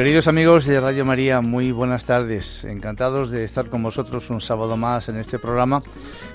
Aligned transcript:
queridos 0.00 0.28
amigos 0.28 0.64
de 0.64 0.80
Radio 0.80 1.04
María, 1.04 1.42
muy 1.42 1.72
buenas 1.72 2.06
tardes. 2.06 2.64
Encantados 2.64 3.30
de 3.30 3.44
estar 3.44 3.68
con 3.68 3.82
vosotros 3.82 4.30
un 4.30 4.40
sábado 4.40 4.78
más 4.78 5.10
en 5.10 5.18
este 5.18 5.38
programa 5.38 5.82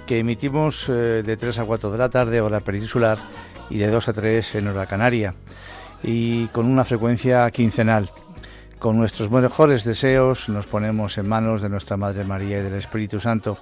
que 0.06 0.20
emitimos 0.20 0.88
eh, 0.88 1.24
de 1.26 1.36
3 1.36 1.58
a 1.58 1.66
4 1.66 1.90
de 1.90 1.98
la 1.98 2.10
tarde, 2.10 2.42
hora 2.42 2.60
peninsular, 2.60 3.18
y 3.72 3.80
de 3.80 3.88
2 3.88 4.08
a 4.08 4.14
3 4.14 4.56
en 4.56 4.68
hora 4.68 4.86
canaria, 4.86 5.34
y 6.04 6.46
con 6.50 6.68
una 6.68 6.86
frecuencia 6.86 7.50
quincenal. 7.50 8.12
Con 8.78 9.00
nuestros 9.00 9.32
mejores 9.32 9.84
deseos 9.84 10.48
nos 10.48 10.68
ponemos 10.68 11.18
en 11.18 11.28
manos 11.28 11.64
de 11.64 11.70
nuestra 11.70 11.98
Madre 11.98 12.24
María 12.24 12.60
y 12.60 12.62
del 12.62 12.76
Espíritu 12.76 13.20
Santo 13.20 13.58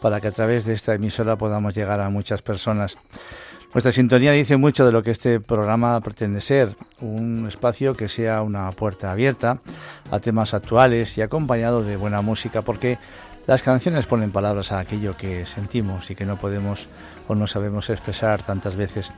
para 0.00 0.20
que 0.20 0.28
a 0.28 0.32
través 0.32 0.66
de 0.66 0.74
esta 0.74 0.94
emisora 0.94 1.34
podamos 1.34 1.74
llegar 1.74 2.00
a 2.00 2.10
muchas 2.10 2.42
personas. 2.42 2.96
Nuestra 3.74 3.92
sintonía 3.92 4.32
dice 4.32 4.56
mucho 4.56 4.86
de 4.86 4.92
lo 4.92 5.02
que 5.02 5.10
este 5.10 5.40
programa 5.40 6.00
pretende 6.00 6.40
ser, 6.40 6.74
un 7.02 7.46
espacio 7.46 7.94
que 7.94 8.08
sea 8.08 8.40
una 8.40 8.70
puerta 8.70 9.10
abierta 9.10 9.60
a 10.10 10.20
temas 10.20 10.54
actuales 10.54 11.18
y 11.18 11.22
acompañado 11.22 11.84
de 11.84 11.98
buena 11.98 12.22
música, 12.22 12.62
porque 12.62 12.98
las 13.46 13.62
canciones 13.62 14.06
ponen 14.06 14.30
palabras 14.30 14.72
a 14.72 14.78
aquello 14.78 15.18
que 15.18 15.44
sentimos 15.44 16.10
y 16.10 16.14
que 16.14 16.24
no 16.24 16.36
podemos 16.36 16.86
o 17.28 17.34
no 17.34 17.46
sabemos 17.46 17.90
expresar 17.90 18.42
tantas 18.42 18.74
veces. 18.74 19.12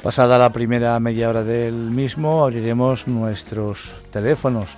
Pasada 0.00 0.38
la 0.38 0.52
primera 0.52 0.98
media 1.00 1.28
hora 1.28 1.42
del 1.42 1.74
mismo, 1.74 2.44
abriremos 2.44 3.08
nuestros 3.08 3.94
teléfonos 4.12 4.76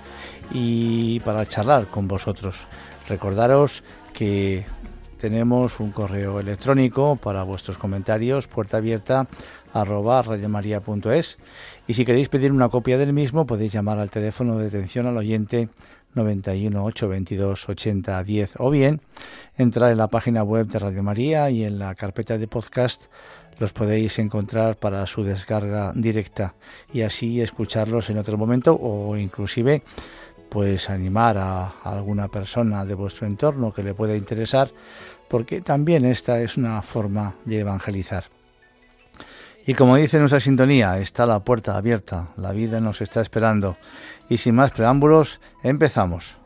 y 0.51 1.19
para 1.19 1.45
charlar 1.45 1.87
con 1.87 2.07
vosotros. 2.07 2.67
Recordaros 3.07 3.83
que 4.13 4.65
tenemos 5.19 5.79
un 5.79 5.91
correo 5.91 6.39
electrónico 6.39 7.15
para 7.15 7.43
vuestros 7.43 7.77
comentarios, 7.77 8.47
puerta 8.47 8.77
abierta 8.77 9.27
radiomaria.es 9.73 11.37
y 11.87 11.93
si 11.93 12.05
queréis 12.05 12.29
pedir 12.29 12.51
una 12.51 12.69
copia 12.69 12.97
del 12.97 13.13
mismo 13.13 13.45
podéis 13.45 13.73
llamar 13.73 13.99
al 13.99 14.09
teléfono 14.09 14.57
de 14.57 14.67
atención 14.67 15.07
al 15.07 15.17
oyente 15.17 15.69
91 16.13 16.83
822 16.85 17.69
80 17.69 18.23
10 18.23 18.53
o 18.59 18.69
bien 18.69 19.01
entrar 19.57 19.91
en 19.91 19.97
la 19.97 20.07
página 20.07 20.43
web 20.43 20.67
de 20.67 20.79
Radio 20.79 21.03
María 21.03 21.49
y 21.49 21.63
en 21.63 21.77
la 21.79 21.93
carpeta 21.95 22.37
de 22.37 22.47
podcast 22.47 23.05
los 23.59 23.73
podéis 23.73 24.19
encontrar 24.19 24.77
para 24.77 25.05
su 25.05 25.23
descarga 25.23 25.93
directa 25.95 26.55
y 26.93 27.01
así 27.01 27.41
escucharlos 27.41 28.09
en 28.09 28.17
otro 28.17 28.37
momento 28.37 28.77
o 28.79 29.15
inclusive 29.17 29.83
pues 30.49 30.89
animar 30.89 31.37
a 31.37 31.73
alguna 31.83 32.27
persona 32.27 32.85
de 32.85 32.93
vuestro 32.93 33.27
entorno 33.27 33.73
que 33.73 33.83
le 33.83 33.93
pueda 33.93 34.15
interesar, 34.15 34.69
porque 35.27 35.61
también 35.61 36.05
esta 36.05 36.39
es 36.39 36.57
una 36.57 36.81
forma 36.81 37.35
de 37.45 37.59
evangelizar. 37.59 38.25
Y 39.67 39.73
como 39.73 39.95
dice 39.95 40.19
nuestra 40.19 40.39
sintonía, 40.39 40.99
está 40.99 41.25
la 41.25 41.39
puerta 41.39 41.75
abierta, 41.75 42.27
la 42.37 42.51
vida 42.51 42.79
nos 42.79 43.01
está 43.01 43.21
esperando. 43.21 43.77
Y 44.29 44.37
sin 44.37 44.53
más 44.53 44.71
preámbulos, 44.71 45.41
empezamos. 45.63 46.37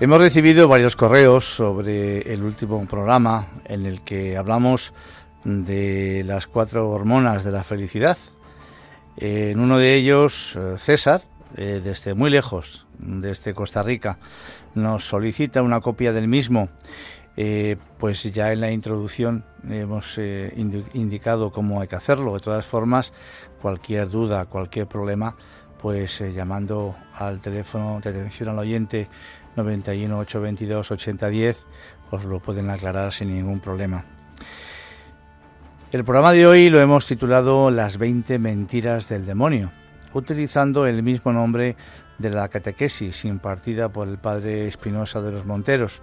Hemos 0.00 0.18
recibido 0.20 0.68
varios 0.68 0.94
correos 0.94 1.56
sobre 1.56 2.32
el 2.32 2.44
último 2.44 2.84
programa 2.86 3.48
en 3.64 3.84
el 3.84 4.02
que 4.02 4.36
hablamos 4.36 4.92
de 5.44 6.22
las 6.24 6.46
cuatro 6.46 6.88
hormonas 6.90 7.42
de 7.42 7.50
la 7.50 7.64
felicidad. 7.64 8.16
En 9.16 9.58
uno 9.58 9.78
de 9.78 9.96
ellos, 9.96 10.54
eh, 10.56 10.76
César, 10.78 11.22
eh, 11.56 11.80
desde 11.82 12.14
muy 12.14 12.30
lejos, 12.30 12.86
desde 12.98 13.54
Costa 13.54 13.82
Rica, 13.82 14.18
nos 14.76 15.04
solicita 15.08 15.62
una 15.62 15.80
copia 15.80 16.12
del 16.12 16.28
mismo. 16.28 16.68
Eh, 17.36 17.76
pues 17.98 18.22
ya 18.32 18.52
en 18.52 18.60
la 18.60 18.70
introducción 18.70 19.44
hemos 19.68 20.18
indi- 20.18 20.84
indicado 20.94 21.50
cómo 21.50 21.80
hay 21.80 21.88
que 21.88 21.96
hacerlo. 21.96 22.34
De 22.34 22.40
todas 22.40 22.66
formas, 22.66 23.12
cualquier 23.60 24.08
duda, 24.08 24.44
cualquier 24.46 24.86
problema, 24.86 25.36
pues 25.80 26.20
llamando 26.34 26.96
al 27.14 27.40
teléfono 27.40 28.00
de 28.02 28.10
atención 28.10 28.48
al 28.48 28.58
oyente 28.58 29.08
91 29.56 30.18
822 30.18 30.90
8010 30.90 31.66
os 32.10 32.24
lo 32.24 32.40
pueden 32.40 32.70
aclarar 32.70 33.12
sin 33.12 33.34
ningún 33.34 33.60
problema. 33.60 34.04
El 35.90 36.04
programa 36.04 36.32
de 36.32 36.46
hoy 36.46 36.70
lo 36.70 36.80
hemos 36.80 37.06
titulado 37.06 37.70
Las 37.70 37.96
20 37.98 38.38
mentiras 38.38 39.08
del 39.08 39.24
demonio, 39.24 39.72
utilizando 40.12 40.86
el 40.86 41.02
mismo 41.02 41.32
nombre 41.32 41.76
de 42.18 42.30
la 42.30 42.48
catequesis 42.48 43.24
impartida 43.24 43.88
por 43.88 44.08
el 44.08 44.18
padre 44.18 44.66
Espinosa 44.66 45.20
de 45.20 45.32
los 45.32 45.46
Monteros, 45.46 46.02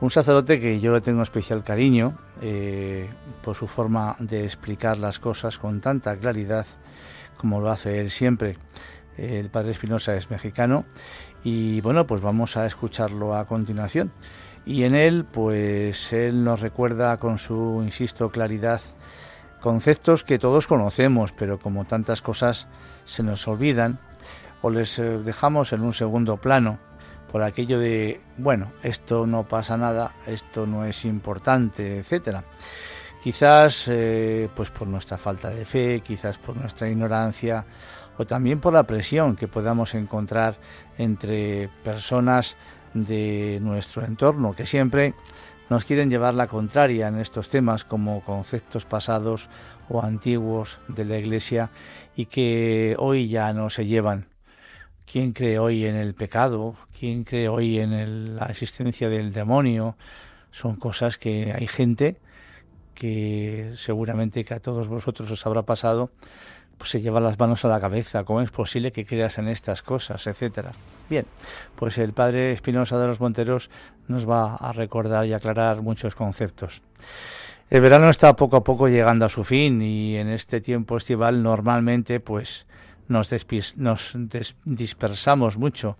Un 0.00 0.10
sacerdote 0.10 0.58
que 0.58 0.80
yo 0.80 0.92
le 0.92 1.00
tengo 1.00 1.22
especial 1.22 1.62
cariño 1.62 2.18
eh, 2.40 3.08
por 3.40 3.54
su 3.54 3.68
forma 3.68 4.16
de 4.18 4.42
explicar 4.42 4.98
las 4.98 5.20
cosas 5.20 5.58
con 5.58 5.80
tanta 5.80 6.16
claridad 6.16 6.66
como 7.36 7.60
lo 7.60 7.70
hace 7.70 8.00
él 8.00 8.10
siempre. 8.10 8.56
El 9.22 9.50
padre 9.50 9.70
Espinosa 9.70 10.16
es 10.16 10.30
mexicano 10.30 10.84
y 11.44 11.80
bueno, 11.80 12.08
pues 12.08 12.20
vamos 12.20 12.56
a 12.56 12.66
escucharlo 12.66 13.36
a 13.36 13.46
continuación. 13.46 14.12
Y 14.66 14.82
en 14.82 14.96
él, 14.96 15.24
pues 15.24 16.12
él 16.12 16.42
nos 16.42 16.60
recuerda 16.60 17.16
con 17.18 17.38
su, 17.38 17.80
insisto, 17.84 18.30
claridad 18.30 18.80
conceptos 19.60 20.24
que 20.24 20.40
todos 20.40 20.66
conocemos, 20.66 21.32
pero 21.32 21.60
como 21.60 21.84
tantas 21.84 22.20
cosas 22.20 22.66
se 23.04 23.22
nos 23.22 23.46
olvidan 23.46 24.00
o 24.60 24.70
les 24.70 24.98
eh, 24.98 25.18
dejamos 25.18 25.72
en 25.72 25.82
un 25.82 25.92
segundo 25.92 26.36
plano 26.36 26.80
por 27.30 27.42
aquello 27.42 27.78
de, 27.78 28.20
bueno, 28.36 28.72
esto 28.82 29.26
no 29.26 29.44
pasa 29.44 29.76
nada, 29.76 30.14
esto 30.26 30.66
no 30.66 30.84
es 30.84 31.04
importante, 31.04 31.98
etcétera. 31.98 32.44
Quizás 33.22 33.86
eh, 33.86 34.48
pues 34.54 34.70
por 34.70 34.88
nuestra 34.88 35.16
falta 35.16 35.48
de 35.48 35.64
fe, 35.64 36.00
quizás 36.00 36.38
por 36.38 36.56
nuestra 36.56 36.88
ignorancia 36.88 37.64
o 38.18 38.26
también 38.26 38.60
por 38.60 38.72
la 38.72 38.84
presión 38.84 39.36
que 39.36 39.48
podamos 39.48 39.94
encontrar 39.94 40.56
entre 40.98 41.68
personas 41.82 42.56
de 42.94 43.58
nuestro 43.62 44.04
entorno 44.04 44.54
que 44.54 44.66
siempre 44.66 45.14
nos 45.70 45.84
quieren 45.84 46.10
llevar 46.10 46.34
la 46.34 46.48
contraria 46.48 47.08
en 47.08 47.18
estos 47.18 47.48
temas 47.48 47.84
como 47.84 48.22
conceptos 48.24 48.84
pasados 48.84 49.48
o 49.88 50.02
antiguos 50.02 50.80
de 50.88 51.04
la 51.04 51.16
Iglesia 51.16 51.70
y 52.14 52.26
que 52.26 52.94
hoy 52.98 53.28
ya 53.28 53.52
no 53.54 53.70
se 53.70 53.86
llevan. 53.86 54.26
¿Quién 55.10 55.32
cree 55.32 55.58
hoy 55.58 55.86
en 55.86 55.96
el 55.96 56.14
pecado? 56.14 56.76
¿Quién 56.98 57.24
cree 57.24 57.48
hoy 57.48 57.78
en 57.78 58.36
la 58.36 58.46
existencia 58.46 59.08
del 59.08 59.32
demonio? 59.32 59.96
Son 60.50 60.76
cosas 60.76 61.16
que 61.16 61.52
hay 61.52 61.66
gente 61.66 62.18
que 62.94 63.72
seguramente 63.74 64.44
que 64.44 64.54
a 64.54 64.60
todos 64.60 64.88
vosotros 64.88 65.30
os 65.30 65.46
habrá 65.46 65.62
pasado, 65.62 66.10
pues 66.78 66.90
se 66.90 67.00
lleva 67.00 67.20
las 67.20 67.38
manos 67.38 67.64
a 67.64 67.68
la 67.68 67.80
cabeza, 67.80 68.24
¿cómo 68.24 68.40
es 68.40 68.50
posible 68.50 68.92
que 68.92 69.04
creas 69.04 69.38
en 69.38 69.48
estas 69.48 69.82
cosas, 69.82 70.26
etcétera? 70.26 70.72
Bien, 71.08 71.26
pues 71.76 71.98
el 71.98 72.12
padre 72.12 72.52
Espinosa 72.52 72.98
de 72.98 73.06
los 73.06 73.20
Monteros 73.20 73.70
nos 74.08 74.28
va 74.28 74.56
a 74.56 74.72
recordar 74.72 75.26
y 75.26 75.32
aclarar 75.32 75.82
muchos 75.82 76.14
conceptos. 76.14 76.82
El 77.70 77.80
verano 77.80 78.10
está 78.10 78.36
poco 78.36 78.56
a 78.56 78.64
poco 78.64 78.88
llegando 78.88 79.24
a 79.24 79.30
su 79.30 79.44
fin 79.44 79.80
y 79.80 80.16
en 80.16 80.28
este 80.28 80.60
tiempo 80.60 80.96
estival 80.96 81.42
normalmente 81.42 82.20
pues 82.20 82.66
nos, 83.08 83.30
nos 83.76 84.16
dispersamos 84.64 85.56
mucho 85.56 85.96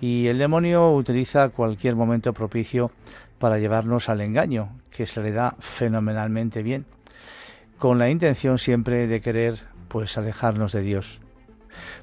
y 0.00 0.26
el 0.26 0.38
demonio 0.38 0.92
utiliza 0.92 1.50
cualquier 1.50 1.94
momento 1.94 2.32
propicio 2.32 2.90
para 3.38 3.58
llevarnos 3.58 4.08
al 4.08 4.20
engaño, 4.20 4.80
que 4.90 5.06
se 5.06 5.20
le 5.22 5.32
da 5.32 5.56
fenomenalmente 5.58 6.62
bien, 6.62 6.86
con 7.78 7.98
la 7.98 8.08
intención 8.08 8.58
siempre 8.58 9.06
de 9.06 9.20
querer 9.20 9.58
pues 9.92 10.16
alejarnos 10.16 10.72
de 10.72 10.80
Dios. 10.80 11.20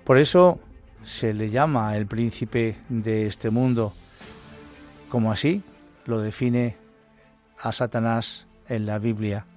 Por 0.04 0.20
eso 0.20 0.60
se 1.04 1.34
le 1.34 1.50
llama 1.50 1.98
el 1.98 2.06
príncipe 2.06 2.78
de 2.88 3.26
este 3.26 3.50
mundo, 3.50 3.92
como 5.10 5.32
así 5.32 5.64
lo 6.06 6.22
define 6.22 6.78
a 7.60 7.72
Satanás 7.72 8.46
en 8.68 8.86
la 8.86 9.00
Biblia, 9.00 9.48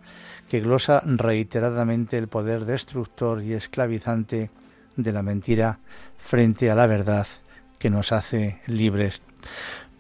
que 0.49 0.61
glosa 0.61 1.03
reiteradamente 1.05 2.17
el 2.17 2.29
poder 2.29 2.65
destructor 2.65 3.43
y 3.43 3.53
esclavizante 3.53 4.51
de 4.97 5.13
la 5.13 5.23
mentira 5.23 5.79
frente 6.17 6.71
a 6.71 6.75
la 6.75 6.87
verdad 6.87 7.27
que 7.79 7.91
nos 7.91 8.13
hace 8.13 8.61
libres. 8.67 9.21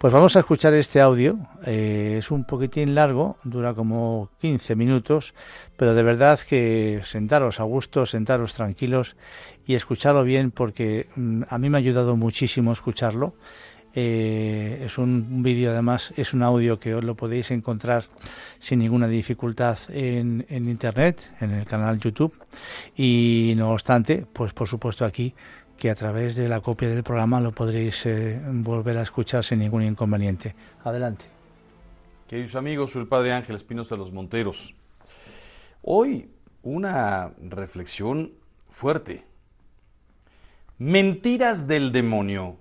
Pues 0.03 0.13
vamos 0.13 0.35
a 0.35 0.41
escuchar 0.41 0.75
este 0.75 1.01
audio. 1.01 1.39
Eh, 1.65 2.17
es 2.19 2.33
un 2.33 2.43
poquitín 2.43 2.97
largo, 2.97 3.37
dura 3.45 3.73
como 3.73 4.31
15 4.41 4.75
minutos, 4.75 5.33
pero 5.77 5.95
de 5.95 6.03
verdad 6.03 6.41
que 6.41 7.01
sentaros 7.05 7.61
a 7.61 7.63
gusto, 7.63 8.05
sentaros 8.05 8.53
tranquilos 8.55 9.15
y 9.65 9.77
escucharlo 9.77 10.25
bien 10.25 10.51
porque 10.51 11.07
mm, 11.15 11.43
a 11.49 11.57
mí 11.57 11.71
me 11.71 11.79
ha 11.79 11.79
ayudado 11.79 12.17
muchísimo 12.17 12.73
escucharlo. 12.73 13.37
Eh, 13.95 14.83
es 14.85 14.99
un 14.99 15.41
vídeo, 15.45 15.71
además, 15.71 16.13
es 16.17 16.35
un 16.35 16.43
audio 16.43 16.81
que 16.81 16.97
os 16.97 17.05
lo 17.05 17.15
podéis 17.15 17.53
encontrar 17.53 18.07
sin 18.59 18.81
ninguna 18.81 19.07
dificultad 19.07 19.79
en, 19.89 20.45
en 20.49 20.69
internet, 20.69 21.31
en 21.41 21.53
el 21.53 21.65
canal 21.65 22.01
YouTube. 22.01 22.35
Y 22.97 23.55
no 23.57 23.71
obstante, 23.71 24.27
pues 24.33 24.53
por 24.53 24.67
supuesto 24.67 25.05
aquí 25.05 25.33
que 25.83 25.91
a 25.91 25.97
través 25.97 26.37
de 26.37 26.49
la 26.49 26.61
copia 26.61 26.89
del 26.89 27.03
programa 27.03 27.41
lo 27.41 27.51
podréis 27.51 28.07
eh, 28.07 28.41
volver 28.41 28.99
a 28.99 29.03
escuchar 29.03 29.43
sin 29.43 29.59
ningún 29.59 29.83
inconveniente. 29.83 30.55
Adelante. 30.85 31.25
Queridos 32.29 32.55
amigos, 32.55 32.93
soy 32.93 33.03
el 33.03 33.09
Padre 33.09 33.33
Ángel 33.33 33.57
Espinosa 33.57 33.97
de 33.97 33.99
los 33.99 34.13
Monteros. 34.13 34.77
Hoy 35.83 36.31
una 36.63 37.33
reflexión 37.37 38.31
fuerte. 38.69 39.25
Mentiras 40.79 41.67
del 41.67 41.91
demonio 41.91 42.59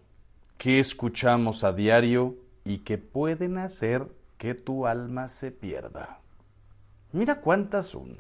que 0.58 0.80
escuchamos 0.80 1.64
a 1.64 1.74
diario 1.74 2.38
y 2.66 2.80
que 2.80 2.98
pueden 2.98 3.60
hacer 3.60 4.08
que 4.40 4.56
tu 4.56 4.88
alma 4.88 5.28
se 5.28 5.52
pierda. 5.52 6.22
Mira 7.12 7.40
cuántas 7.40 7.86
son. 7.86 8.18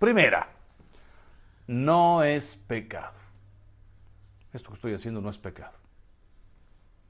Primera, 0.00 0.48
no 1.68 2.24
es 2.24 2.56
pecado. 2.56 3.21
Esto 4.52 4.68
que 4.68 4.74
estoy 4.74 4.94
haciendo 4.94 5.20
no 5.20 5.30
es 5.30 5.38
pecado. 5.38 5.78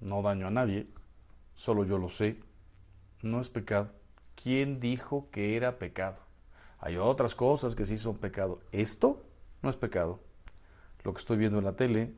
No 0.01 0.23
daño 0.23 0.47
a 0.47 0.51
nadie, 0.51 0.87
solo 1.55 1.85
yo 1.85 1.99
lo 1.99 2.09
sé. 2.09 2.41
No 3.23 3.41
es 3.41 3.49
pecado. 3.49 3.91
¿Quién 4.41 4.81
dijo 4.81 5.29
que 5.31 5.57
era 5.57 5.79
pecado? 5.79 6.17
Hay 6.79 6.97
otras 6.97 7.35
cosas 7.35 7.75
que 7.75 7.87
sí 7.87 7.99
son 7.99 8.17
pecado. 8.17 8.61
Esto 8.73 9.23
no 9.63 9.71
es 9.71 9.77
pecado. 9.77 10.21
Lo 11.05 11.13
que 11.13 11.21
estoy 11.21 11.37
viendo 11.37 11.59
en 11.59 11.65
la 11.65 11.77
tele, 11.77 12.13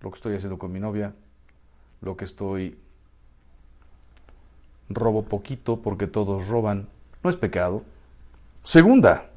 lo 0.00 0.10
que 0.10 0.16
estoy 0.16 0.36
haciendo 0.36 0.58
con 0.58 0.72
mi 0.72 0.80
novia, 0.80 1.14
lo 2.00 2.16
que 2.16 2.24
estoy 2.24 2.78
robo 4.88 5.24
poquito 5.24 5.82
porque 5.82 6.06
todos 6.06 6.48
roban, 6.48 6.88
no 7.22 7.30
es 7.30 7.36
pecado. 7.36 7.82
Segunda, 8.62 9.30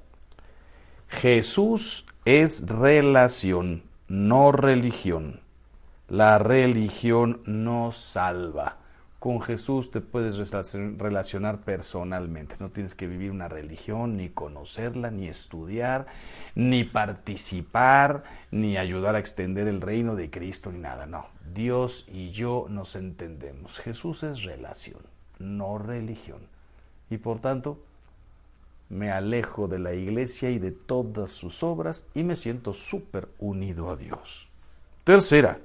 Jesús 1.08 2.06
es 2.26 2.68
relación, 2.68 3.84
no 4.12 4.52
religión. 4.52 5.40
La 6.10 6.38
religión 6.38 7.40
no 7.46 7.94
salva. 7.94 8.80
Con 9.20 9.42
Jesús 9.42 9.90
te 9.90 10.02
puedes 10.02 10.36
relacionar 10.98 11.62
personalmente. 11.62 12.56
No 12.60 12.72
tienes 12.72 12.94
que 12.94 13.08
vivir 13.08 13.32
una 13.32 13.48
religión, 13.48 14.18
ni 14.18 14.28
conocerla, 14.28 15.12
ni 15.12 15.30
estudiar, 15.30 16.08
ni 16.56 16.84
participar, 16.84 18.24
ni 18.52 18.76
ayudar 18.76 19.16
a 19.16 19.20
extender 19.20 19.70
el 19.70 19.80
reino 19.80 20.18
de 20.18 20.30
Cristo, 20.30 20.74
ni 20.74 20.80
nada. 20.80 21.06
No, 21.06 21.28
Dios 21.54 22.06
y 22.12 22.32
yo 22.32 22.66
nos 22.70 22.98
entendemos. 22.98 23.80
Jesús 23.80 24.24
es 24.24 24.44
relación, 24.44 25.00
no 25.40 25.78
religión. 25.78 26.42
Y 27.10 27.18
por 27.18 27.40
tanto, 27.40 27.82
me 28.92 29.10
alejo 29.10 29.70
de 29.70 29.80
la 29.80 29.94
iglesia 29.94 30.50
y 30.50 30.60
de 30.60 30.72
todas 30.72 31.32
sus 31.32 31.64
obras 31.64 32.06
y 32.14 32.24
me 32.24 32.36
siento 32.36 32.74
súper 32.74 33.30
unido 33.40 33.90
a 33.90 33.96
Dios. 33.96 34.50
Tercera, 35.06 35.60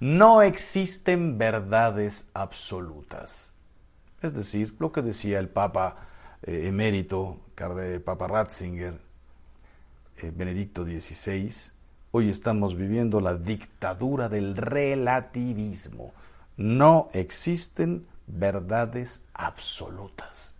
no 0.00 0.42
existen 0.42 1.38
verdades 1.38 2.28
absolutas. 2.34 3.54
Es 4.22 4.34
decir, 4.34 4.74
lo 4.80 4.90
que 4.90 5.02
decía 5.02 5.38
el 5.38 5.48
Papa 5.48 6.08
eh, 6.42 6.66
emérito, 6.66 7.38
Papa 8.04 8.26
Ratzinger, 8.26 8.98
eh, 10.18 10.32
Benedicto 10.34 10.84
XVI, 10.84 11.52
hoy 12.10 12.28
estamos 12.28 12.76
viviendo 12.76 13.20
la 13.20 13.36
dictadura 13.36 14.28
del 14.28 14.56
relativismo. 14.56 16.12
No 16.56 17.08
existen 17.12 18.04
verdades 18.26 19.26
absolutas. 19.32 20.53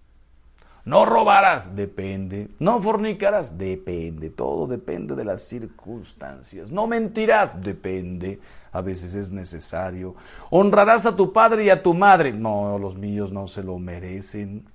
No 0.85 1.07
robarás, 1.07 1.75
depende. 1.75 2.51
No 2.59 2.79
fornicarás, 2.81 3.57
depende. 3.57 4.29
Todo 4.29 4.67
depende 4.67 5.15
de 5.15 5.25
las 5.25 5.43
circunstancias. 5.43 6.71
No 6.71 6.87
mentirás, 6.87 7.63
depende. 7.63 8.41
A 8.71 8.83
veces 8.83 9.15
es 9.15 9.31
necesario. 9.31 10.15
Honrarás 10.51 11.07
a 11.07 11.17
tu 11.17 11.33
padre 11.33 11.65
y 11.65 11.71
a 11.71 11.83
tu 11.83 11.95
madre. 11.95 12.33
No, 12.33 12.79
los 12.79 12.97
míos 12.97 13.33
no 13.33 13.49
se 13.49 13.63
lo 13.63 13.79
merecen. 13.79 14.67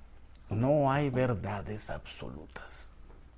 No 0.49 0.91
hay 0.91 1.11
verdades 1.11 1.91
absolutas. 1.91 2.89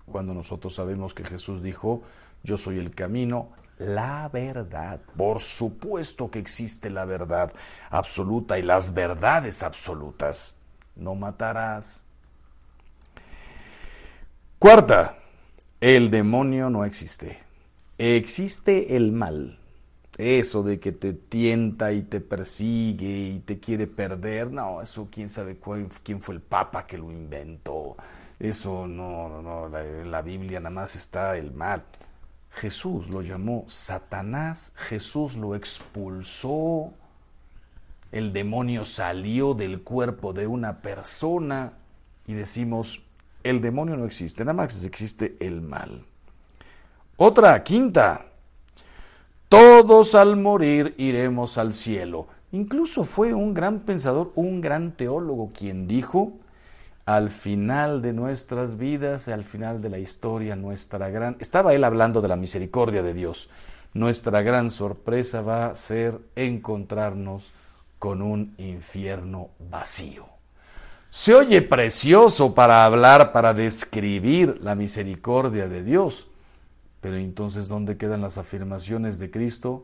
Cuando 0.05 0.33
nosotros 0.33 0.73
sabemos 0.73 1.13
que 1.13 1.25
Jesús 1.25 1.61
dijo, 1.61 2.03
yo 2.43 2.55
soy 2.55 2.79
el 2.79 2.95
camino, 2.95 3.49
la 3.79 4.29
verdad. 4.31 5.01
Por 5.17 5.41
supuesto 5.41 6.31
que 6.31 6.39
existe 6.39 6.89
la 6.89 7.03
verdad 7.03 7.51
absoluta 7.89 8.57
y 8.57 8.61
las 8.61 8.93
verdades 8.93 9.61
absolutas. 9.61 10.55
No 10.95 11.15
matarás, 11.15 12.05
Cuarta, 14.61 15.17
el 15.79 16.11
demonio 16.11 16.69
no 16.69 16.85
existe. 16.85 17.39
Existe 17.97 18.95
el 18.95 19.11
mal. 19.11 19.57
Eso 20.19 20.61
de 20.61 20.79
que 20.79 20.91
te 20.91 21.13
tienta 21.13 21.93
y 21.93 22.03
te 22.03 22.21
persigue 22.21 23.29
y 23.29 23.39
te 23.39 23.59
quiere 23.59 23.87
perder, 23.87 24.51
no, 24.51 24.83
eso 24.83 25.07
quién 25.11 25.29
sabe 25.29 25.57
quién 26.03 26.21
fue 26.21 26.35
el 26.35 26.41
papa 26.41 26.85
que 26.85 26.99
lo 26.99 27.11
inventó. 27.11 27.97
Eso 28.39 28.85
no, 28.85 29.29
no, 29.29 29.41
no, 29.41 29.67
la, 29.67 29.81
la 29.81 30.21
Biblia 30.21 30.59
nada 30.59 30.69
más 30.69 30.95
está 30.95 31.35
el 31.39 31.51
mal. 31.51 31.83
Jesús 32.51 33.09
lo 33.09 33.23
llamó 33.23 33.65
Satanás, 33.67 34.73
Jesús 34.75 35.37
lo 35.37 35.55
expulsó, 35.55 36.93
el 38.11 38.31
demonio 38.31 38.85
salió 38.85 39.55
del 39.55 39.81
cuerpo 39.81 40.33
de 40.33 40.45
una 40.45 40.83
persona 40.83 41.73
y 42.27 42.35
decimos, 42.35 43.01
el 43.43 43.61
demonio 43.61 43.97
no 43.97 44.05
existe, 44.05 44.43
nada 44.43 44.53
más 44.53 44.83
existe 44.83 45.35
el 45.39 45.61
mal. 45.61 46.05
Otra, 47.17 47.63
quinta, 47.63 48.25
todos 49.47 50.15
al 50.15 50.37
morir 50.37 50.95
iremos 50.97 51.57
al 51.57 51.73
cielo. 51.73 52.27
Incluso 52.51 53.03
fue 53.03 53.33
un 53.33 53.53
gran 53.53 53.81
pensador, 53.81 54.31
un 54.35 54.61
gran 54.61 54.93
teólogo 54.93 55.51
quien 55.53 55.87
dijo, 55.87 56.33
al 57.05 57.29
final 57.29 58.01
de 58.01 58.13
nuestras 58.13 58.77
vidas, 58.77 59.27
al 59.27 59.43
final 59.43 59.81
de 59.81 59.89
la 59.89 59.99
historia, 59.99 60.55
nuestra 60.55 61.09
gran... 61.09 61.37
Estaba 61.39 61.73
él 61.73 61.83
hablando 61.83 62.21
de 62.21 62.27
la 62.27 62.35
misericordia 62.35 63.03
de 63.03 63.13
Dios. 63.13 63.49
Nuestra 63.93 64.41
gran 64.41 64.71
sorpresa 64.71 65.41
va 65.41 65.67
a 65.67 65.75
ser 65.75 66.19
encontrarnos 66.35 67.51
con 67.99 68.21
un 68.21 68.55
infierno 68.57 69.49
vacío. 69.59 70.25
Se 71.13 71.35
oye 71.35 71.61
precioso 71.61 72.55
para 72.55 72.85
hablar, 72.85 73.33
para 73.33 73.53
describir 73.53 74.61
la 74.61 74.75
misericordia 74.75 75.67
de 75.67 75.83
Dios, 75.83 76.29
pero 77.01 77.17
entonces 77.17 77.67
¿dónde 77.67 77.97
quedan 77.97 78.21
las 78.21 78.37
afirmaciones 78.37 79.19
de 79.19 79.29
Cristo? 79.29 79.83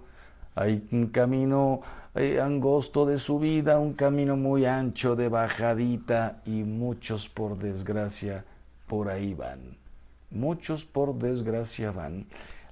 Hay 0.56 0.88
un 0.94 1.08
camino 1.08 1.82
eh, 2.16 2.40
angosto 2.40 3.06
de 3.06 3.18
subida, 3.18 3.78
un 3.78 3.92
camino 3.92 4.38
muy 4.38 4.66
ancho 4.66 5.18
de 5.18 5.28
bajadita 5.28 6.42
y 6.46 6.64
muchos 6.64 7.28
por 7.28 7.58
desgracia 7.58 8.46
por 8.88 9.10
ahí 9.10 9.34
van. 9.34 9.76
Muchos 10.32 10.86
por 10.86 11.14
desgracia 11.16 11.92
van 11.92 12.26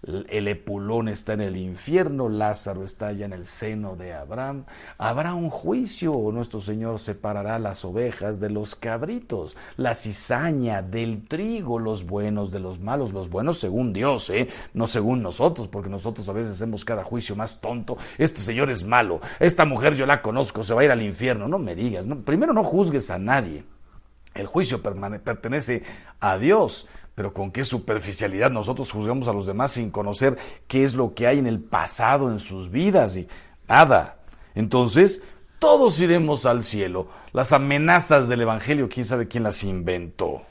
el 0.06 0.48
Epulón 0.48 1.08
está 1.08 1.34
en 1.34 1.42
el 1.42 1.58
infierno, 1.58 2.30
Lázaro 2.30 2.84
está 2.84 3.08
allá 3.08 3.26
en 3.26 3.34
el 3.34 3.46
seno 3.46 3.96
de 3.96 4.14
Abraham. 4.14 4.66
Habrá 5.00 5.34
un 5.34 5.50
juicio, 5.50 6.14
nuestro 6.32 6.62
Señor 6.62 7.00
separará 7.00 7.58
las 7.58 7.84
ovejas 7.86 8.40
de 8.40 8.52
los 8.52 8.76
cabritos, 8.76 9.58
la 9.78 9.96
cizaña 9.96 10.84
del 10.84 11.28
trigo, 11.28 11.80
los 11.80 12.06
buenos 12.06 12.52
de 12.52 12.60
los 12.60 12.80
malos, 12.80 13.14
los 13.14 13.30
buenos 13.30 13.60
según 13.60 13.94
Dios, 13.94 14.30
¿eh? 14.30 14.48
no 14.74 14.86
según 14.86 15.24
nosotros, 15.24 15.68
porque 15.68 15.90
nosotros 15.90 16.30
a 16.30 16.34
veces 16.34 16.54
hacemos 16.54 16.86
cada 16.86 17.04
juicio 17.04 17.36
más 17.36 17.60
tonto. 17.60 17.98
Este 18.20 18.42
Señor 18.42 18.70
es 18.70 18.86
malo, 18.86 19.22
esta 19.40 19.66
mujer 19.66 19.96
yo 19.96 20.06
la 20.06 20.22
conozco, 20.22 20.64
se 20.64 20.76
va 20.76 20.82
a 20.82 20.86
ir 20.86 20.92
al 20.92 21.02
infierno. 21.02 21.48
No 21.48 21.58
me 21.58 21.74
digas, 21.74 22.06
primero 22.24 22.54
no 22.54 22.64
juzgues 22.64 23.10
a 23.10 23.18
nadie. 23.18 23.64
El 24.36 24.48
juicio 24.48 24.84
pertenece 24.84 25.84
a 26.20 26.38
Dios 26.38 26.88
pero 27.16 27.34
con 27.34 27.52
qué 27.52 27.64
superficialidad 27.64 28.52
nosotros 28.52 28.92
juzgamos 28.92 29.30
a 29.30 29.34
los 29.34 29.46
demás 29.46 29.72
sin 29.72 29.90
conocer 29.90 30.38
qué 30.68 30.84
es 30.84 30.94
lo 30.94 31.14
que 31.14 31.28
hay 31.28 31.40
en 31.40 31.48
el 31.48 31.62
pasado 31.62 32.30
en 32.30 32.40
sus 32.40 32.70
vidas 32.70 33.16
y 33.16 33.28
nada. 33.68 34.18
Entonces, 34.54 35.22
todos 35.60 36.00
iremos 36.02 36.46
al 36.46 36.64
cielo. 36.64 37.08
Las 37.32 37.54
amenazas 37.54 38.28
del 38.28 38.42
Evangelio, 38.42 38.90
quién 38.90 39.06
sabe 39.06 39.28
quién 39.28 39.44
las 39.44 39.64
inventó. 39.64 40.44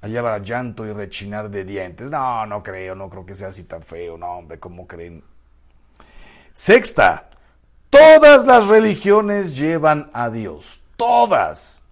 Allá 0.00 0.20
habrá 0.20 0.38
llanto 0.38 0.86
y 0.86 0.92
rechinar 0.92 1.50
de 1.50 1.64
dientes. 1.64 2.10
No, 2.10 2.46
no 2.46 2.62
creo, 2.62 2.94
no 2.94 3.10
creo 3.10 3.26
que 3.26 3.34
sea 3.34 3.48
así 3.48 3.64
tan 3.64 3.82
feo. 3.82 4.16
No, 4.16 4.38
hombre, 4.38 4.58
¿cómo 4.58 4.86
creen? 4.86 5.22
Sexta, 6.52 7.28
todas 7.90 8.46
las 8.46 8.68
religiones 8.68 9.56
llevan 9.56 10.10
a 10.12 10.30
Dios. 10.30 10.82
Todas. 10.96 11.84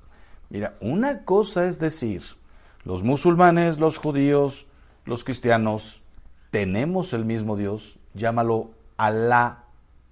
Mira, 0.48 0.74
una 0.80 1.24
cosa 1.24 1.66
es 1.66 1.78
decir, 1.78 2.22
los 2.86 3.02
musulmanes, 3.02 3.78
los 3.78 3.98
judíos, 3.98 4.66
los 5.04 5.24
cristianos, 5.24 6.02
tenemos 6.52 7.12
el 7.12 7.24
mismo 7.24 7.56
Dios, 7.56 7.98
llámalo 8.14 8.70
Alá, 8.96 9.64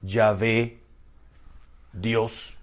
Yahvé, 0.03 0.83
Dios. 1.93 2.59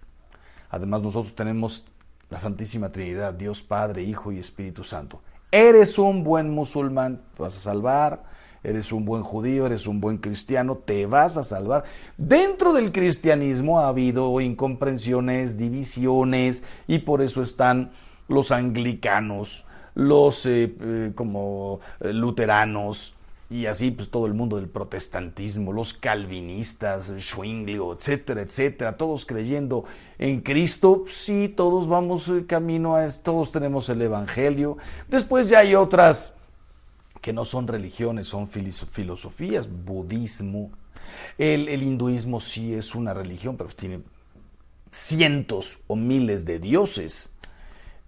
Además 0.69 1.01
nosotros 1.01 1.33
tenemos 1.33 1.87
la 2.29 2.39
Santísima 2.39 2.91
Trinidad, 2.91 3.33
Dios 3.33 3.63
Padre, 3.63 4.03
Hijo 4.03 4.33
y 4.33 4.39
Espíritu 4.39 4.83
Santo. 4.83 5.21
Eres 5.49 5.97
un 5.97 6.25
buen 6.25 6.49
musulmán, 6.49 7.21
te 7.35 7.43
vas 7.43 7.55
a 7.55 7.59
salvar. 7.59 8.23
Eres 8.63 8.91
un 8.91 9.05
buen 9.05 9.23
judío, 9.23 9.65
eres 9.65 9.87
un 9.87 10.01
buen 10.01 10.17
cristiano, 10.17 10.77
te 10.77 11.05
vas 11.07 11.37
a 11.37 11.43
salvar. 11.43 11.85
Dentro 12.17 12.73
del 12.73 12.91
cristianismo 12.91 13.79
ha 13.79 13.87
habido 13.87 14.39
incomprensiones, 14.39 15.57
divisiones, 15.57 16.63
y 16.85 16.99
por 16.99 17.23
eso 17.23 17.41
están 17.41 17.91
los 18.27 18.51
anglicanos, 18.51 19.65
los 19.95 20.45
eh, 20.45 20.73
eh, 20.79 21.11
como 21.15 21.79
eh, 21.99 22.13
luteranos 22.13 23.15
y 23.49 23.65
así 23.65 23.91
pues 23.91 24.09
todo 24.09 24.27
el 24.27 24.33
mundo 24.33 24.55
del 24.55 24.69
protestantismo, 24.69 25.73
los 25.73 25.93
calvinistas, 25.93 27.13
Schwinglio, 27.17 27.93
etcétera, 27.93 28.41
etcétera, 28.41 28.95
todos 28.95 29.25
creyendo 29.25 29.83
en 30.19 30.39
Cristo, 30.39 31.03
sí, 31.09 31.49
todos 31.49 31.89
vamos 31.89 32.31
camino 32.47 32.95
a 32.95 33.05
todos 33.09 33.51
tenemos 33.51 33.89
el 33.89 34.01
Evangelio. 34.01 34.77
Después 35.09 35.49
ya 35.49 35.59
hay 35.59 35.75
otras 35.75 36.37
que 37.19 37.33
no 37.33 37.43
son 37.43 37.67
religiones, 37.67 38.27
son 38.27 38.47
filosofías, 38.47 39.67
budismo. 39.69 40.71
El, 41.37 41.67
el 41.67 41.83
hinduismo 41.83 42.39
sí 42.39 42.73
es 42.73 42.95
una 42.95 43.13
religión, 43.13 43.57
pero 43.57 43.69
tiene 43.69 43.99
cientos 44.91 45.79
o 45.87 45.95
miles 45.97 46.45
de 46.45 46.59
dioses. 46.59 47.33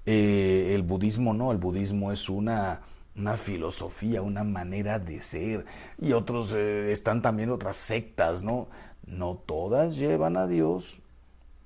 Eh, 0.06 0.74
el 0.76 0.84
budismo 0.84 1.34
no, 1.34 1.52
el 1.52 1.58
budismo 1.58 2.12
es 2.12 2.30
una, 2.30 2.82
una, 3.16 3.38
filosofía, 3.38 4.22
una 4.22 4.44
manera 4.44 5.00
de 5.00 5.22
ser. 5.22 5.66
Y 6.00 6.14
otros 6.14 6.54
eh, 6.54 6.92
están 6.92 7.22
también 7.22 7.50
otras 7.50 7.78
sectas, 7.78 8.44
¿no? 8.44 8.68
No 9.06 9.36
todas 9.46 9.98
llevan 9.98 10.38
a 10.38 10.48
Dios. 10.48 11.00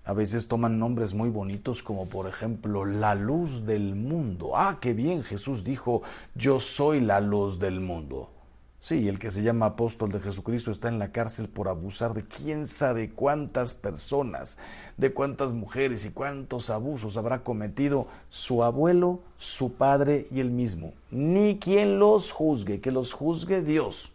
A 0.04 0.14
veces 0.14 0.48
toman 0.48 0.80
nombres 0.80 1.14
muy 1.14 1.30
bonitos 1.30 1.84
como 1.84 2.08
por 2.08 2.28
ejemplo 2.28 2.86
la 2.86 3.14
luz 3.14 3.66
del 3.66 3.96
mundo. 3.96 4.56
Ah, 4.56 4.78
qué 4.80 4.94
bien, 4.94 5.24
Jesús 5.24 5.64
dijo, 5.64 6.02
yo 6.34 6.60
soy 6.60 7.02
la 7.02 7.20
luz 7.20 7.60
del 7.60 7.82
mundo. 7.82 8.32
Sí, 8.80 9.08
el 9.08 9.18
que 9.18 9.32
se 9.32 9.42
llama 9.42 9.66
apóstol 9.66 10.12
de 10.12 10.20
Jesucristo 10.20 10.70
está 10.72 10.88
en 10.88 11.00
la 11.00 11.12
cárcel 11.12 11.50
por 11.50 11.68
abusar 11.68 12.14
de 12.14 12.24
quién 12.24 12.68
sabe 12.68 13.10
cuántas 13.10 13.74
personas, 13.74 14.60
de 14.98 15.14
cuántas 15.14 15.54
mujeres 15.54 16.06
y 16.06 16.12
cuántos 16.12 16.70
abusos 16.70 17.18
habrá 17.18 17.44
cometido 17.44 18.08
su 18.30 18.64
abuelo, 18.64 19.20
su 19.36 19.74
padre 19.74 20.28
y 20.32 20.42
él 20.42 20.52
mismo. 20.52 20.94
Ni 21.10 21.58
quien 21.58 21.98
los 21.98 22.32
juzgue, 22.32 22.80
que 22.80 22.92
los 22.92 23.14
juzgue 23.14 23.64
Dios. 23.64 24.12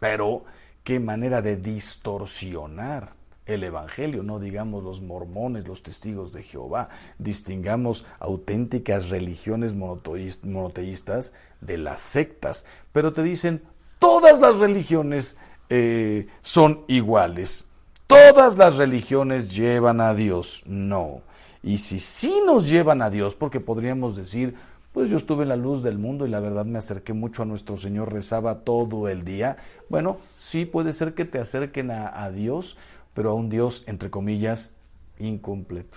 Pero 0.00 0.44
qué 0.82 0.98
manera 0.98 1.42
de 1.42 1.56
distorsionar 1.56 3.12
el 3.46 3.62
Evangelio, 3.62 4.22
no 4.22 4.38
digamos 4.38 4.82
los 4.82 5.02
mormones, 5.02 5.68
los 5.68 5.82
testigos 5.82 6.32
de 6.32 6.42
Jehová, 6.42 6.88
distingamos 7.18 8.06
auténticas 8.18 9.10
religiones 9.10 9.74
monoteístas 9.74 11.34
de 11.60 11.78
las 11.78 12.00
sectas, 12.00 12.64
pero 12.92 13.12
te 13.12 13.22
dicen, 13.22 13.62
todas 14.04 14.38
las 14.38 14.58
religiones 14.58 15.38
eh, 15.70 16.26
son 16.42 16.84
iguales. 16.88 17.68
Todas 18.06 18.58
las 18.58 18.76
religiones 18.76 19.56
llevan 19.56 20.02
a 20.02 20.14
Dios. 20.14 20.62
No. 20.66 21.22
Y 21.62 21.78
si 21.78 21.98
sí 21.98 22.42
nos 22.44 22.68
llevan 22.68 23.00
a 23.00 23.08
Dios, 23.08 23.34
porque 23.34 23.60
podríamos 23.60 24.14
decir, 24.14 24.56
pues 24.92 25.08
yo 25.08 25.16
estuve 25.16 25.44
en 25.44 25.48
la 25.48 25.56
luz 25.56 25.82
del 25.82 25.96
mundo 25.98 26.26
y 26.26 26.30
la 26.30 26.40
verdad 26.40 26.66
me 26.66 26.78
acerqué 26.78 27.14
mucho 27.14 27.42
a 27.42 27.46
nuestro 27.46 27.78
Señor, 27.78 28.12
rezaba 28.12 28.58
todo 28.58 29.08
el 29.08 29.24
día. 29.24 29.56
Bueno, 29.88 30.18
sí 30.38 30.66
puede 30.66 30.92
ser 30.92 31.14
que 31.14 31.24
te 31.24 31.38
acerquen 31.38 31.90
a, 31.90 32.24
a 32.24 32.30
Dios, 32.30 32.76
pero 33.14 33.30
a 33.30 33.34
un 33.34 33.48
Dios, 33.48 33.84
entre 33.86 34.10
comillas, 34.10 34.74
incompleto. 35.18 35.96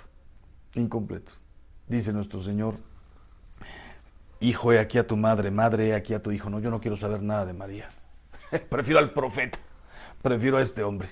Incompleto. 0.75 1.33
Dice 1.89 2.13
nuestro 2.13 2.41
Señor, 2.41 2.75
hijo, 4.39 4.73
he 4.73 4.79
aquí 4.79 4.97
a 4.97 5.07
tu 5.07 5.17
madre, 5.17 5.51
madre, 5.51 5.89
he 5.89 5.93
aquí 5.93 6.13
a 6.13 6.21
tu 6.21 6.31
hijo. 6.31 6.49
No, 6.49 6.59
yo 6.59 6.69
no 6.69 6.81
quiero 6.81 6.97
saber 6.97 7.21
nada 7.21 7.45
de 7.45 7.53
María. 7.53 7.89
prefiero 8.69 8.99
al 8.99 9.13
profeta, 9.13 9.59
prefiero 10.21 10.57
a 10.57 10.61
este 10.61 10.83
hombre. 10.83 11.09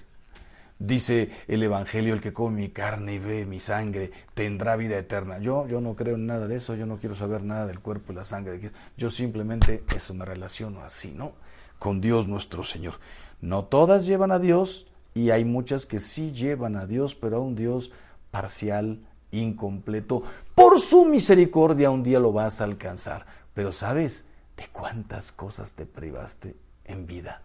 Dice 0.77 1.32
el 1.48 1.63
Evangelio, 1.63 2.13
el 2.13 2.20
que 2.20 2.34
come 2.34 2.63
mi 2.63 2.70
carne 2.70 3.13
y 3.13 3.20
ve 3.20 3.46
mi 3.46 3.62
sangre 3.62 4.12
tendrá 4.34 4.75
vida 4.75 4.98
eterna. 4.98 5.39
Yo, 5.39 5.65
yo 5.67 5.79
no 5.79 5.96
creo 5.96 6.15
en 6.15 6.25
nada 6.25 6.48
de 6.48 6.58
eso, 6.58 6.75
yo 6.75 6.86
no 6.86 6.98
quiero 6.98 7.15
saber 7.15 7.44
nada 7.44 7.65
del 7.65 7.79
cuerpo 7.79 8.12
y 8.12 8.15
la 8.15 8.25
sangre. 8.25 8.72
Yo 8.98 9.10
simplemente 9.10 9.84
eso 9.96 10.13
me 10.13 10.25
relaciono 10.25 10.82
así, 10.82 11.12
¿no? 11.12 11.34
Con 11.79 12.01
Dios 12.01 12.27
nuestro 12.27 12.63
Señor. 12.63 12.96
No 13.39 13.63
todas 13.63 14.05
llevan 14.05 14.34
a 14.34 14.39
Dios 14.39 14.88
y 15.13 15.29
hay 15.29 15.46
muchas 15.46 15.86
que 15.86 16.00
sí 16.00 16.34
llevan 16.34 16.75
a 16.75 16.88
Dios, 16.88 17.15
pero 17.15 17.38
a 17.38 17.39
un 17.39 17.55
Dios 17.55 17.91
parcial, 18.32 19.00
incompleto. 19.32 20.24
Por 20.55 20.79
su 20.79 21.05
misericordia 21.05 21.91
un 21.91 22.01
día 22.01 22.19
lo 22.19 22.31
vas 22.31 22.62
a 22.62 22.63
alcanzar. 22.63 23.25
Pero 23.53 23.71
¿sabes 23.71 24.25
de 24.57 24.67
cuántas 24.71 25.31
cosas 25.31 25.74
te 25.74 25.85
privaste 25.85 26.55
en 26.85 27.05
vida, 27.05 27.41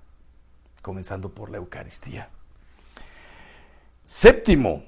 comenzando 0.82 1.30
por 1.30 1.50
la 1.50 1.58
Eucaristía. 1.58 2.28
Séptimo, 4.04 4.84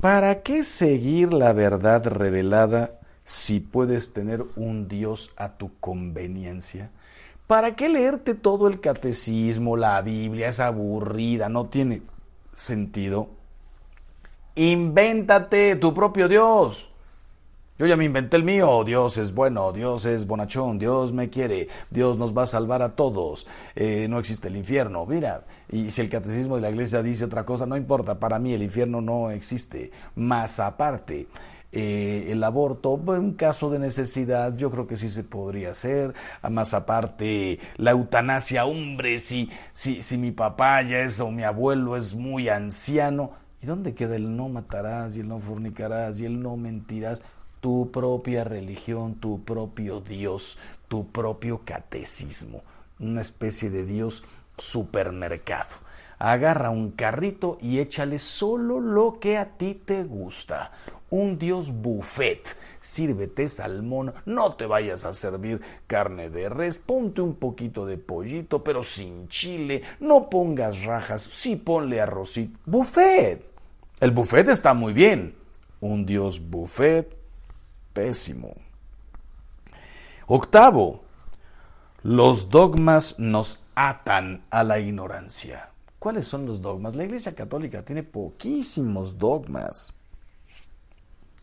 ¿para 0.00 0.42
qué 0.42 0.64
seguir 0.64 1.32
la 1.32 1.52
verdad 1.52 2.06
revelada 2.06 3.00
si 3.24 3.60
puedes 3.60 4.12
tener 4.12 4.44
un 4.56 4.88
Dios 4.88 5.32
a 5.36 5.56
tu 5.56 5.78
conveniencia? 5.78 6.90
¿Para 7.46 7.76
qué 7.76 7.88
leerte 7.88 8.34
todo 8.34 8.66
el 8.66 8.80
catecismo, 8.80 9.76
la 9.76 10.00
Biblia? 10.02 10.48
Es 10.48 10.58
aburrida, 10.58 11.48
no 11.48 11.66
tiene 11.66 12.02
sentido. 12.52 13.28
Invéntate 14.56 15.76
tu 15.76 15.94
propio 15.94 16.28
Dios. 16.28 16.90
Yo 17.78 17.84
ya 17.84 17.96
me 17.96 18.06
inventé 18.06 18.38
el 18.38 18.42
mío. 18.42 18.84
Dios 18.84 19.18
es 19.18 19.34
bueno, 19.34 19.70
Dios 19.70 20.06
es 20.06 20.26
bonachón, 20.26 20.78
Dios 20.78 21.12
me 21.12 21.28
quiere, 21.28 21.68
Dios 21.90 22.16
nos 22.16 22.34
va 22.34 22.44
a 22.44 22.46
salvar 22.46 22.80
a 22.80 22.96
todos. 22.96 23.46
Eh, 23.74 24.06
no 24.08 24.18
existe 24.18 24.48
el 24.48 24.56
infierno. 24.56 25.04
Mira, 25.04 25.44
y 25.70 25.90
si 25.90 26.00
el 26.00 26.08
catecismo 26.08 26.56
de 26.56 26.62
la 26.62 26.70
iglesia 26.70 27.02
dice 27.02 27.26
otra 27.26 27.44
cosa, 27.44 27.66
no 27.66 27.76
importa. 27.76 28.18
Para 28.18 28.38
mí 28.38 28.54
el 28.54 28.62
infierno 28.62 29.02
no 29.02 29.30
existe. 29.30 29.90
Más 30.14 30.58
aparte, 30.58 31.28
eh, 31.70 32.28
el 32.30 32.42
aborto, 32.44 32.92
un 32.92 33.34
caso 33.34 33.68
de 33.68 33.78
necesidad, 33.78 34.56
yo 34.56 34.70
creo 34.70 34.86
que 34.86 34.96
sí 34.96 35.10
se 35.10 35.22
podría 35.22 35.72
hacer. 35.72 36.14
Más 36.48 36.72
aparte, 36.72 37.58
la 37.76 37.90
eutanasia, 37.90 38.64
hombre, 38.64 39.18
si, 39.18 39.50
si, 39.72 40.00
si 40.00 40.16
mi 40.16 40.30
papá 40.30 40.80
ya 40.80 41.00
es 41.00 41.20
o 41.20 41.30
mi 41.30 41.42
abuelo 41.42 41.98
es 41.98 42.14
muy 42.14 42.48
anciano. 42.48 43.32
¿Y 43.62 43.66
dónde 43.66 43.94
queda 43.94 44.16
el 44.16 44.34
no 44.34 44.48
matarás 44.48 45.16
y 45.16 45.20
el 45.20 45.28
no 45.28 45.40
fornicarás 45.40 46.20
y 46.20 46.24
el 46.24 46.40
no 46.40 46.56
mentirás? 46.56 47.20
Tu 47.60 47.90
propia 47.90 48.44
religión, 48.44 49.14
tu 49.16 49.44
propio 49.44 50.00
Dios, 50.00 50.58
tu 50.88 51.10
propio 51.10 51.62
catecismo, 51.64 52.62
una 52.98 53.20
especie 53.20 53.70
de 53.70 53.84
Dios 53.84 54.22
supermercado. 54.56 55.76
Agarra 56.18 56.70
un 56.70 56.92
carrito 56.92 57.58
y 57.60 57.78
échale 57.78 58.18
solo 58.18 58.80
lo 58.80 59.18
que 59.20 59.36
a 59.36 59.56
ti 59.56 59.74
te 59.74 60.02
gusta. 60.04 60.72
Un 61.10 61.38
Dios 61.38 61.70
buffet. 61.72 62.56
Sírvete 62.80 63.48
salmón, 63.48 64.14
no 64.24 64.54
te 64.54 64.66
vayas 64.66 65.04
a 65.04 65.12
servir 65.12 65.60
carne 65.86 66.30
de 66.30 66.48
res, 66.48 66.78
ponte 66.78 67.20
un 67.20 67.34
poquito 67.34 67.84
de 67.84 67.98
pollito, 67.98 68.64
pero 68.64 68.82
sin 68.82 69.28
chile, 69.28 69.82
no 70.00 70.30
pongas 70.30 70.84
rajas, 70.84 71.20
sí 71.20 71.56
ponle 71.56 72.00
arrocito. 72.00 72.58
Buffet. 72.64 73.44
El 74.00 74.10
buffet 74.10 74.48
está 74.48 74.72
muy 74.74 74.92
bien. 74.92 75.34
Un 75.80 76.06
Dios 76.06 76.50
buffet 76.50 77.15
pésimo. 77.96 78.52
Octavo, 80.26 81.02
los 82.02 82.50
dogmas 82.50 83.18
nos 83.18 83.64
atan 83.74 84.44
a 84.50 84.62
la 84.64 84.78
ignorancia. 84.78 85.70
¿Cuáles 85.98 86.28
son 86.28 86.44
los 86.44 86.60
dogmas? 86.60 86.94
La 86.94 87.04
Iglesia 87.04 87.34
Católica 87.34 87.82
tiene 87.82 88.02
poquísimos 88.02 89.18
dogmas. 89.18 89.94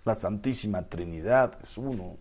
La 0.05 0.13
Santísima 0.13 0.83
Trinidad 0.83 1.57
es 1.61 1.75
uno. 1.75 2.17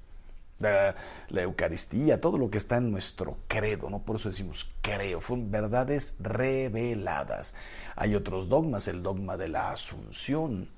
La, 0.60 0.94
Eucaristía, 1.42 2.20
todo 2.20 2.38
lo 2.38 2.48
que 2.48 2.56
está 2.56 2.78
en 2.78 2.90
nuestro 2.90 3.36
credo, 3.48 3.90
¿no? 3.90 3.98
Por 3.98 4.16
eso 4.16 4.30
decimos 4.30 4.72
creo, 4.80 5.20
son 5.20 5.50
verdades 5.50 6.14
reveladas. 6.20 7.54
Hay 7.96 8.14
otros 8.14 8.48
dogmas, 8.48 8.88
el 8.88 9.02
dogma 9.02 9.36
de 9.36 9.48
la 9.48 9.72
Asunción, 9.72 10.70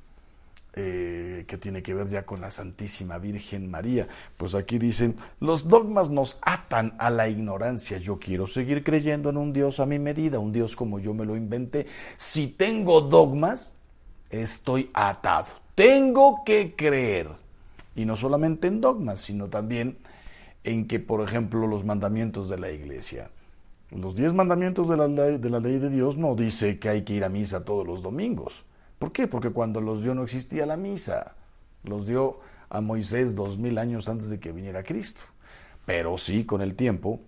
eh, 0.77 1.45
que 1.47 1.57
tiene 1.57 1.85
que 1.85 1.95
ver 1.95 2.09
ya 2.09 2.27
con 2.27 2.41
la 2.41 2.51
Santísima 2.51 3.19
Virgen 3.19 3.71
María. 3.71 4.09
Pues 4.37 4.57
aquí 4.57 4.79
dicen, 4.79 5.15
los 5.39 5.69
dogmas 5.69 6.11
nos 6.11 6.41
atan 6.43 6.97
a 6.99 7.11
la 7.11 7.29
ignorancia. 7.29 7.99
Yo 7.99 8.19
quiero 8.19 8.49
seguir 8.49 8.83
creyendo 8.83 9.31
en 9.31 9.37
un 9.37 9.53
Dios 9.53 9.79
a 9.79 9.87
mi 9.87 10.01
medida, 10.01 10.41
un 10.41 10.53
Dios 10.53 10.75
como 10.75 10.99
yo 10.99 11.15
me 11.15 11.25
lo 11.25 11.37
inventé. 11.37 11.87
Si 12.17 12.49
tengo 12.49 13.03
dogmas, 13.03 13.77
estoy 14.31 14.91
atado. 14.95 15.47
Tengo 15.77 16.43
que 16.45 16.75
creer. 16.75 17.29
Y 17.95 18.05
no 18.05 18.17
solamente 18.17 18.67
en 18.67 18.81
dogmas, 18.81 19.21
sino 19.21 19.47
también 19.47 19.97
en 20.65 20.89
que, 20.89 20.99
por 20.99 21.21
ejemplo, 21.21 21.69
los 21.69 21.85
mandamientos 21.85 22.49
de 22.49 22.59
la 22.59 22.73
iglesia. 22.73 23.31
Los 23.93 24.17
diez 24.17 24.35
mandamientos 24.35 24.89
de 24.89 24.97
la, 24.97 25.07
de 25.07 25.51
la 25.51 25.61
ley 25.61 25.79
de 25.79 25.89
Dios 25.89 26.17
no 26.17 26.35
dice 26.35 26.81
que 26.81 26.89
hay 26.89 27.03
que 27.03 27.15
ir 27.15 27.23
a 27.23 27.29
misa 27.29 27.65
todos 27.65 27.87
los 27.87 28.03
domingos 28.03 28.65
¿Por 29.05 29.13
qué? 29.13 29.27
Porque 29.29 29.51
cuando 29.51 29.83
los 29.83 30.03
dio 30.03 30.15
no 30.15 30.23
existía 30.23 30.65
la 30.65 30.79
misa. 30.79 31.35
Los 31.83 32.07
dio 32.07 32.41
a 32.71 32.81
Moisés 32.81 33.35
dos 33.35 33.59
mil 33.59 33.77
años 33.77 34.09
antes 34.09 34.31
de 34.31 34.41
que 34.41 34.51
viniera 34.51 34.83
Cristo. 34.83 35.21
Pero 35.85 36.17
sí, 36.17 36.47
con 36.47 36.63
el 36.63 36.75
tiempo 36.75 37.21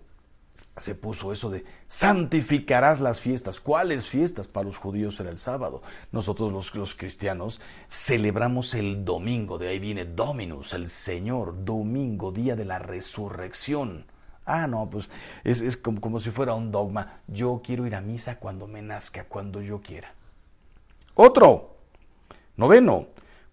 se 0.75 0.95
puso 0.95 1.31
eso 1.31 1.51
de 1.51 1.65
santificarás 1.85 2.99
las 2.99 3.19
fiestas. 3.19 3.59
¿Cuáles 3.59 4.07
fiestas? 4.07 4.47
Para 4.47 4.65
los 4.65 4.79
judíos 4.79 5.19
era 5.19 5.29
el 5.29 5.37
sábado. 5.37 5.83
Nosotros 6.11 6.51
los, 6.51 6.73
los, 6.73 6.95
cristianos 6.95 7.61
celebramos 7.87 8.73
el 8.73 9.05
domingo, 9.05 9.59
de 9.59 9.67
ahí 9.67 9.77
viene 9.77 10.05
Dominus, 10.05 10.73
el 10.73 10.89
Señor, 10.89 11.63
domingo, 11.63 12.31
día 12.31 12.55
de 12.55 12.65
la 12.65 12.79
resurrección. 12.79 14.07
Ah, 14.47 14.65
no, 14.65 14.89
pues 14.89 15.11
es, 15.43 15.61
es 15.61 15.77
como, 15.77 16.01
como 16.01 16.19
si 16.19 16.31
fuera 16.31 16.55
un 16.55 16.71
dogma. 16.71 17.21
Yo 17.27 17.61
quiero 17.63 17.85
ir 17.85 17.93
a 17.93 18.01
misa 18.01 18.39
cuando 18.39 18.65
me 18.65 18.81
nazca, 18.81 19.25
cuando 19.25 19.61
yo 19.61 19.79
quiera. 19.79 20.16
Otro, 21.19 21.77
noveno, 22.57 23.07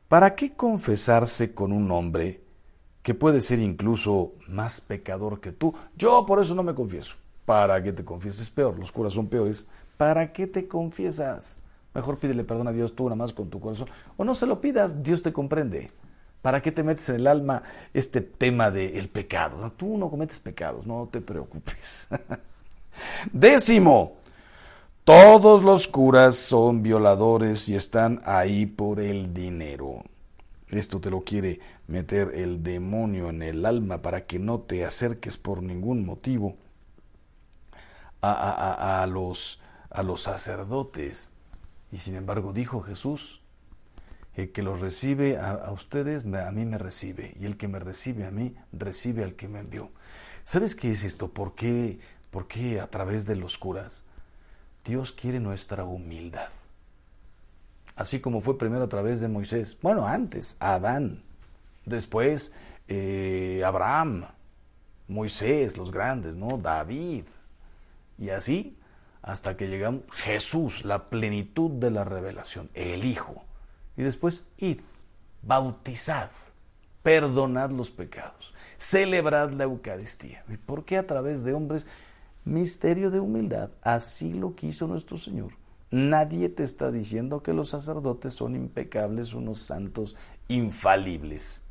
¿para 0.08 0.34
qué 0.34 0.52
confesarse 0.52 1.54
con 1.54 1.72
un 1.72 1.90
hombre 1.92 2.42
que 3.02 3.14
puede 3.14 3.40
ser 3.40 3.58
incluso 3.58 4.32
más 4.48 4.82
pecador 4.82 5.40
que 5.40 5.50
tú? 5.50 5.72
Yo 5.96 6.26
por 6.26 6.42
eso 6.42 6.54
no 6.54 6.62
me 6.62 6.74
confieso. 6.74 7.14
¿Para 7.46 7.82
qué 7.82 7.94
te 7.94 8.04
confieses 8.04 8.50
peor? 8.50 8.78
Los 8.78 8.92
curas 8.92 9.14
son 9.14 9.28
peores. 9.28 9.66
¿Para 9.96 10.30
qué 10.30 10.46
te 10.46 10.68
confiesas? 10.68 11.58
Mejor 11.94 12.18
pídele 12.18 12.44
perdón 12.44 12.68
a 12.68 12.72
Dios 12.72 12.94
tú 12.94 13.04
nada 13.04 13.16
más 13.16 13.32
con 13.32 13.48
tu 13.48 13.60
corazón. 13.60 13.88
O 14.18 14.24
no 14.24 14.34
se 14.34 14.44
lo 14.44 14.60
pidas, 14.60 15.02
Dios 15.02 15.22
te 15.22 15.32
comprende. 15.32 15.90
¿Para 16.42 16.60
qué 16.60 16.70
te 16.70 16.82
metes 16.82 17.08
en 17.08 17.16
el 17.16 17.26
alma 17.26 17.62
este 17.94 18.20
tema 18.20 18.70
del 18.70 19.08
pecado? 19.08 19.72
tú 19.72 19.96
no 19.96 20.10
cometes 20.10 20.38
pecados, 20.38 20.86
no 20.86 21.08
te 21.10 21.22
preocupes. 21.22 22.08
Décimo, 23.32 24.18
todos 25.04 25.62
los 25.62 25.86
curas 25.86 26.34
son 26.34 26.82
violadores 26.82 27.68
y 27.68 27.76
están 27.76 28.22
ahí 28.24 28.64
por 28.64 29.00
el 29.00 29.34
dinero. 29.34 30.02
Esto 30.68 30.98
te 30.98 31.10
lo 31.10 31.24
quiere 31.24 31.60
meter 31.86 32.32
el 32.34 32.62
demonio 32.62 33.28
en 33.28 33.42
el 33.42 33.66
alma 33.66 34.00
para 34.00 34.24
que 34.24 34.38
no 34.38 34.60
te 34.60 34.82
acerques 34.86 35.36
por 35.36 35.62
ningún 35.62 36.06
motivo 36.06 36.56
a, 38.22 39.06
los, 39.06 39.60
a 39.90 40.02
los 40.02 40.22
sacerdotes. 40.22 41.28
Y 41.92 41.98
sin 41.98 42.14
embargo 42.14 42.54
dijo 42.54 42.80
Jesús, 42.80 43.42
el 44.32 44.52
que 44.52 44.62
los 44.62 44.80
recibe 44.80 45.36
a, 45.36 45.52
a, 45.52 45.70
ustedes, 45.72 46.24
a 46.24 46.50
mí 46.50 46.64
me 46.64 46.78
recibe, 46.78 47.36
y 47.38 47.44
el 47.44 47.58
que 47.58 47.68
me 47.68 47.78
recibe 47.78 48.24
a 48.24 48.30
mí, 48.30 48.56
recibe 48.72 49.22
al 49.22 49.34
que 49.34 49.48
me 49.48 49.60
envió. 49.60 49.90
¿Sabes 50.44 50.74
qué 50.74 50.90
es 50.90 51.04
esto? 51.04 51.30
¿Por 51.30 51.54
qué, 51.54 52.00
por 52.30 52.48
qué 52.48 52.80
a 52.80 52.88
través 52.88 53.26
de 53.26 53.36
los 53.36 53.58
curas? 53.58 54.02
Dios 54.84 55.12
quiere 55.12 55.40
nuestra 55.40 55.84
humildad. 55.84 56.48
Así 57.96 58.20
como 58.20 58.40
fue 58.40 58.58
primero 58.58 58.84
a 58.84 58.88
través 58.88 59.20
de 59.20 59.28
Moisés. 59.28 59.76
Bueno, 59.80 60.06
antes, 60.06 60.56
Adán. 60.58 61.22
Después, 61.86 62.52
eh, 62.88 63.62
Abraham, 63.64 64.26
Moisés, 65.08 65.76
los 65.78 65.92
grandes, 65.92 66.34
¿no? 66.34 66.58
David. 66.58 67.24
Y 68.18 68.30
así 68.30 68.76
hasta 69.24 69.56
que 69.56 69.68
llegamos 69.68 70.02
Jesús, 70.12 70.84
la 70.84 71.08
plenitud 71.08 71.70
de 71.70 71.90
la 71.90 72.04
revelación, 72.04 72.68
el 72.74 73.04
Hijo. 73.04 73.42
Y 73.96 74.02
después, 74.02 74.42
id, 74.58 74.80
bautizad, 75.40 76.28
perdonad 77.02 77.70
los 77.70 77.90
pecados, 77.90 78.54
celebrad 78.76 79.50
la 79.52 79.64
Eucaristía. 79.64 80.44
¿Y 80.48 80.58
por 80.58 80.84
qué 80.84 80.98
a 80.98 81.06
través 81.06 81.42
de 81.42 81.54
hombres? 81.54 81.86
Misterio 82.44 83.10
de 83.10 83.20
humildad, 83.20 83.70
así 83.82 84.34
lo 84.34 84.54
quiso 84.54 84.86
nuestro 84.86 85.16
Señor. 85.16 85.52
Nadie 85.90 86.48
te 86.50 86.62
está 86.62 86.90
diciendo 86.90 87.42
que 87.42 87.54
los 87.54 87.70
sacerdotes 87.70 88.34
son 88.34 88.54
impecables, 88.54 89.32
unos 89.32 89.60
santos 89.60 90.16
infalibles. 90.48 91.62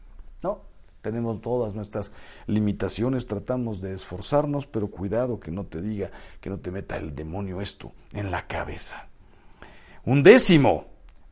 No, 0.42 0.62
tenemos 1.02 1.42
todas 1.42 1.76
nuestras 1.76 2.12
limitaciones, 2.48 3.28
tratamos 3.28 3.82
de 3.82 3.94
esforzarnos, 3.94 4.66
pero 4.66 4.88
cuidado 4.90 5.40
que 5.40 5.52
no 5.52 5.66
te 5.66 5.82
diga, 5.82 6.10
que 6.42 6.50
no 6.50 6.58
te 6.58 6.72
meta 6.72 6.98
el 6.98 7.14
demonio 7.14 7.62
esto 7.62 7.92
en 8.14 8.32
la 8.32 8.48
cabeza. 8.48 9.10
Un 10.06 10.24
décimo, 10.24 10.86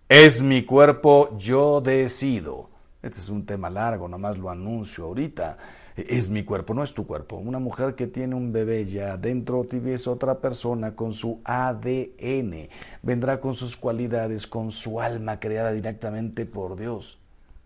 es 0.08 0.44
mi 0.44 0.66
cuerpo, 0.66 1.36
yo 1.38 1.82
decido. 1.82 2.70
Este 3.02 3.20
es 3.20 3.30
un 3.30 3.46
tema 3.46 3.72
largo, 3.72 4.08
nada 4.08 4.20
más 4.20 4.38
lo 4.38 4.52
anuncio 4.52 5.06
ahorita 5.06 5.58
es 5.96 6.30
mi 6.30 6.44
cuerpo, 6.44 6.74
no 6.74 6.84
es 6.84 6.94
tu 6.94 7.06
cuerpo. 7.06 7.38
Una 7.38 7.60
mujer 7.60 7.96
que 7.96 8.08
tiene 8.08 8.36
un 8.36 8.52
bebé 8.52 8.86
ya 8.86 9.18
dentro 9.18 9.64
de 9.64 9.94
es 9.94 10.08
otra 10.08 10.40
persona 10.40 10.96
con 10.96 11.14
su 11.14 11.42
ADN. 11.44 12.70
Vendrá 13.02 13.40
con 13.40 13.54
sus 13.54 13.76
cualidades, 13.76 14.48
con 14.48 14.72
su 14.72 15.02
alma 15.02 15.40
creada 15.40 15.72
directamente 15.72 16.46
por 16.46 16.76
Dios. 16.78 17.20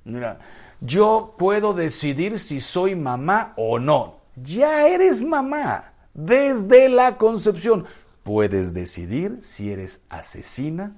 Mira, 0.03 0.39
yo 0.81 1.35
puedo 1.38 1.73
decidir 1.73 2.39
si 2.39 2.61
soy 2.61 2.95
mamá 2.95 3.53
o 3.57 3.79
no. 3.79 4.17
Ya 4.35 4.88
eres 4.88 5.23
mamá 5.23 5.93
desde 6.13 6.89
la 6.89 7.17
concepción. 7.17 7.85
Puedes 8.23 8.73
decidir 8.73 9.39
si 9.41 9.71
eres 9.71 10.05
asesina 10.09 10.95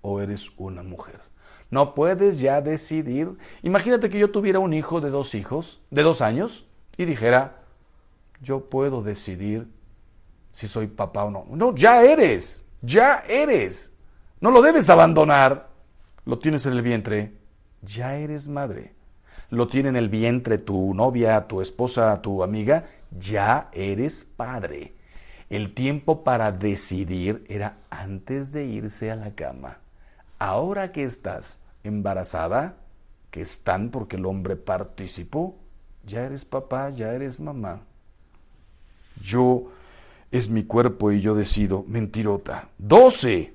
o 0.00 0.20
eres 0.20 0.50
una 0.56 0.82
mujer. 0.82 1.20
No 1.72 1.94
puedes 1.94 2.38
ya 2.38 2.60
decidir. 2.60 3.38
Imagínate 3.62 4.10
que 4.10 4.18
yo 4.18 4.30
tuviera 4.30 4.58
un 4.58 4.74
hijo 4.74 5.00
de 5.00 5.08
dos 5.08 5.34
hijos, 5.34 5.80
de 5.90 6.02
dos 6.02 6.20
años, 6.20 6.66
y 6.98 7.06
dijera, 7.06 7.62
yo 8.42 8.68
puedo 8.68 9.02
decidir 9.02 9.66
si 10.50 10.68
soy 10.68 10.86
papá 10.86 11.24
o 11.24 11.30
no. 11.30 11.46
No, 11.48 11.74
ya 11.74 12.02
eres, 12.02 12.66
ya 12.82 13.24
eres. 13.26 13.96
No 14.38 14.50
lo 14.50 14.60
debes 14.60 14.90
abandonar. 14.90 15.70
Lo 16.26 16.38
tienes 16.38 16.66
en 16.66 16.74
el 16.74 16.82
vientre, 16.82 17.38
ya 17.80 18.16
eres 18.16 18.50
madre. 18.50 18.92
Lo 19.48 19.66
tiene 19.66 19.88
en 19.88 19.96
el 19.96 20.10
vientre 20.10 20.58
tu 20.58 20.92
novia, 20.92 21.48
tu 21.48 21.62
esposa, 21.62 22.20
tu 22.20 22.42
amiga, 22.42 22.84
ya 23.18 23.70
eres 23.72 24.26
padre. 24.36 24.94
El 25.48 25.72
tiempo 25.72 26.22
para 26.22 26.52
decidir 26.52 27.44
era 27.48 27.78
antes 27.88 28.52
de 28.52 28.66
irse 28.66 29.10
a 29.10 29.16
la 29.16 29.34
cama. 29.34 29.78
Ahora 30.38 30.92
que 30.92 31.04
estás 31.04 31.61
embarazada, 31.84 32.76
que 33.30 33.40
están 33.40 33.90
porque 33.90 34.16
el 34.16 34.26
hombre 34.26 34.56
participó, 34.56 35.56
ya 36.04 36.24
eres 36.24 36.44
papá, 36.44 36.90
ya 36.90 37.12
eres 37.12 37.40
mamá. 37.40 37.80
Yo 39.20 39.66
es 40.30 40.48
mi 40.48 40.64
cuerpo 40.64 41.12
y 41.12 41.20
yo 41.20 41.34
decido, 41.34 41.84
mentirota. 41.88 42.68
12. 42.78 43.54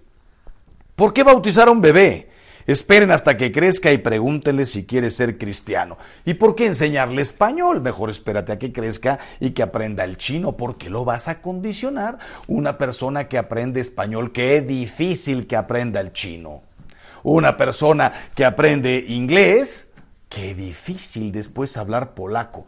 ¿Por 0.95 1.13
qué 1.13 1.23
bautizar 1.23 1.67
a 1.67 1.71
un 1.71 1.81
bebé? 1.81 2.29
Esperen 2.67 3.11
hasta 3.11 3.37
que 3.37 3.53
crezca 3.53 3.93
y 3.93 3.97
pregúntenle 3.97 4.65
si 4.65 4.85
quiere 4.85 5.09
ser 5.09 5.37
cristiano. 5.37 5.97
¿Y 6.25 6.33
por 6.33 6.53
qué 6.53 6.65
enseñarle 6.65 7.21
español? 7.21 7.81
Mejor 7.81 8.09
espérate 8.09 8.51
a 8.51 8.59
que 8.59 8.73
crezca 8.73 9.19
y 9.39 9.51
que 9.51 9.63
aprenda 9.63 10.03
el 10.03 10.17
chino, 10.17 10.57
porque 10.57 10.89
lo 10.89 11.05
vas 11.05 11.29
a 11.29 11.41
condicionar. 11.41 12.19
Una 12.47 12.77
persona 12.77 13.29
que 13.29 13.37
aprende 13.37 13.79
español, 13.79 14.33
qué 14.33 14.61
difícil 14.61 15.47
que 15.47 15.55
aprenda 15.55 16.01
el 16.01 16.11
chino. 16.11 16.61
Una 17.29 17.57
persona 17.57 18.13
que 18.35 18.45
aprende 18.45 19.03
inglés, 19.05 19.91
qué 20.29 20.55
difícil 20.55 21.33
después 21.33 21.75
hablar 21.75 22.13
polaco. 22.13 22.65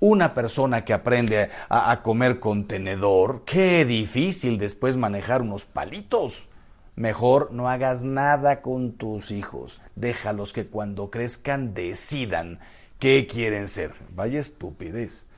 Una 0.00 0.34
persona 0.34 0.84
que 0.84 0.92
aprende 0.92 1.48
a, 1.68 2.02
comer 2.02 2.40
con 2.40 2.66
tenedor, 2.66 3.44
qué 3.44 3.84
difícil 3.84 4.58
después 4.58 4.96
manejar 4.96 5.42
unos 5.42 5.64
palitos. 5.64 6.48
Mejor 6.96 7.52
no 7.52 7.68
hagas 7.68 8.02
nada 8.02 8.62
con 8.62 8.94
tus 8.94 9.30
hijos. 9.30 9.80
Déjalos 9.94 10.52
que 10.52 10.66
cuando 10.66 11.08
crezcan 11.08 11.72
decidan 11.72 12.58
qué 12.98 13.28
quieren 13.28 13.68
ser. 13.68 13.92
Vaya 14.16 14.40
estupidez. 14.40 15.28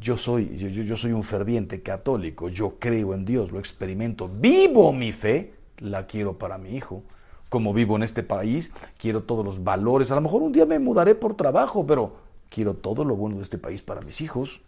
Yo 0.00 0.16
soy, 0.16 0.56
yo, 0.56 0.68
yo 0.68 0.96
soy 0.96 1.12
un 1.12 1.24
ferviente 1.24 1.82
católico, 1.82 2.48
yo 2.48 2.78
creo 2.78 3.12
en 3.12 3.26
Dios, 3.26 3.52
lo 3.52 3.58
experimento, 3.58 4.30
vivo 4.30 4.94
mi 4.94 5.12
fe, 5.12 5.52
la 5.76 6.06
quiero 6.06 6.38
para 6.38 6.56
mi 6.56 6.74
hijo. 6.74 7.04
Como 7.48 7.72
vivo 7.72 7.96
en 7.96 8.02
este 8.02 8.22
país, 8.22 8.72
quiero 8.98 9.22
todos 9.22 9.44
los 9.44 9.62
valores. 9.62 10.10
A 10.10 10.16
lo 10.16 10.20
mejor 10.20 10.42
un 10.42 10.52
día 10.52 10.66
me 10.66 10.78
mudaré 10.78 11.14
por 11.14 11.36
trabajo, 11.36 11.86
pero 11.86 12.16
quiero 12.48 12.74
todo 12.74 13.04
lo 13.04 13.16
bueno 13.16 13.36
de 13.36 13.42
este 13.42 13.58
país 13.58 13.82
para 13.82 14.00
mis 14.00 14.20
hijos. 14.20 14.60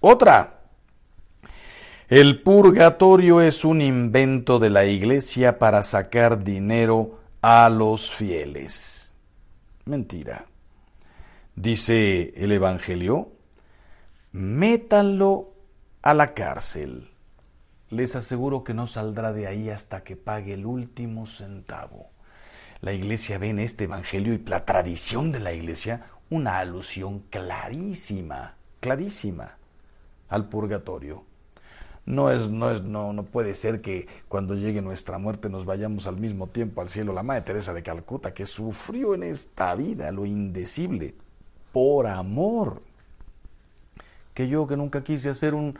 Otra, 0.00 0.60
el 2.08 2.42
purgatorio 2.42 3.40
es 3.40 3.64
un 3.64 3.80
invento 3.80 4.58
de 4.58 4.70
la 4.70 4.84
iglesia 4.84 5.58
para 5.58 5.82
sacar 5.82 6.44
dinero 6.44 7.18
a 7.40 7.70
los 7.70 8.10
fieles. 8.10 9.14
Mentira. 9.86 10.46
Dice 11.56 12.32
el 12.36 12.52
Evangelio, 12.52 13.32
métanlo 14.32 15.52
a 16.02 16.14
la 16.14 16.34
cárcel. 16.34 17.13
Les 17.94 18.16
aseguro 18.16 18.64
que 18.64 18.74
no 18.74 18.88
saldrá 18.88 19.32
de 19.32 19.46
ahí 19.46 19.70
hasta 19.70 20.02
que 20.02 20.16
pague 20.16 20.54
el 20.54 20.66
último 20.66 21.26
centavo. 21.26 22.10
La 22.80 22.92
iglesia 22.92 23.38
ve 23.38 23.50
en 23.50 23.60
este 23.60 23.84
Evangelio 23.84 24.34
y 24.34 24.38
la 24.38 24.64
tradición 24.64 25.30
de 25.30 25.38
la 25.38 25.52
iglesia 25.52 26.06
una 26.28 26.58
alusión 26.58 27.20
clarísima, 27.30 28.56
clarísima 28.80 29.58
al 30.28 30.48
purgatorio. 30.48 31.22
No, 32.04 32.32
es, 32.32 32.50
no, 32.50 32.72
es, 32.72 32.82
no, 32.82 33.12
no 33.12 33.22
puede 33.22 33.54
ser 33.54 33.80
que 33.80 34.08
cuando 34.28 34.56
llegue 34.56 34.82
nuestra 34.82 35.18
muerte 35.18 35.48
nos 35.48 35.64
vayamos 35.64 36.08
al 36.08 36.16
mismo 36.16 36.48
tiempo 36.48 36.80
al 36.80 36.88
cielo. 36.88 37.12
La 37.12 37.22
Madre 37.22 37.42
Teresa 37.42 37.72
de 37.74 37.84
Calcuta, 37.84 38.34
que 38.34 38.44
sufrió 38.44 39.14
en 39.14 39.22
esta 39.22 39.72
vida 39.76 40.10
lo 40.10 40.26
indecible 40.26 41.14
por 41.72 42.08
amor. 42.08 42.82
Que 44.34 44.48
yo 44.48 44.66
que 44.66 44.76
nunca 44.76 45.04
quise 45.04 45.28
hacer 45.28 45.54
un, 45.54 45.78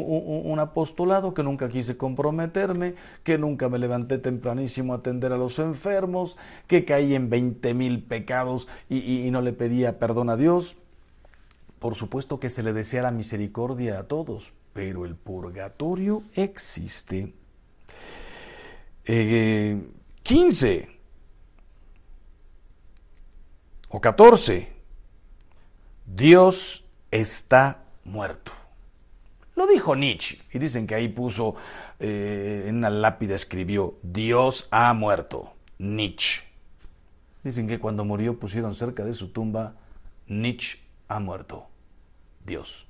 un, 0.00 0.58
apostolado, 0.58 1.34
que 1.34 1.42
nunca 1.42 1.68
quise 1.68 1.96
comprometerme, 1.96 2.94
que 3.22 3.38
nunca 3.38 3.68
me 3.68 3.78
levanté 3.78 4.18
tempranísimo 4.18 4.92
a 4.92 4.96
atender 4.96 5.32
a 5.32 5.36
los 5.36 5.58
enfermos, 5.58 6.36
que 6.66 6.84
caí 6.84 7.14
en 7.14 7.30
veinte 7.30 7.74
mil 7.74 8.02
pecados 8.02 8.68
y, 8.88 9.30
no 9.30 9.40
le 9.40 9.52
pedía 9.52 9.98
perdón 9.98 10.30
a 10.30 10.36
Dios. 10.36 10.76
Por 11.78 11.94
supuesto 11.94 12.40
que 12.40 12.50
se 12.50 12.62
le 12.62 12.72
desea 12.72 13.02
la 13.02 13.10
misericordia 13.10 13.98
a 13.98 14.04
todos, 14.04 14.52
pero 14.72 15.04
el 15.04 15.16
purgatorio 15.16 16.22
existe. 16.34 17.34
15 19.04 19.82
eh, 20.72 20.98
o 23.90 24.00
14. 24.00 24.72
Dios 26.06 26.84
está 27.10 27.84
muerto. 28.04 28.63
Lo 29.56 29.66
dijo 29.66 29.94
Nietzsche 29.94 30.38
y 30.52 30.58
dicen 30.58 30.86
que 30.86 30.94
ahí 30.94 31.08
puso 31.08 31.54
eh, 32.00 32.64
en 32.66 32.76
una 32.76 32.90
lápida 32.90 33.34
escribió 33.34 33.98
Dios 34.02 34.68
ha 34.70 34.92
muerto. 34.94 35.54
Nietzsche. 35.78 36.42
Dicen 37.42 37.68
que 37.68 37.78
cuando 37.78 38.04
murió 38.04 38.38
pusieron 38.38 38.74
cerca 38.74 39.04
de 39.04 39.12
su 39.12 39.28
tumba 39.28 39.76
Nietzsche 40.26 40.78
ha 41.08 41.20
muerto. 41.20 41.68
Dios. 42.44 42.86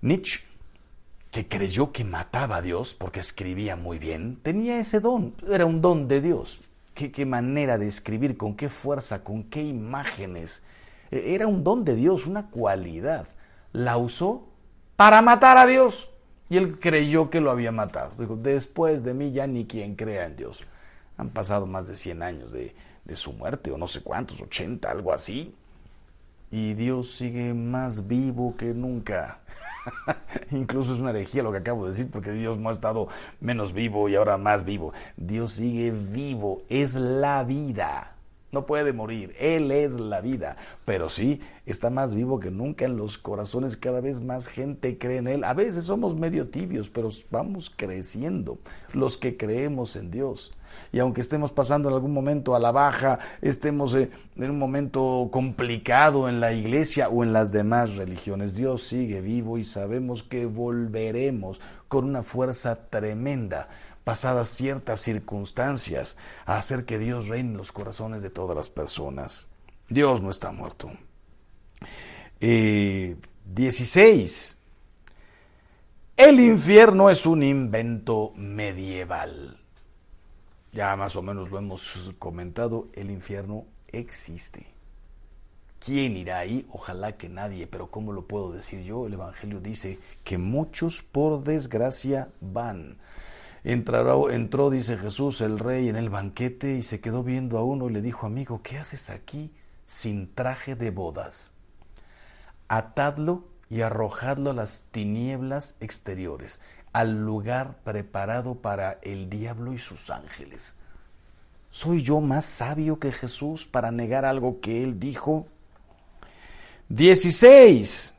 Nietzsche, 0.00 0.40
que 1.30 1.48
creyó 1.48 1.92
que 1.92 2.04
mataba 2.04 2.56
a 2.56 2.62
Dios 2.62 2.94
porque 2.94 3.20
escribía 3.20 3.74
muy 3.74 3.98
bien, 3.98 4.38
tenía 4.42 4.78
ese 4.78 5.00
don, 5.00 5.34
era 5.48 5.66
un 5.66 5.80
don 5.80 6.08
de 6.08 6.20
Dios. 6.20 6.60
Qué, 6.94 7.26
manera 7.26 7.76
de 7.76 7.88
escribir, 7.88 8.36
con 8.36 8.54
qué 8.54 8.68
fuerza, 8.68 9.24
con 9.24 9.42
qué 9.44 9.62
imágenes. 9.62 10.62
E, 11.10 11.34
era 11.34 11.48
un 11.48 11.64
don 11.64 11.84
de 11.84 11.96
Dios, 11.96 12.26
una 12.26 12.50
cualidad. 12.50 13.26
La 13.72 13.96
usó 13.96 14.46
para 14.96 15.22
matar 15.22 15.58
a 15.58 15.66
Dios. 15.66 16.10
Y 16.50 16.56
él 16.56 16.78
creyó 16.78 17.30
que 17.30 17.40
lo 17.40 17.50
había 17.50 17.72
matado. 17.72 18.12
Dijo, 18.18 18.36
después 18.36 19.02
de 19.02 19.14
mí 19.14 19.32
ya 19.32 19.46
ni 19.46 19.66
quien 19.66 19.96
crea 19.96 20.26
en 20.26 20.36
Dios. 20.36 20.60
Han 21.16 21.30
pasado 21.30 21.66
más 21.66 21.88
de 21.88 21.94
100 21.94 22.22
años 22.22 22.52
de, 22.52 22.74
de 23.04 23.16
su 23.16 23.32
muerte, 23.32 23.70
o 23.70 23.78
no 23.78 23.88
sé 23.88 24.02
cuántos, 24.02 24.40
80, 24.40 24.90
algo 24.90 25.12
así. 25.12 25.54
Y 26.50 26.74
Dios 26.74 27.10
sigue 27.10 27.54
más 27.54 28.06
vivo 28.06 28.56
que 28.56 28.66
nunca. 28.66 29.40
Incluso 30.50 30.94
es 30.94 31.00
una 31.00 31.10
herejía 31.10 31.42
lo 31.42 31.52
que 31.52 31.58
acabo 31.58 31.84
de 31.84 31.90
decir, 31.90 32.10
porque 32.10 32.32
Dios 32.32 32.58
no 32.58 32.68
ha 32.68 32.72
estado 32.72 33.08
menos 33.40 33.72
vivo 33.72 34.08
y 34.08 34.16
ahora 34.16 34.38
más 34.38 34.64
vivo. 34.64 34.92
Dios 35.16 35.52
sigue 35.52 35.90
vivo, 35.90 36.62
es 36.68 36.94
la 36.94 37.42
vida. 37.44 38.13
No 38.54 38.66
puede 38.66 38.92
morir, 38.92 39.34
Él 39.40 39.72
es 39.72 39.98
la 39.98 40.20
vida, 40.20 40.56
pero 40.84 41.10
sí 41.10 41.40
está 41.66 41.90
más 41.90 42.14
vivo 42.14 42.38
que 42.38 42.52
nunca 42.52 42.84
en 42.84 42.96
los 42.96 43.18
corazones, 43.18 43.76
cada 43.76 44.00
vez 44.00 44.20
más 44.20 44.46
gente 44.46 44.96
cree 44.96 45.16
en 45.16 45.26
Él. 45.26 45.42
A 45.42 45.54
veces 45.54 45.86
somos 45.86 46.14
medio 46.14 46.50
tibios, 46.50 46.88
pero 46.88 47.10
vamos 47.32 47.68
creciendo 47.68 48.60
los 48.92 49.16
que 49.16 49.36
creemos 49.36 49.96
en 49.96 50.12
Dios. 50.12 50.52
Y 50.92 51.00
aunque 51.00 51.20
estemos 51.20 51.50
pasando 51.50 51.88
en 51.88 51.96
algún 51.96 52.12
momento 52.12 52.54
a 52.54 52.60
la 52.60 52.70
baja, 52.70 53.18
estemos 53.42 53.92
eh, 53.96 54.10
en 54.36 54.50
un 54.52 54.58
momento 54.60 55.30
complicado 55.32 56.28
en 56.28 56.38
la 56.38 56.52
iglesia 56.52 57.08
o 57.08 57.24
en 57.24 57.32
las 57.32 57.50
demás 57.50 57.96
religiones, 57.96 58.54
Dios 58.54 58.84
sigue 58.84 59.20
vivo 59.20 59.58
y 59.58 59.64
sabemos 59.64 60.22
que 60.22 60.46
volveremos 60.46 61.60
con 61.88 62.04
una 62.04 62.22
fuerza 62.22 62.88
tremenda 62.88 63.68
pasadas 64.04 64.48
ciertas 64.48 65.00
circunstancias 65.00 66.16
a 66.46 66.58
hacer 66.58 66.84
que 66.84 66.98
Dios 66.98 67.28
reine 67.28 67.50
en 67.50 67.56
los 67.56 67.72
corazones 67.72 68.22
de 68.22 68.30
todas 68.30 68.56
las 68.56 68.68
personas. 68.68 69.50
Dios 69.88 70.22
no 70.22 70.30
está 70.30 70.52
muerto. 70.52 70.90
16. 72.40 74.60
Eh, 76.16 76.18
El 76.28 76.40
infierno 76.40 77.10
es 77.10 77.26
un 77.26 77.42
invento 77.42 78.32
medieval 78.36 79.58
ya 80.74 80.96
más 80.96 81.14
o 81.14 81.22
menos 81.22 81.50
lo 81.50 81.58
hemos 81.58 82.12
comentado, 82.18 82.88
el 82.94 83.10
infierno 83.10 83.64
existe. 83.92 84.66
¿Quién 85.78 86.16
irá 86.16 86.38
ahí? 86.38 86.66
Ojalá 86.72 87.16
que 87.16 87.28
nadie, 87.28 87.68
pero 87.68 87.90
¿cómo 87.90 88.12
lo 88.12 88.26
puedo 88.26 88.52
decir 88.52 88.82
yo? 88.82 89.06
El 89.06 89.14
Evangelio 89.14 89.60
dice 89.60 89.98
que 90.24 90.36
muchos 90.36 91.02
por 91.02 91.44
desgracia 91.44 92.28
van. 92.40 92.98
Entró, 93.64 94.68
dice 94.68 94.98
Jesús, 94.98 95.40
el 95.40 95.58
rey 95.58 95.88
en 95.88 95.96
el 95.96 96.10
banquete 96.10 96.74
y 96.74 96.82
se 96.82 97.00
quedó 97.00 97.22
viendo 97.22 97.56
a 97.56 97.64
uno 97.64 97.88
y 97.88 97.92
le 97.94 98.02
dijo, 98.02 98.26
amigo, 98.26 98.60
¿qué 98.62 98.76
haces 98.76 99.08
aquí 99.08 99.50
sin 99.86 100.34
traje 100.34 100.76
de 100.76 100.90
bodas? 100.90 101.52
Atadlo 102.68 103.44
y 103.70 103.80
arrojadlo 103.80 104.50
a 104.50 104.54
las 104.54 104.84
tinieblas 104.90 105.76
exteriores 105.80 106.60
al 106.92 107.24
lugar 107.24 107.78
preparado 107.84 108.54
para 108.54 108.98
el 109.02 109.30
diablo 109.30 109.72
y 109.72 109.78
sus 109.78 110.10
ángeles. 110.10 110.76
¿Soy 111.70 112.02
yo 112.02 112.20
más 112.20 112.44
sabio 112.44 113.00
que 113.00 113.12
Jesús 113.12 113.66
para 113.66 113.90
negar 113.90 114.26
algo 114.26 114.60
que 114.60 114.84
él 114.84 115.00
dijo? 115.00 115.46
16. 116.90 118.16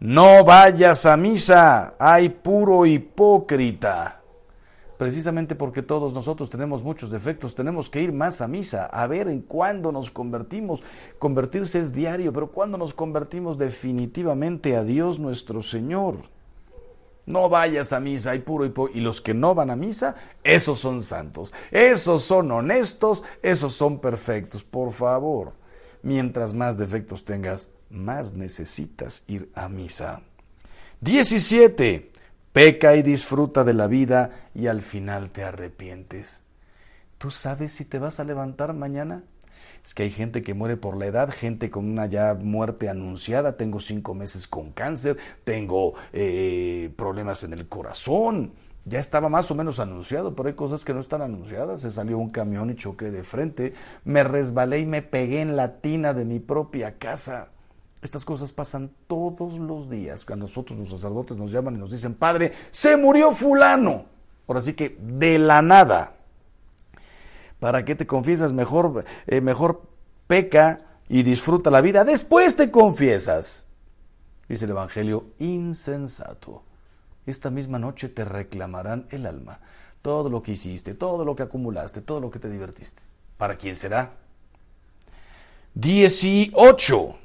No 0.00 0.44
vayas 0.44 1.06
a 1.06 1.16
misa, 1.16 1.94
hay 1.98 2.28
puro 2.28 2.84
hipócrita. 2.84 4.20
Precisamente 5.04 5.54
porque 5.54 5.82
todos 5.82 6.14
nosotros 6.14 6.48
tenemos 6.48 6.82
muchos 6.82 7.10
defectos, 7.10 7.54
tenemos 7.54 7.90
que 7.90 8.00
ir 8.00 8.10
más 8.10 8.40
a 8.40 8.48
misa, 8.48 8.86
a 8.86 9.06
ver 9.06 9.28
en 9.28 9.42
cuándo 9.42 9.92
nos 9.92 10.10
convertimos. 10.10 10.82
Convertirse 11.18 11.78
es 11.78 11.92
diario, 11.92 12.32
pero 12.32 12.50
cuándo 12.50 12.78
nos 12.78 12.94
convertimos 12.94 13.58
definitivamente 13.58 14.76
a 14.76 14.82
Dios 14.82 15.18
nuestro 15.18 15.60
Señor. 15.60 16.16
No 17.26 17.50
vayas 17.50 17.92
a 17.92 18.00
misa, 18.00 18.30
hay 18.30 18.38
puro 18.38 18.64
hipócrita. 18.64 18.98
Y 18.98 19.02
los 19.02 19.20
que 19.20 19.34
no 19.34 19.54
van 19.54 19.68
a 19.68 19.76
misa, 19.76 20.16
esos 20.42 20.80
son 20.80 21.02
santos, 21.02 21.52
esos 21.70 22.24
son 22.24 22.50
honestos, 22.50 23.24
esos 23.42 23.74
son 23.74 23.98
perfectos. 23.98 24.64
Por 24.64 24.92
favor, 24.92 25.52
mientras 26.00 26.54
más 26.54 26.78
defectos 26.78 27.26
tengas, 27.26 27.68
más 27.90 28.32
necesitas 28.32 29.24
ir 29.26 29.50
a 29.54 29.68
misa. 29.68 30.22
17. 31.02 32.13
Peca 32.54 32.94
y 32.94 33.02
disfruta 33.02 33.64
de 33.64 33.74
la 33.74 33.88
vida 33.88 34.30
y 34.54 34.68
al 34.68 34.80
final 34.80 35.30
te 35.30 35.42
arrepientes. 35.42 36.44
¿Tú 37.18 37.32
sabes 37.32 37.72
si 37.72 37.84
te 37.84 37.98
vas 37.98 38.20
a 38.20 38.24
levantar 38.24 38.74
mañana? 38.74 39.24
Es 39.84 39.92
que 39.92 40.04
hay 40.04 40.12
gente 40.12 40.44
que 40.44 40.54
muere 40.54 40.76
por 40.76 40.96
la 40.96 41.06
edad, 41.06 41.34
gente 41.36 41.68
con 41.68 41.90
una 41.90 42.06
ya 42.06 42.32
muerte 42.34 42.88
anunciada. 42.88 43.56
Tengo 43.56 43.80
cinco 43.80 44.14
meses 44.14 44.46
con 44.46 44.70
cáncer, 44.70 45.16
tengo 45.42 45.94
eh, 46.12 46.92
problemas 46.94 47.42
en 47.42 47.54
el 47.54 47.66
corazón. 47.68 48.52
Ya 48.84 49.00
estaba 49.00 49.28
más 49.28 49.50
o 49.50 49.56
menos 49.56 49.80
anunciado, 49.80 50.36
pero 50.36 50.48
hay 50.48 50.54
cosas 50.54 50.84
que 50.84 50.94
no 50.94 51.00
están 51.00 51.22
anunciadas. 51.22 51.80
Se 51.80 51.90
salió 51.90 52.18
un 52.18 52.30
camión 52.30 52.70
y 52.70 52.76
choqué 52.76 53.10
de 53.10 53.24
frente. 53.24 53.72
Me 54.04 54.22
resbalé 54.22 54.78
y 54.78 54.86
me 54.86 55.02
pegué 55.02 55.40
en 55.40 55.56
la 55.56 55.80
tina 55.80 56.14
de 56.14 56.24
mi 56.24 56.38
propia 56.38 56.98
casa. 56.98 57.48
Estas 58.04 58.22
cosas 58.26 58.52
pasan 58.52 58.90
todos 59.06 59.58
los 59.58 59.88
días. 59.88 60.26
Cuando 60.26 60.44
nosotros 60.44 60.78
los 60.78 60.90
sacerdotes 60.90 61.38
nos 61.38 61.50
llaman 61.50 61.76
y 61.76 61.78
nos 61.78 61.90
dicen, 61.90 62.12
Padre, 62.12 62.52
se 62.70 62.98
murió 62.98 63.32
fulano. 63.32 64.04
Por 64.44 64.58
así 64.58 64.74
que 64.74 64.98
de 65.00 65.38
la 65.38 65.62
nada. 65.62 66.14
¿Para 67.58 67.86
qué 67.86 67.94
te 67.94 68.06
confiesas? 68.06 68.52
Mejor, 68.52 69.06
eh, 69.26 69.40
mejor 69.40 69.88
peca 70.26 70.82
y 71.08 71.22
disfruta 71.22 71.70
la 71.70 71.80
vida. 71.80 72.04
Después 72.04 72.56
te 72.56 72.70
confiesas. 72.70 73.68
Dice 74.50 74.66
el 74.66 74.72
Evangelio, 74.72 75.28
insensato. 75.38 76.62
Esta 77.24 77.48
misma 77.48 77.78
noche 77.78 78.10
te 78.10 78.26
reclamarán 78.26 79.06
el 79.12 79.24
alma. 79.24 79.60
Todo 80.02 80.28
lo 80.28 80.42
que 80.42 80.52
hiciste, 80.52 80.92
todo 80.92 81.24
lo 81.24 81.34
que 81.34 81.44
acumulaste, 81.44 82.02
todo 82.02 82.20
lo 82.20 82.30
que 82.30 82.38
te 82.38 82.50
divertiste. 82.50 83.00
¿Para 83.38 83.56
quién 83.56 83.76
será? 83.76 84.12
18. 85.72 87.23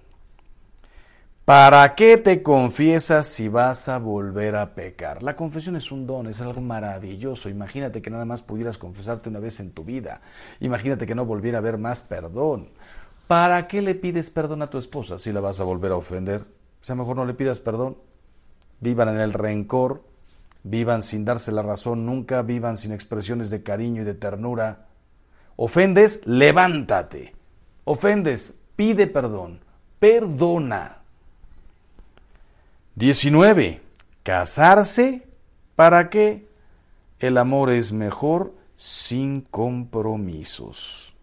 ¿Para 1.49 1.95
qué 1.95 2.17
te 2.17 2.43
confiesas 2.43 3.25
si 3.25 3.47
vas 3.47 3.89
a 3.89 3.97
volver 3.97 4.55
a 4.55 4.75
pecar? 4.75 5.23
La 5.23 5.35
confesión 5.35 5.75
es 5.75 5.91
un 5.91 6.05
don, 6.05 6.27
es 6.27 6.41
algo 6.41 6.61
maravilloso. 6.61 7.49
Imagínate 7.49 8.03
que 8.03 8.11
nada 8.11 8.23
más 8.23 8.43
pudieras 8.43 8.77
confesarte 8.77 9.29
una 9.29 9.39
vez 9.39 9.59
en 9.59 9.71
tu 9.71 9.83
vida. 9.83 10.21
Imagínate 10.59 11.07
que 11.07 11.15
no 11.15 11.25
volviera 11.25 11.57
a 11.57 11.61
haber 11.61 11.79
más 11.79 12.03
perdón. 12.03 12.69
¿Para 13.25 13.65
qué 13.65 13.81
le 13.81 13.95
pides 13.95 14.29
perdón 14.29 14.61
a 14.61 14.69
tu 14.69 14.77
esposa 14.77 15.17
si 15.17 15.31
la 15.31 15.39
vas 15.39 15.59
a 15.59 15.63
volver 15.63 15.91
a 15.91 15.95
ofender? 15.95 16.41
O 16.81 16.85
sea, 16.85 16.93
mejor 16.93 17.15
no 17.15 17.25
le 17.25 17.33
pidas 17.33 17.59
perdón. 17.59 17.97
Vivan 18.79 19.09
en 19.09 19.19
el 19.19 19.33
rencor, 19.33 20.03
vivan 20.61 21.01
sin 21.01 21.25
darse 21.25 21.51
la 21.51 21.63
razón 21.63 22.05
nunca, 22.05 22.43
vivan 22.43 22.77
sin 22.77 22.91
expresiones 22.91 23.49
de 23.49 23.63
cariño 23.63 24.03
y 24.03 24.05
de 24.05 24.13
ternura. 24.13 24.85
Ofendes, 25.55 26.21
levántate. 26.27 27.33
Ofendes, 27.85 28.53
pide 28.75 29.07
perdón. 29.07 29.61
Perdona. 29.97 30.98
19. 32.99 33.79
Casarse. 34.23 35.25
¿Para 35.77 36.09
qué? 36.09 36.49
El 37.19 37.37
amor 37.37 37.69
es 37.69 37.93
mejor 37.93 38.53
sin 38.75 39.39
compromisos. 39.39 41.15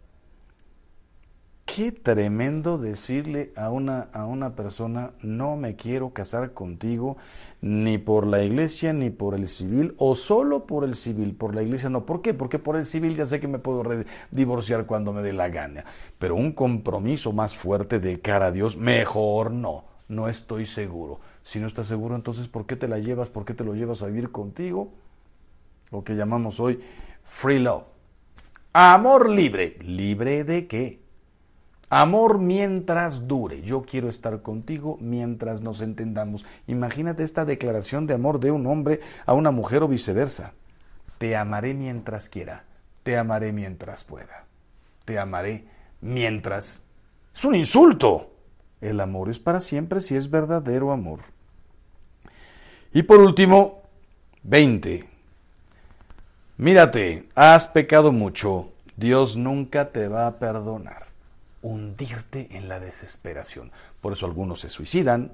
Qué 1.66 1.92
tremendo 1.92 2.78
decirle 2.78 3.52
a 3.56 3.70
una, 3.70 4.08
a 4.14 4.24
una 4.24 4.56
persona, 4.56 5.10
no 5.20 5.56
me 5.56 5.76
quiero 5.76 6.14
casar 6.14 6.54
contigo 6.54 7.18
ni 7.60 7.98
por 7.98 8.26
la 8.26 8.42
iglesia 8.42 8.94
ni 8.94 9.10
por 9.10 9.34
el 9.34 9.46
civil, 9.46 9.94
o 9.98 10.14
solo 10.14 10.64
por 10.64 10.82
el 10.82 10.94
civil, 10.94 11.34
por 11.34 11.54
la 11.54 11.62
iglesia 11.62 11.90
no. 11.90 12.06
¿Por 12.06 12.22
qué? 12.22 12.32
Porque 12.32 12.58
por 12.58 12.76
el 12.76 12.86
civil 12.86 13.16
ya 13.16 13.26
sé 13.26 13.38
que 13.38 13.48
me 13.48 13.58
puedo 13.58 13.82
divorciar 14.30 14.86
cuando 14.86 15.12
me 15.12 15.20
dé 15.20 15.34
la 15.34 15.50
gana, 15.50 15.84
pero 16.18 16.36
un 16.36 16.52
compromiso 16.52 17.34
más 17.34 17.54
fuerte 17.54 17.98
de 17.98 18.18
cara 18.20 18.46
a 18.46 18.52
Dios, 18.52 18.78
mejor 18.78 19.50
no, 19.50 19.84
no 20.08 20.30
estoy 20.30 20.64
seguro. 20.64 21.20
Si 21.46 21.60
no 21.60 21.68
estás 21.68 21.86
seguro, 21.86 22.16
entonces, 22.16 22.48
¿por 22.48 22.66
qué 22.66 22.74
te 22.74 22.88
la 22.88 22.98
llevas? 22.98 23.30
¿Por 23.30 23.44
qué 23.44 23.54
te 23.54 23.62
lo 23.62 23.76
llevas 23.76 24.02
a 24.02 24.08
vivir 24.08 24.32
contigo? 24.32 24.90
Lo 25.92 26.02
que 26.02 26.16
llamamos 26.16 26.58
hoy 26.58 26.80
free 27.22 27.60
love. 27.60 27.84
Amor 28.72 29.30
libre. 29.30 29.76
¿Libre 29.80 30.42
de 30.42 30.66
qué? 30.66 30.98
Amor 31.88 32.40
mientras 32.40 33.28
dure. 33.28 33.62
Yo 33.62 33.82
quiero 33.82 34.08
estar 34.08 34.42
contigo 34.42 34.98
mientras 35.00 35.62
nos 35.62 35.82
entendamos. 35.82 36.44
Imagínate 36.66 37.22
esta 37.22 37.44
declaración 37.44 38.08
de 38.08 38.14
amor 38.14 38.40
de 38.40 38.50
un 38.50 38.66
hombre 38.66 38.98
a 39.24 39.32
una 39.32 39.52
mujer 39.52 39.84
o 39.84 39.88
viceversa. 39.88 40.52
Te 41.18 41.36
amaré 41.36 41.74
mientras 41.74 42.28
quiera. 42.28 42.64
Te 43.04 43.16
amaré 43.16 43.52
mientras 43.52 44.02
pueda. 44.02 44.46
Te 45.04 45.20
amaré 45.20 45.68
mientras... 46.00 46.82
Es 47.32 47.44
un 47.44 47.54
insulto. 47.54 48.32
El 48.80 48.98
amor 48.98 49.28
es 49.28 49.38
para 49.38 49.60
siempre 49.60 50.00
si 50.00 50.16
es 50.16 50.28
verdadero 50.28 50.90
amor. 50.90 51.35
Y 52.92 53.02
por 53.02 53.20
último, 53.20 53.82
20. 54.42 55.08
Mírate, 56.58 57.28
has 57.34 57.66
pecado 57.68 58.12
mucho, 58.12 58.72
Dios 58.96 59.36
nunca 59.36 59.90
te 59.90 60.08
va 60.08 60.26
a 60.26 60.38
perdonar. 60.38 61.06
Hundirte 61.60 62.48
en 62.56 62.68
la 62.68 62.80
desesperación. 62.80 63.72
Por 64.00 64.12
eso 64.12 64.26
algunos 64.26 64.60
se 64.60 64.68
suicidan, 64.68 65.32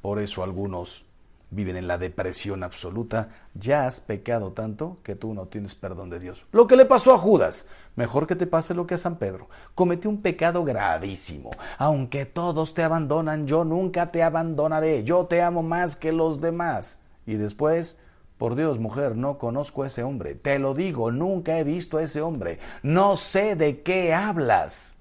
por 0.00 0.20
eso 0.20 0.42
algunos 0.42 1.04
viven 1.50 1.76
en 1.76 1.88
la 1.88 1.96
depresión 1.96 2.62
absoluta, 2.62 3.30
ya 3.54 3.86
has 3.86 4.00
pecado 4.00 4.52
tanto 4.52 4.98
que 5.02 5.14
tú 5.14 5.32
no 5.32 5.46
tienes 5.46 5.74
perdón 5.74 6.10
de 6.10 6.18
Dios. 6.18 6.44
Lo 6.52 6.66
que 6.66 6.76
le 6.76 6.84
pasó 6.84 7.14
a 7.14 7.18
Judas, 7.18 7.68
mejor 7.96 8.26
que 8.26 8.36
te 8.36 8.46
pase 8.46 8.74
lo 8.74 8.86
que 8.86 8.94
a 8.94 8.98
San 8.98 9.16
Pedro. 9.16 9.48
Cometió 9.74 10.10
un 10.10 10.20
pecado 10.20 10.64
gravísimo. 10.64 11.50
Aunque 11.78 12.26
todos 12.26 12.74
te 12.74 12.82
abandonan, 12.82 13.46
yo 13.46 13.64
nunca 13.64 14.10
te 14.12 14.22
abandonaré. 14.22 15.04
Yo 15.04 15.26
te 15.26 15.42
amo 15.42 15.62
más 15.62 15.96
que 15.96 16.12
los 16.12 16.40
demás. 16.40 17.00
Y 17.26 17.34
después, 17.34 17.98
por 18.36 18.54
Dios, 18.54 18.78
mujer, 18.78 19.16
no 19.16 19.38
conozco 19.38 19.82
a 19.82 19.86
ese 19.86 20.02
hombre. 20.02 20.34
Te 20.34 20.58
lo 20.58 20.74
digo, 20.74 21.10
nunca 21.10 21.58
he 21.58 21.64
visto 21.64 21.96
a 21.96 22.02
ese 22.02 22.20
hombre. 22.20 22.58
No 22.82 23.16
sé 23.16 23.56
de 23.56 23.82
qué 23.82 24.12
hablas. 24.12 24.98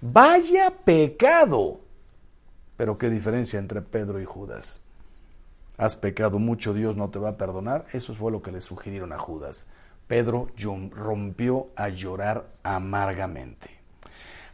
Vaya 0.00 0.72
pecado. 0.84 1.80
Pero 2.76 2.98
qué 2.98 3.08
diferencia 3.08 3.58
entre 3.58 3.82
Pedro 3.82 4.20
y 4.20 4.24
Judas 4.24 4.82
has 5.76 5.96
pecado 5.96 6.38
mucho, 6.38 6.74
Dios 6.74 6.96
no 6.96 7.10
te 7.10 7.18
va 7.18 7.30
a 7.30 7.36
perdonar. 7.36 7.86
Eso 7.92 8.14
fue 8.14 8.32
lo 8.32 8.42
que 8.42 8.52
le 8.52 8.60
sugirieron 8.60 9.12
a 9.12 9.18
Judas. 9.18 9.66
Pedro 10.06 10.48
rompió 10.92 11.68
a 11.76 11.88
llorar 11.88 12.46
amargamente. 12.62 13.70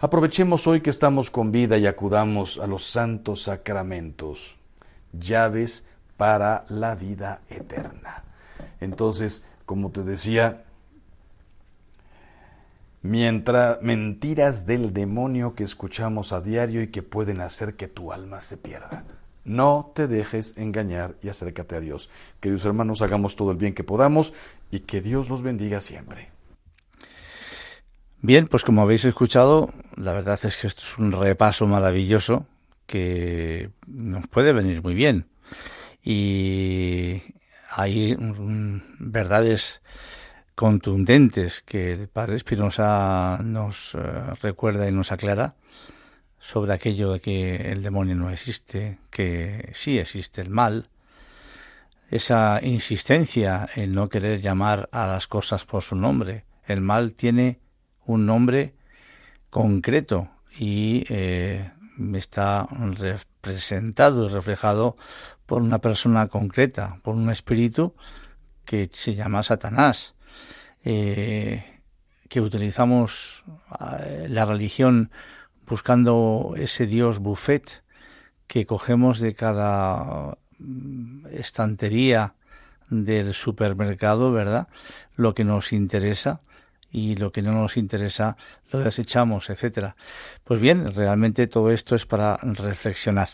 Aprovechemos 0.01 0.67
hoy 0.67 0.81
que 0.81 0.91
estamos 0.91 1.31
con 1.31 1.53
vida 1.53 1.79
y 1.79 1.87
acudamos 1.87 2.59
a 2.59 2.67
los 2.67 2.85
santos 2.85 3.43
sacramentos, 3.43 4.57
llaves 5.13 5.87
para 6.17 6.65
la 6.69 6.97
vida 6.97 7.43
eterna. 7.49 8.25
Entonces, 8.81 9.45
como 9.65 9.93
te 9.93 10.03
decía, 10.03 10.65
mientras 13.03 13.81
mentiras 13.83 14.67
del 14.67 14.93
demonio 14.93 15.55
que 15.55 15.63
escuchamos 15.65 16.33
a 16.33 16.41
diario 16.41 16.83
y 16.83 16.89
que 16.89 17.03
pueden 17.03 17.41
hacer 17.41 17.77
que 17.77 17.87
tu 17.87 18.13
alma 18.13 18.41
se 18.41 18.57
pierda. 18.57 19.05
No 19.45 19.93
te 19.95 20.07
dejes 20.07 20.57
engañar 20.57 21.17
y 21.23 21.29
acércate 21.29 21.77
a 21.77 21.81
Dios. 21.81 22.11
Queridos 22.41 22.65
hermanos, 22.65 23.03
hagamos 23.03 23.37
todo 23.37 23.51
el 23.51 23.57
bien 23.57 23.75
que 23.75 23.85
podamos 23.85 24.35
y 24.71 24.81
que 24.81 25.01
Dios 25.01 25.29
los 25.29 25.43
bendiga 25.43 25.81
siempre. 25.81 26.31
Bien, 28.21 28.47
pues 28.47 28.63
como 28.63 28.83
habéis 28.83 29.05
escuchado, 29.05 29.71
la 29.97 30.13
verdad 30.13 30.39
es 30.45 30.57
que 30.57 30.69
esto 30.69 30.83
es 30.83 30.97
un 30.99 31.11
repaso 31.11 31.67
maravilloso 31.67 32.47
que 32.87 33.71
nos 33.87 34.29
puede 34.29 34.53
venir 34.53 34.81
muy 34.83 34.95
bien. 34.95 35.27
Y 36.05 37.21
hay 37.69 38.17
verdades 38.99 39.83
contundentes 40.55 41.63
que 41.63 41.93
el 41.93 42.09
Padre 42.09 42.37
Espinosa 42.37 43.41
nos 43.43 43.95
eh, 43.95 43.99
recuerda 44.41 44.89
y 44.89 44.93
nos 44.93 45.11
aclara 45.11 45.57
sobre 46.43 46.75
aquello 46.75 47.13
de 47.13 47.21
que 47.21 47.71
el 47.71 47.85
demonio 47.85 48.17
no 48.17 48.29
existe, 48.29 48.99
que 49.11 49.71
sí 49.75 50.01
existe 50.01 50.41
el 50.41 50.51
mal, 50.51 50.89
esa 52.11 52.59
insistencia 52.63 53.69
en 53.77 53.95
no 53.95 54.09
querer 54.09 54.41
llamar 54.41 54.89
a 54.91 55.07
las 55.07 55.29
cosas 55.29 55.65
por 55.65 55.85
su 55.85 55.95
nombre. 55.95 56.45
El 56.67 56.81
mal 56.81 57.15
tiene 57.15 57.61
un 58.05 58.27
nombre 58.27 58.75
concreto 59.51 60.31
y 60.59 61.05
eh, 61.09 61.71
está 62.15 62.67
representado 62.71 64.27
y 64.27 64.29
reflejado 64.29 64.97
por 65.47 65.63
una 65.63 65.79
persona 65.79 66.27
concreta, 66.27 66.99
por 67.03 67.15
un 67.15 67.31
espíritu 67.31 67.95
que 68.65 68.91
se 68.93 69.15
llama 69.15 69.45
Satanás, 69.45 70.17
eh, 70.85 71.81
que 72.29 72.41
utilizamos 72.41 73.45
eh, 74.01 74.27
la 74.29 74.45
religión 74.45 75.13
buscando 75.73 76.53
ese 76.59 76.87
Dios 76.87 77.19
buffet 77.19 77.83
que 78.47 78.67
cogemos 78.67 79.21
de 79.21 79.33
cada 79.35 80.37
mm, 80.59 81.29
estantería 81.33 82.35
del 82.91 83.33
supermercado, 83.33 84.33
¿verdad? 84.33 84.69
Lo 85.17 85.33
que 85.33 85.45
nos 85.45 85.73
interesa 85.73 86.43
y 86.91 87.17
lo 87.17 87.33
que 87.33 87.41
no 87.41 87.53
nos 87.53 87.79
interesa 87.79 88.37
lo 88.71 88.81
desechamos, 88.81 89.49
etcétera. 89.49 89.97
Pues 90.45 90.61
bien, 90.61 90.95
realmente 90.95 91.47
todo 91.47 91.71
esto 91.71 91.97
es 91.97 92.05
para 92.05 92.37
reflexionar. 92.37 93.31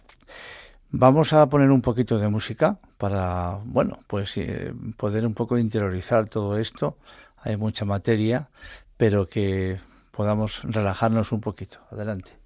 Vamos 0.93 1.33
a 1.33 1.45
poner 1.49 1.73
un 1.73 1.83
poquito 1.83 2.21
de 2.21 2.29
música 2.29 2.79
para, 2.99 3.59
bueno, 3.65 3.99
pues 4.07 4.37
eh, 4.37 4.73
poder 4.97 5.27
un 5.27 5.35
poco 5.35 5.59
interiorizar 5.59 6.29
todo 6.29 6.57
esto. 6.57 6.99
Hay 7.39 7.57
mucha 7.57 7.85
materia, 7.85 8.49
pero 8.97 9.27
que 9.27 9.81
podamos 10.19 10.65
relajarnos 10.65 11.31
un 11.31 11.41
poquito. 11.41 11.79
Adelante. 11.93 12.37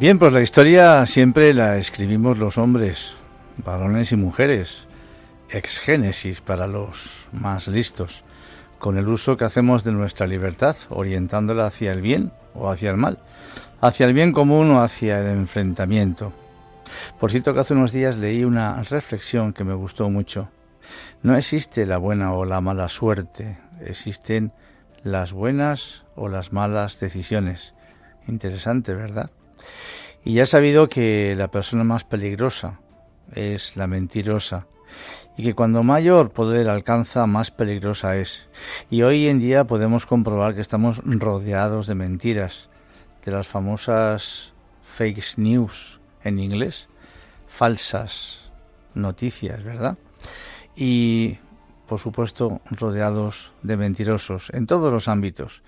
Bien, 0.00 0.20
pues 0.20 0.32
la 0.32 0.42
historia 0.42 1.04
siempre 1.06 1.52
la 1.52 1.76
escribimos 1.76 2.38
los 2.38 2.56
hombres, 2.56 3.16
varones 3.56 4.12
y 4.12 4.16
mujeres, 4.16 4.86
ex 5.50 5.80
génesis 5.80 6.40
para 6.40 6.68
los 6.68 7.26
más 7.32 7.66
listos, 7.66 8.22
con 8.78 8.96
el 8.96 9.08
uso 9.08 9.36
que 9.36 9.44
hacemos 9.44 9.82
de 9.82 9.90
nuestra 9.90 10.28
libertad, 10.28 10.76
orientándola 10.88 11.66
hacia 11.66 11.90
el 11.90 12.00
bien 12.00 12.30
o 12.54 12.70
hacia 12.70 12.92
el 12.92 12.96
mal, 12.96 13.18
hacia 13.80 14.06
el 14.06 14.12
bien 14.12 14.30
común 14.30 14.70
o 14.70 14.82
hacia 14.82 15.18
el 15.18 15.36
enfrentamiento. 15.36 16.32
Por 17.18 17.32
cierto 17.32 17.52
que 17.52 17.58
hace 17.58 17.74
unos 17.74 17.90
días 17.90 18.18
leí 18.18 18.44
una 18.44 18.80
reflexión 18.84 19.52
que 19.52 19.64
me 19.64 19.74
gustó 19.74 20.08
mucho. 20.10 20.48
No 21.24 21.36
existe 21.36 21.86
la 21.86 21.98
buena 21.98 22.34
o 22.34 22.44
la 22.44 22.60
mala 22.60 22.88
suerte, 22.88 23.58
existen 23.84 24.52
las 25.02 25.32
buenas 25.32 26.04
o 26.14 26.28
las 26.28 26.52
malas 26.52 27.00
decisiones. 27.00 27.74
Interesante, 28.28 28.94
¿verdad? 28.94 29.30
Y 30.24 30.34
ya 30.34 30.42
he 30.42 30.46
sabido 30.46 30.88
que 30.88 31.34
la 31.36 31.50
persona 31.50 31.84
más 31.84 32.04
peligrosa 32.04 32.80
es 33.32 33.76
la 33.76 33.86
mentirosa 33.86 34.66
y 35.36 35.44
que 35.44 35.54
cuando 35.54 35.84
mayor 35.84 36.30
poder 36.30 36.68
alcanza, 36.68 37.26
más 37.26 37.52
peligrosa 37.52 38.16
es. 38.16 38.48
Y 38.90 39.02
hoy 39.02 39.28
en 39.28 39.38
día 39.38 39.66
podemos 39.68 40.04
comprobar 40.04 40.54
que 40.56 40.60
estamos 40.60 41.00
rodeados 41.04 41.86
de 41.86 41.94
mentiras, 41.94 42.70
de 43.24 43.30
las 43.30 43.46
famosas 43.46 44.52
fake 44.82 45.38
news 45.38 46.00
en 46.24 46.40
inglés, 46.40 46.88
falsas 47.46 48.50
noticias, 48.94 49.62
¿verdad? 49.62 49.96
Y 50.74 51.38
por 51.86 52.00
supuesto 52.00 52.60
rodeados 52.70 53.52
de 53.62 53.76
mentirosos 53.76 54.50
en 54.52 54.66
todos 54.66 54.92
los 54.92 55.06
ámbitos 55.06 55.62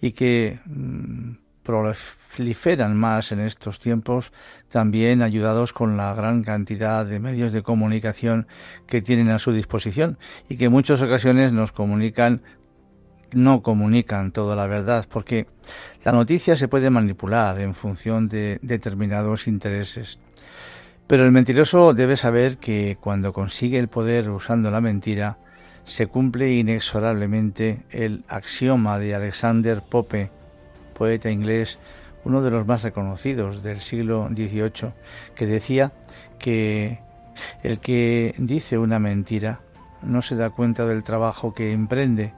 y 0.00 0.12
que 0.12 0.58
mm, 0.66 1.34
proliferan 1.62 2.96
más 2.96 3.32
en 3.32 3.40
estos 3.40 3.78
tiempos, 3.78 4.32
también 4.68 5.22
ayudados 5.22 5.72
con 5.72 5.96
la 5.96 6.14
gran 6.14 6.42
cantidad 6.42 7.06
de 7.06 7.20
medios 7.20 7.52
de 7.52 7.62
comunicación 7.62 8.46
que 8.86 9.02
tienen 9.02 9.30
a 9.30 9.38
su 9.38 9.52
disposición 9.52 10.18
y 10.48 10.56
que 10.56 10.66
en 10.66 10.72
muchas 10.72 11.02
ocasiones 11.02 11.52
nos 11.52 11.72
comunican 11.72 12.42
no 13.32 13.62
comunican 13.62 14.30
toda 14.30 14.54
la 14.54 14.66
verdad, 14.66 15.06
porque 15.10 15.46
la 16.04 16.12
noticia 16.12 16.54
se 16.54 16.68
puede 16.68 16.90
manipular 16.90 17.58
en 17.60 17.72
función 17.72 18.28
de 18.28 18.58
determinados 18.62 19.48
intereses. 19.48 20.18
Pero 21.06 21.24
el 21.24 21.32
mentiroso 21.32 21.94
debe 21.94 22.16
saber 22.16 22.58
que 22.58 22.96
cuando 23.00 23.32
consigue 23.32 23.78
el 23.78 23.88
poder 23.88 24.30
usando 24.30 24.70
la 24.70 24.80
mentira, 24.80 25.38
se 25.84 26.06
cumple 26.06 26.52
inexorablemente 26.52 27.84
el 27.90 28.24
axioma 28.28 28.98
de 28.98 29.14
Alexander 29.14 29.82
Pope, 29.82 30.30
poeta 30.92 31.30
inglés, 31.30 31.78
uno 32.24 32.42
de 32.42 32.50
los 32.50 32.66
más 32.66 32.82
reconocidos 32.82 33.62
del 33.62 33.80
siglo 33.80 34.28
XVIII, 34.28 34.92
que 35.34 35.46
decía 35.46 35.92
que 36.38 37.00
el 37.62 37.78
que 37.80 38.34
dice 38.38 38.78
una 38.78 38.98
mentira 38.98 39.60
no 40.02 40.22
se 40.22 40.36
da 40.36 40.50
cuenta 40.50 40.86
del 40.86 41.04
trabajo 41.04 41.54
que 41.54 41.72
emprende, 41.72 42.34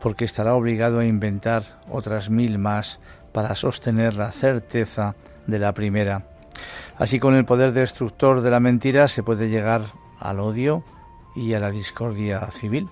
porque 0.00 0.24
estará 0.24 0.54
obligado 0.54 0.98
a 0.98 1.06
inventar 1.06 1.62
otras 1.88 2.30
mil 2.30 2.58
más 2.58 3.00
para 3.32 3.54
sostener 3.54 4.14
la 4.14 4.32
certeza 4.32 5.14
de 5.46 5.58
la 5.58 5.72
primera. 5.72 6.26
Así 6.96 7.18
con 7.18 7.34
el 7.34 7.44
poder 7.44 7.72
destructor 7.72 8.40
de 8.40 8.50
la 8.50 8.60
mentira 8.60 9.08
se 9.08 9.22
puede 9.22 9.48
llegar 9.48 9.86
al 10.20 10.40
odio 10.40 10.84
y 11.34 11.54
a 11.54 11.60
la 11.60 11.70
discordia 11.70 12.46
civil. 12.50 12.88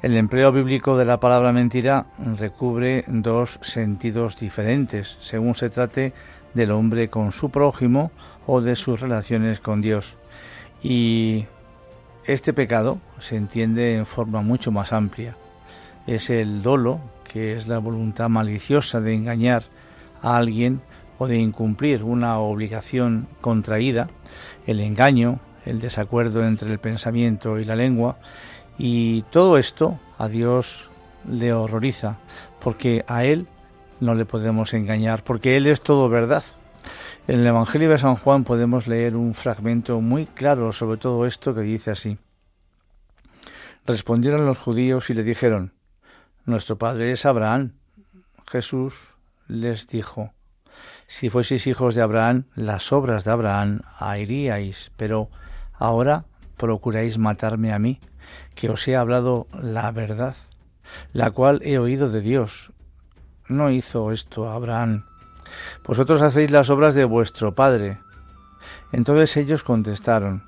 El 0.00 0.16
empleo 0.16 0.52
bíblico 0.52 0.96
de 0.96 1.04
la 1.04 1.18
palabra 1.18 1.52
mentira 1.52 2.06
recubre 2.38 3.04
dos 3.08 3.58
sentidos 3.62 4.38
diferentes 4.38 5.16
según 5.20 5.56
se 5.56 5.70
trate 5.70 6.12
del 6.54 6.70
hombre 6.70 7.08
con 7.08 7.32
su 7.32 7.50
prójimo 7.50 8.12
o 8.46 8.60
de 8.60 8.76
sus 8.76 9.00
relaciones 9.00 9.58
con 9.58 9.80
Dios. 9.80 10.16
Y 10.84 11.46
este 12.24 12.52
pecado 12.52 12.98
se 13.18 13.34
entiende 13.34 13.96
en 13.96 14.06
forma 14.06 14.40
mucho 14.40 14.70
más 14.70 14.92
amplia. 14.92 15.36
Es 16.06 16.30
el 16.30 16.62
dolo, 16.62 17.00
que 17.24 17.54
es 17.54 17.66
la 17.66 17.78
voluntad 17.78 18.28
maliciosa 18.28 19.00
de 19.00 19.14
engañar 19.14 19.64
a 20.22 20.36
alguien 20.36 20.80
o 21.18 21.26
de 21.26 21.38
incumplir 21.38 22.04
una 22.04 22.38
obligación 22.38 23.26
contraída, 23.40 24.08
el 24.64 24.78
engaño, 24.78 25.40
el 25.66 25.80
desacuerdo 25.80 26.46
entre 26.46 26.70
el 26.70 26.78
pensamiento 26.78 27.58
y 27.58 27.64
la 27.64 27.74
lengua, 27.74 28.18
y 28.78 29.22
todo 29.30 29.58
esto 29.58 29.98
a 30.18 30.28
Dios 30.28 30.90
le 31.28 31.52
horroriza, 31.52 32.18
porque 32.60 33.04
a 33.08 33.24
Él 33.24 33.48
no 34.00 34.14
le 34.14 34.24
podemos 34.24 34.72
engañar, 34.72 35.24
porque 35.24 35.56
Él 35.56 35.66
es 35.66 35.82
todo 35.82 36.08
verdad. 36.08 36.44
En 37.26 37.40
el 37.40 37.46
Evangelio 37.46 37.90
de 37.90 37.98
San 37.98 38.14
Juan 38.14 38.44
podemos 38.44 38.86
leer 38.86 39.16
un 39.16 39.34
fragmento 39.34 40.00
muy 40.00 40.26
claro 40.26 40.72
sobre 40.72 40.96
todo 40.96 41.26
esto 41.26 41.54
que 41.54 41.60
dice 41.62 41.90
así. 41.90 42.18
Respondieron 43.84 44.46
los 44.46 44.58
judíos 44.58 45.10
y 45.10 45.14
le 45.14 45.24
dijeron, 45.24 45.72
Nuestro 46.44 46.78
padre 46.78 47.12
es 47.12 47.26
Abraham. 47.26 47.72
Jesús 48.46 48.94
les 49.48 49.86
dijo, 49.88 50.32
Si 51.06 51.28
fueseis 51.28 51.66
hijos 51.66 51.94
de 51.94 52.02
Abraham, 52.02 52.44
las 52.54 52.92
obras 52.92 53.24
de 53.24 53.32
Abraham 53.32 53.82
haríais, 53.98 54.92
pero 54.96 55.28
ahora 55.74 56.24
procuráis 56.56 57.18
matarme 57.18 57.72
a 57.72 57.78
mí, 57.78 58.00
que 58.54 58.70
os 58.70 58.86
he 58.88 58.96
hablado 58.96 59.46
la 59.52 59.90
verdad, 59.90 60.36
la 61.12 61.30
cual 61.30 61.60
he 61.64 61.78
oído 61.78 62.10
de 62.10 62.20
Dios. 62.20 62.72
no 63.48 63.70
hizo 63.70 64.12
esto 64.12 64.50
Abraham. 64.50 65.04
Vosotros 65.86 66.20
hacéis 66.20 66.50
las 66.50 66.68
obras 66.68 66.94
de 66.94 67.06
vuestro 67.06 67.54
padre. 67.54 67.98
Entonces 68.92 69.36
ellos 69.38 69.62
contestaron, 69.62 70.42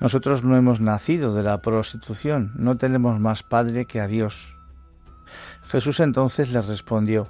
nosotros 0.00 0.44
no 0.44 0.56
hemos 0.56 0.80
nacido 0.80 1.34
de 1.34 1.42
la 1.42 1.62
prostitución, 1.62 2.52
no 2.56 2.76
tenemos 2.76 3.20
más 3.20 3.42
padre 3.42 3.86
que 3.86 4.00
a 4.00 4.06
Dios. 4.06 4.56
Jesús 5.68 6.00
entonces 6.00 6.52
les 6.52 6.66
respondió, 6.66 7.28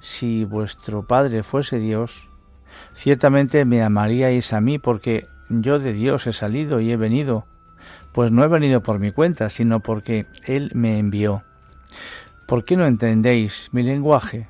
si 0.00 0.44
vuestro 0.44 1.06
padre 1.06 1.42
fuese 1.42 1.78
Dios, 1.78 2.28
ciertamente 2.94 3.64
me 3.64 3.82
amaríais 3.82 4.52
a 4.52 4.60
mí 4.60 4.78
porque 4.78 5.26
yo 5.48 5.78
de 5.78 5.92
Dios 5.92 6.26
he 6.26 6.32
salido 6.32 6.80
y 6.80 6.92
he 6.92 6.96
venido, 6.96 7.46
pues 8.12 8.30
no 8.32 8.44
he 8.44 8.48
venido 8.48 8.82
por 8.82 8.98
mi 8.98 9.12
cuenta, 9.12 9.48
sino 9.48 9.80
porque 9.80 10.26
Él 10.44 10.70
me 10.74 10.98
envió. 10.98 11.44
¿Por 12.46 12.64
qué 12.64 12.76
no 12.76 12.86
entendéis 12.86 13.68
mi 13.72 13.82
lenguaje? 13.82 14.48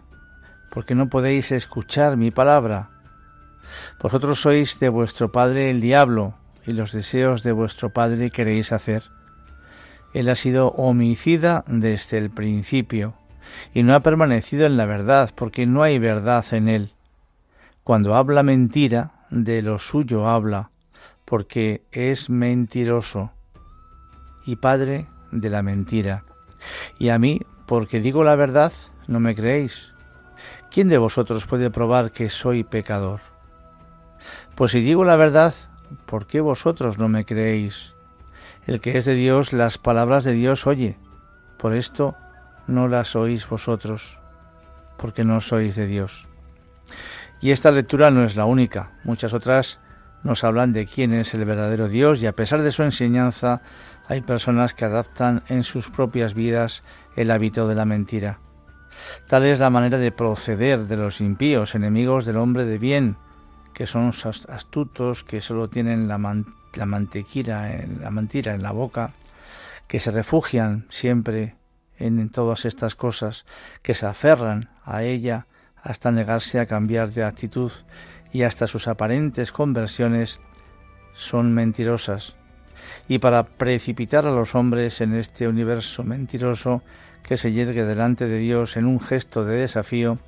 ¿Por 0.71 0.85
qué 0.85 0.95
no 0.95 1.09
podéis 1.09 1.51
escuchar 1.53 2.17
mi 2.17 2.31
palabra? 2.31 2.91
Vosotros 4.01 4.41
sois 4.41 4.79
de 4.79 4.89
vuestro 4.89 5.33
padre 5.33 5.71
el 5.71 5.81
diablo, 5.81 6.35
y 6.67 6.73
los 6.73 6.93
deseos 6.93 7.43
de 7.43 7.53
vuestro 7.53 7.91
padre 7.91 8.31
queréis 8.31 8.73
hacer. 8.73 9.05
Él 10.15 10.29
ha 10.29 10.35
sido 10.35 10.69
homicida 10.69 11.65
desde 11.67 12.19
el 12.19 12.31
principio, 12.31 13.15
y 13.75 13.83
no 13.83 13.95
ha 13.95 14.01
permanecido 14.01 14.67
en 14.67 14.77
la 14.77 14.87
verdad, 14.87 15.31
porque 15.35 15.67
no 15.67 15.83
hay 15.83 15.99
verdad 15.99 16.45
en 16.53 16.69
él. 16.69 16.93
Cuando 17.85 18.15
habla 18.15 18.43
mentira, 18.43 19.13
de 19.31 19.63
lo 19.63 19.79
suyo 19.79 20.29
habla, 20.29 20.71
porque 21.25 21.83
es 21.91 22.31
mentiroso, 22.31 23.33
y 24.49 24.57
padre 24.57 25.09
de 25.31 25.51
la 25.51 25.61
mentira. 25.61 26.25
Y 26.99 27.11
a 27.11 27.19
mí, 27.19 27.43
porque 27.67 28.01
digo 28.01 28.25
la 28.25 28.35
verdad, 28.35 28.73
no 29.07 29.21
me 29.21 29.35
creéis. 29.35 29.93
¿Quién 30.71 30.89
de 30.89 30.97
vosotros 30.97 31.45
puede 31.45 31.71
probar 31.71 32.13
que 32.13 32.31
soy 32.31 32.65
pecador? 32.65 33.21
Pues 34.55 34.71
si 34.71 34.81
digo 34.81 35.05
la 35.05 35.17
verdad, 35.17 35.55
¿por 36.07 36.27
qué 36.27 36.41
vosotros 36.41 36.97
no 36.97 37.11
me 37.11 37.27
creéis? 37.27 37.95
El 38.67 38.81
que 38.81 38.97
es 38.97 39.05
de 39.05 39.15
Dios, 39.17 39.53
las 39.53 39.77
palabras 39.77 40.25
de 40.25 40.33
Dios 40.33 40.67
oye. 40.67 40.97
Por 41.59 41.77
esto 41.77 42.17
no 42.67 42.89
las 42.89 43.17
oís 43.17 43.47
vosotros, 43.47 44.19
porque 44.97 45.25
no 45.25 45.41
sois 45.41 45.77
de 45.77 45.87
Dios. 45.87 46.27
Y 47.43 47.51
esta 47.51 47.71
lectura 47.71 48.11
no 48.11 48.25
es 48.25 48.35
la 48.35 48.47
única. 48.47 48.93
Muchas 49.05 49.35
otras 49.35 49.79
nos 50.23 50.45
hablan 50.45 50.73
de 50.73 50.87
quién 50.87 51.15
es 51.15 51.35
el 51.35 51.45
verdadero 51.45 51.89
Dios 51.89 52.23
y 52.23 52.27
a 52.27 52.33
pesar 52.33 52.63
de 52.63 52.73
su 52.73 52.83
enseñanza 52.83 53.63
hay 54.09 54.21
personas 54.21 54.75
que 54.75 54.85
adaptan 54.85 55.43
en 55.49 55.65
sus 55.65 55.91
propias 55.91 56.35
vidas 56.35 56.83
el 57.17 57.31
hábito 57.31 57.69
de 57.69 57.75
la 57.75 57.85
mentira. 57.85 58.41
Tal 59.29 59.45
es 59.45 59.61
la 59.61 59.71
manera 59.71 59.99
de 59.99 60.13
proceder 60.13 60.87
de 60.87 60.97
los 60.97 61.21
impíos, 61.21 61.75
enemigos 61.75 62.25
del 62.25 62.39
hombre 62.39 62.65
de 62.65 62.79
bien, 62.79 63.17
que 63.75 63.87
son 63.87 64.13
astutos, 64.49 65.25
que 65.25 65.41
solo 65.41 65.69
tienen 65.69 66.09
la, 66.09 66.19
la 66.75 66.87
mantequilla, 66.87 67.71
la 68.01 68.11
mentira 68.11 68.55
en 68.55 68.63
la 68.63 68.73
boca, 68.73 69.13
que 69.87 70.01
se 70.01 70.11
refugian 70.11 70.87
siempre 70.89 71.55
en 71.99 72.29
todas 72.31 72.65
estas 72.65 72.95
cosas, 72.95 73.45
que 73.83 73.95
se 73.95 74.07
aferran 74.07 74.71
a 74.85 75.03
ella 75.03 75.47
hasta 75.83 76.11
negarse 76.11 76.61
a 76.61 76.67
cambiar 76.67 77.13
de 77.13 77.25
actitud 77.25 77.73
y 78.33 78.43
hasta 78.43 78.67
sus 78.67 78.89
aparentes 78.89 79.53
conversiones 79.53 80.41
son 81.15 81.53
mentirosas. 81.53 82.37
Y 83.09 83.19
para 83.19 83.45
precipitar 83.45 84.27
a 84.27 84.31
los 84.31 84.55
hombres 84.55 85.01
en 85.01 85.15
este 85.15 85.49
universo 85.49 86.05
mentiroso 86.05 86.83
que 87.23 87.37
se 87.37 87.53
yergue 87.53 87.85
delante 87.85 88.27
de 88.27 88.39
Dios 88.39 88.77
en 88.77 88.87
un 88.87 89.01
gesto 89.01 89.45
de 89.45 89.57
desafío, 89.57 90.19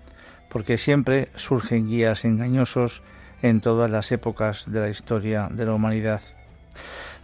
porque 0.48 0.78
siempre 0.78 1.28
surgen 1.36 1.88
guías 1.88 2.24
engañosos 2.24 3.02
en 3.42 3.60
todas 3.60 3.90
las 3.90 4.12
épocas 4.12 4.64
de 4.66 4.80
la 4.80 4.88
historia 4.88 5.48
de 5.50 5.64
la 5.64 5.74
humanidad. 5.74 6.20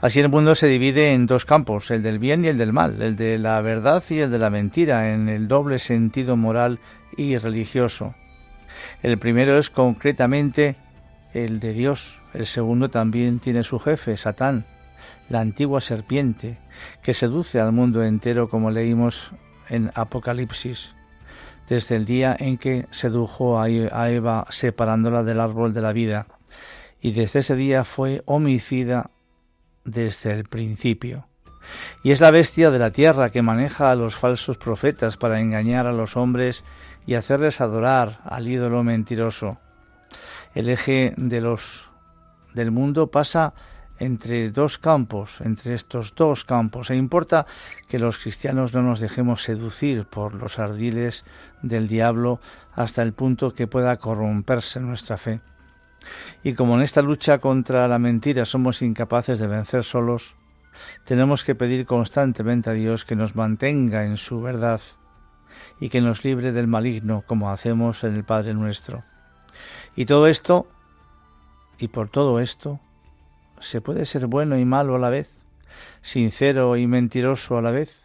Así 0.01 0.20
el 0.20 0.29
mundo 0.29 0.55
se 0.55 0.66
divide 0.66 1.12
en 1.12 1.27
dos 1.27 1.45
campos, 1.45 1.91
el 1.91 2.03
del 2.03 2.18
bien 2.18 2.45
y 2.45 2.49
el 2.49 2.59
del 2.59 2.72
mal, 2.72 3.01
el 3.01 3.16
de 3.16 3.39
la 3.39 3.61
verdad 3.61 4.03
y 4.11 4.18
el 4.18 4.31
de 4.31 4.39
la 4.39 4.51
mentira, 4.51 5.12
en 5.12 5.29
el 5.29 5.49
doble 5.49 5.79
sentido 5.79 6.37
moral 6.37 6.79
y 7.16 7.39
religioso. 7.39 8.14
El 9.03 9.18
primero 9.18 9.59
es 9.59 9.70
concretamente 9.70 10.77
el 11.33 11.61
de 11.61 11.72
Dios, 11.72 12.18
el 12.33 12.47
segundo 12.47 12.89
también 12.89 13.39
tiene 13.39 13.62
su 13.62 13.79
jefe, 13.79 14.16
Satán, 14.16 14.64
la 15.29 15.41
antigua 15.41 15.81
serpiente, 15.81 16.59
que 17.03 17.14
seduce 17.14 17.61
al 17.61 17.72
mundo 17.72 18.03
entero 18.03 18.49
como 18.49 18.70
leímos 18.70 19.33
en 19.68 19.91
Apocalipsis 19.95 20.95
desde 21.68 21.97
el 21.97 22.05
día 22.05 22.37
en 22.39 22.59
que 22.59 22.87
sedujo 22.91 23.61
a 23.61 23.68
Eva 23.68 24.47
separándola 24.51 25.24
del 25.24 25.41
árbol 25.41 25.72
de 25.72 25.81
la 25.81 25.93
vida, 25.93 26.27
y 27.01 27.12
desde 27.12 27.41
ese 27.41 27.57
día 27.57 27.85
fue 27.85 28.22
homicida 28.24 29.11
desde 29.85 30.33
el 30.33 30.45
principio. 30.45 31.27
Y 32.03 32.11
es 32.11 32.21
la 32.21 32.31
bestia 32.31 32.71
de 32.71 32.79
la 32.79 32.91
tierra 32.91 33.31
que 33.31 33.43
maneja 33.43 33.91
a 33.91 33.95
los 33.95 34.17
falsos 34.17 34.59
profetas 34.59 35.17
para 35.17 35.41
engañar 35.41 35.87
a 35.87 35.93
los 35.93 36.17
hombres 36.17 36.64
y 37.07 37.14
hacerles 37.14 37.61
adorar 37.61 38.21
al 38.25 38.49
ídolo 38.49 38.83
mentiroso. 38.83 39.59
El 40.55 40.69
eje 40.69 41.14
de 41.17 41.41
los 41.41 41.91
del 42.55 42.71
mundo 42.71 43.09
pasa 43.09 43.53
entre 43.99 44.51
dos 44.51 44.79
campos, 44.79 45.41
entre 45.41 45.75
estos 45.75 46.14
dos 46.14 46.45
campos, 46.45 46.91
e 46.91 46.97
importa 46.97 47.47
que 47.89 47.99
los 47.99 48.19
cristianos 48.19 48.75
no 48.75 48.83
nos 48.83 49.01
dejemos 49.01 49.43
seducir 49.43 50.05
por 50.05 50.35
los 50.35 50.59
ardiles 50.59 51.25
del 51.62 51.89
diablo 51.89 52.41
hasta 52.75 53.03
el 53.03 53.12
punto 53.12 53.55
que 53.55 53.67
pueda 53.67 53.97
corromperse 53.97 54.81
nuestra 54.81 55.17
fe. 55.17 55.41
Y 56.43 56.55
como 56.55 56.77
en 56.77 56.83
esta 56.83 57.03
lucha 57.03 57.39
contra 57.39 57.89
la 57.89 57.99
mentira 57.99 58.45
somos 58.45 58.83
incapaces 58.83 59.39
de 59.39 59.47
vencer 59.47 59.83
solos, 59.83 60.37
tenemos 61.05 61.45
que 61.45 61.55
pedir 61.55 61.87
constantemente 61.87 62.70
a 62.70 62.74
Dios 62.74 63.05
que 63.05 63.16
nos 63.16 63.37
mantenga 63.37 64.05
en 64.05 64.16
su 64.16 64.41
verdad 64.41 64.81
y 65.81 65.89
que 65.89 66.01
nos 66.01 66.24
libre 66.24 66.53
del 66.53 66.66
maligno 66.66 67.24
como 67.27 67.51
hacemos 67.51 68.05
en 68.05 68.14
el 68.14 68.24
Padre 68.24 68.55
nuestro. 68.55 69.05
Y 69.95 70.07
todo 70.07 70.27
esto, 70.27 70.68
y 71.79 71.89
por 71.89 72.09
todo 72.09 72.41
esto, 72.41 72.81
¿Se 73.59 73.81
puede 73.81 74.05
ser 74.05 74.27
bueno 74.27 74.59
y 74.59 74.64
malo 74.64 74.97
a 74.97 74.99
la 74.99 75.09
vez? 75.09 75.35
¿Sincero 76.03 76.77
y 76.77 76.87
mentiroso 76.87 77.57
a 77.57 77.62
la 77.62 77.70
vez? 77.70 77.97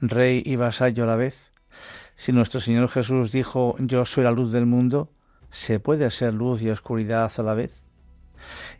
¿Rey 0.00 0.42
y 0.44 0.56
vasallo 0.56 1.04
a 1.04 1.06
la 1.06 1.16
vez? 1.16 1.52
Si 2.16 2.32
nuestro 2.32 2.60
Señor 2.60 2.88
Jesús 2.88 3.30
dijo 3.30 3.76
Yo 3.78 4.04
soy 4.04 4.24
la 4.24 4.30
luz 4.30 4.52
del 4.52 4.66
mundo, 4.66 5.10
¿se 5.50 5.80
puede 5.80 6.10
ser 6.10 6.34
luz 6.34 6.62
y 6.62 6.70
oscuridad 6.70 7.30
a 7.36 7.42
la 7.42 7.54
vez? 7.54 7.79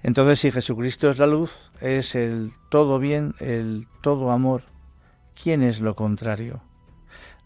Entonces, 0.03 0.41
si 0.41 0.51
Jesucristo 0.51 1.09
es 1.09 1.19
la 1.19 1.27
luz, 1.27 1.71
es 1.81 2.15
el 2.15 2.53
todo 2.71 2.99
bien, 2.99 3.35
el 3.39 3.87
todo 4.03 4.31
amor, 4.31 4.63
¿quién 5.41 5.63
es 5.63 5.81
lo 5.81 5.95
contrario? 5.95 6.63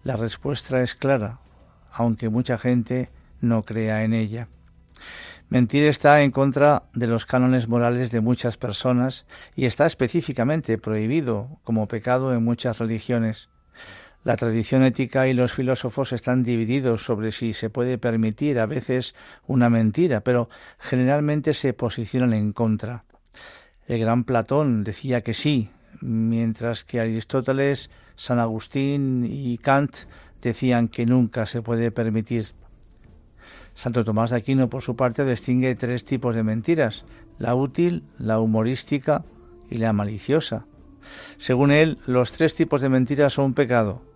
La 0.03 0.17
respuesta 0.17 0.83
es 0.83 0.95
clara, 0.95 1.39
aunque 1.93 2.29
mucha 2.29 2.59
gente 2.59 3.11
no 3.41 3.63
crea 3.63 4.05
en 4.05 4.13
ella. 4.13 4.49
Mentir 5.49 5.85
está 5.85 6.23
en 6.23 6.31
contra 6.31 6.85
de 6.95 7.07
los 7.07 7.27
cánones 7.27 7.69
morales 7.69 8.11
de 8.11 8.21
muchas 8.21 8.57
personas 8.57 9.27
y 9.55 9.67
está 9.67 9.87
específicamente 9.87 10.79
prohibido 10.79 11.61
como 11.63 11.87
pecado 11.87 12.35
en 12.35 12.43
muchas 12.43 12.79
religiones. 12.79 13.51
La 14.25 14.37
tradición 14.37 14.83
ética 14.83 15.29
y 15.29 15.35
los 15.35 15.53
filósofos 15.53 16.15
están 16.15 16.43
divididos 16.43 17.05
sobre 17.05 17.31
si 17.31 17.53
se 17.53 17.69
puede 17.69 17.99
permitir 17.99 18.59
a 18.59 18.65
veces 18.65 19.15
una 19.47 19.69
mentira, 19.69 20.23
pero 20.23 20.49
generalmente 20.79 21.53
se 21.53 21.75
posicionan 21.75 22.33
en 22.33 22.53
contra. 22.53 23.05
El 23.87 24.01
gran 24.01 24.25
Platón 24.25 24.83
decía 24.83 25.21
que 25.21 25.35
sí, 25.35 25.69
mientras 26.01 26.85
que 26.85 27.01
Aristóteles, 27.01 27.91
San 28.17 28.39
Agustín 28.39 29.27
y 29.31 29.59
Kant 29.59 29.95
decían 30.41 30.89
que 30.89 31.05
nunca 31.05 31.45
se 31.45 31.61
puede 31.61 31.91
permitir. 31.91 32.47
Santo 33.75 34.07
Tomás 34.07 34.31
de 34.31 34.37
Aquino, 34.37 34.71
por 34.71 34.81
su 34.81 34.97
parte, 34.97 35.27
distingue 35.27 35.75
tres 35.75 36.07
tipos 36.07 36.35
de 36.35 36.43
mentiras, 36.43 37.05
la 37.39 37.55
útil, 37.55 38.05
la 38.19 38.41
humorística 38.41 39.23
y 39.69 39.77
la 39.77 39.93
maliciosa. 39.93 40.65
Según 41.37 41.73
él, 41.73 41.99
los 42.07 42.33
tres 42.33 42.55
tipos 42.55 42.81
de 42.81 42.89
mentiras 42.89 43.35
son 43.35 43.53
pecado. 43.53 44.14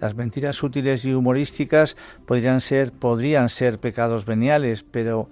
Las 0.00 0.14
mentiras 0.14 0.62
útiles 0.62 1.04
y 1.04 1.12
humorísticas 1.12 1.96
podrían 2.26 2.60
ser, 2.60 2.92
podrían 2.92 3.48
ser 3.48 3.78
pecados 3.78 4.24
veniales, 4.24 4.84
pero 4.84 5.28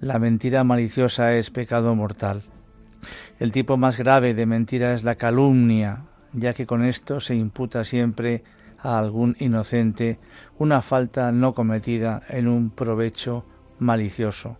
la 0.00 0.18
mentira 0.18 0.64
maliciosa 0.64 1.34
es 1.34 1.50
pecado 1.50 1.94
mortal. 1.94 2.42
El 3.38 3.52
tipo 3.52 3.76
más 3.76 3.96
grave 3.96 4.34
de 4.34 4.46
mentira 4.46 4.94
es 4.94 5.04
la 5.04 5.14
calumnia, 5.14 6.04
ya 6.32 6.52
que 6.52 6.66
con 6.66 6.84
esto 6.84 7.20
se 7.20 7.36
imputa 7.36 7.84
siempre 7.84 8.42
a 8.80 8.98
algún 8.98 9.36
inocente 9.38 10.18
una 10.58 10.82
falta 10.82 11.32
no 11.32 11.54
cometida 11.54 12.22
en 12.28 12.48
un 12.48 12.70
provecho 12.70 13.44
malicioso. 13.78 14.56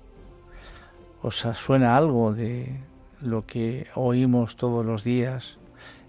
¿Os 1.23 1.37
suena 1.37 1.97
algo 1.97 2.33
de 2.33 2.81
lo 3.21 3.45
que 3.45 3.89
oímos 3.97 4.57
todos 4.57 4.87
los 4.87 5.03
días 5.03 5.59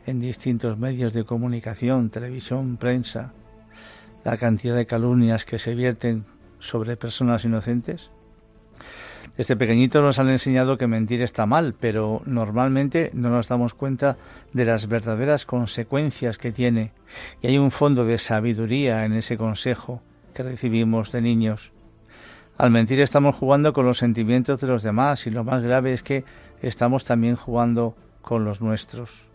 en 0.05 0.21
distintos 0.21 0.77
medios 0.77 1.13
de 1.13 1.23
comunicación, 1.23 2.09
televisión, 2.11 2.77
prensa? 2.77 3.33
La 4.23 4.37
cantidad 4.37 4.75
de 4.75 4.85
calumnias 4.85 5.45
que 5.45 5.59
se 5.59 5.75
vierten 5.75 6.25
sobre 6.59 6.97
personas 6.97 7.45
inocentes? 7.45 8.11
Desde 9.37 9.55
pequeñitos 9.55 10.03
nos 10.03 10.19
han 10.19 10.29
enseñado 10.29 10.77
que 10.77 10.87
mentir 10.87 11.21
está 11.21 11.45
mal, 11.45 11.73
pero 11.79 12.21
normalmente 12.25 13.09
no 13.13 13.29
nos 13.29 13.47
damos 13.47 13.73
cuenta 13.73 14.17
de 14.51 14.65
las 14.65 14.87
verdaderas 14.87 15.45
consecuencias 15.45 16.37
que 16.37 16.51
tiene. 16.51 16.91
Y 17.41 17.47
hay 17.47 17.57
un 17.57 17.71
fondo 17.71 18.03
de 18.05 18.17
sabiduría 18.17 19.05
en 19.05 19.13
ese 19.13 19.37
consejo 19.37 20.01
que 20.33 20.43
recibimos 20.43 21.11
de 21.11 21.21
niños. 21.21 21.71
Al 22.57 22.71
mentir 22.71 22.99
estamos 22.99 23.35
jugando 23.35 23.71
con 23.71 23.85
los 23.85 23.99
sentimientos 23.99 24.59
de 24.59 24.67
los 24.67 24.83
demás 24.83 25.25
y 25.25 25.31
lo 25.31 25.45
más 25.45 25.63
grave 25.63 25.93
es 25.93 26.03
que 26.03 26.25
estamos 26.61 27.05
también 27.05 27.37
jugando 27.37 27.95
con 28.21 28.43
los 28.43 28.59
nuestros. 28.59 29.25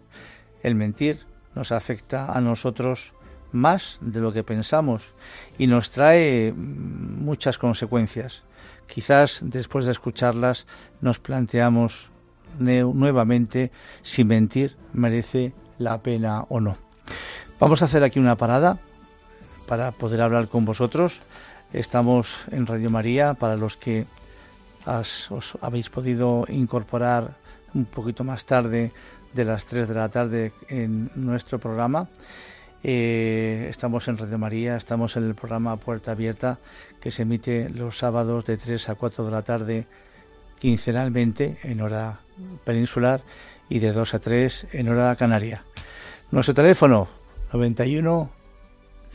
El 0.62 0.74
mentir 0.74 1.20
nos 1.54 1.72
afecta 1.72 2.30
a 2.30 2.42
nosotros 2.42 3.14
más 3.54 3.98
de 4.00 4.20
lo 4.20 4.32
que 4.32 4.44
pensamos 4.44 5.14
y 5.58 5.66
nos 5.66 5.90
trae 5.90 6.52
muchas 6.52 7.56
consecuencias. 7.56 8.42
Quizás 8.86 9.40
después 9.42 9.86
de 9.86 9.92
escucharlas 9.92 10.66
nos 11.00 11.18
planteamos 11.18 12.10
nuevamente 12.58 13.70
si 14.02 14.24
mentir 14.24 14.76
merece 14.92 15.52
la 15.78 16.02
pena 16.02 16.42
o 16.48 16.60
no. 16.60 16.76
Vamos 17.58 17.82
a 17.82 17.86
hacer 17.86 18.04
aquí 18.04 18.18
una 18.18 18.36
parada 18.36 18.78
para 19.66 19.92
poder 19.92 20.20
hablar 20.20 20.48
con 20.48 20.64
vosotros. 20.64 21.22
Estamos 21.72 22.44
en 22.50 22.66
Radio 22.66 22.90
María 22.90 23.34
para 23.34 23.56
los 23.56 23.76
que 23.76 24.06
os 24.86 25.58
habéis 25.62 25.88
podido 25.88 26.44
incorporar 26.48 27.36
un 27.72 27.86
poquito 27.86 28.22
más 28.22 28.44
tarde 28.44 28.92
de 29.32 29.44
las 29.44 29.66
3 29.66 29.88
de 29.88 29.94
la 29.94 30.08
tarde 30.08 30.52
en 30.68 31.10
nuestro 31.14 31.58
programa. 31.58 32.08
Eh, 32.86 33.66
estamos 33.70 34.08
en 34.08 34.18
Radio 34.18 34.36
María, 34.36 34.76
estamos 34.76 35.16
en 35.16 35.24
el 35.24 35.34
programa 35.34 35.78
Puerta 35.78 36.12
Abierta 36.12 36.58
que 37.00 37.10
se 37.10 37.22
emite 37.22 37.70
los 37.70 37.96
sábados 37.96 38.44
de 38.44 38.58
3 38.58 38.90
a 38.90 38.94
4 38.94 39.24
de 39.24 39.30
la 39.30 39.40
tarde 39.40 39.86
quincenalmente 40.58 41.56
en 41.62 41.80
hora 41.80 42.20
peninsular 42.62 43.22
y 43.70 43.78
de 43.78 43.92
2 43.92 44.14
a 44.14 44.18
3 44.18 44.66
en 44.72 44.88
hora 44.90 45.16
canaria. 45.16 45.64
Nuestro 46.30 46.52
teléfono 46.52 47.08
91 47.54 48.28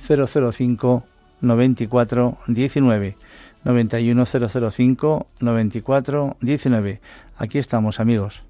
005 0.07 1.03
94 1.41 2.37
19 2.47 3.17
91 3.65 4.25
005 4.25 5.27
94 5.39 6.37
19. 6.41 7.01
Aquí 7.37 7.59
estamos, 7.59 7.99
amigos. 7.99 8.48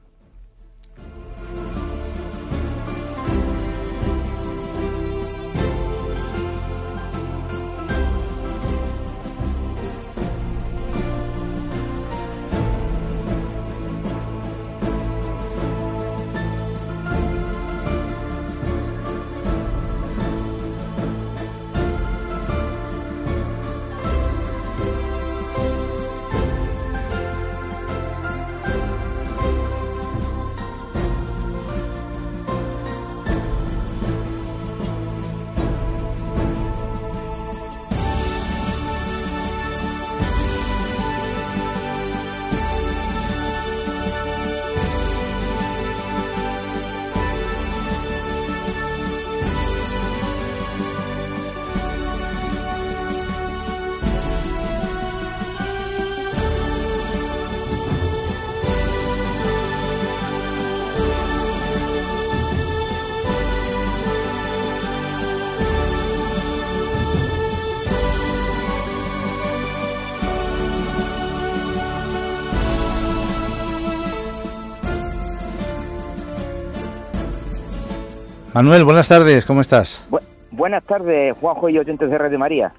Manuel, 78.60 78.84
buenas 78.84 79.07
tardes, 79.07 79.45
¿cómo 79.45 79.62
estás? 79.62 80.05
buenas 80.51 80.84
tardes, 80.84 81.34
Juanjo 81.39 81.70
y 81.70 81.78
oyentes 81.78 82.12
de 82.12 82.18
Radio 82.18 82.38
María. 82.38 82.74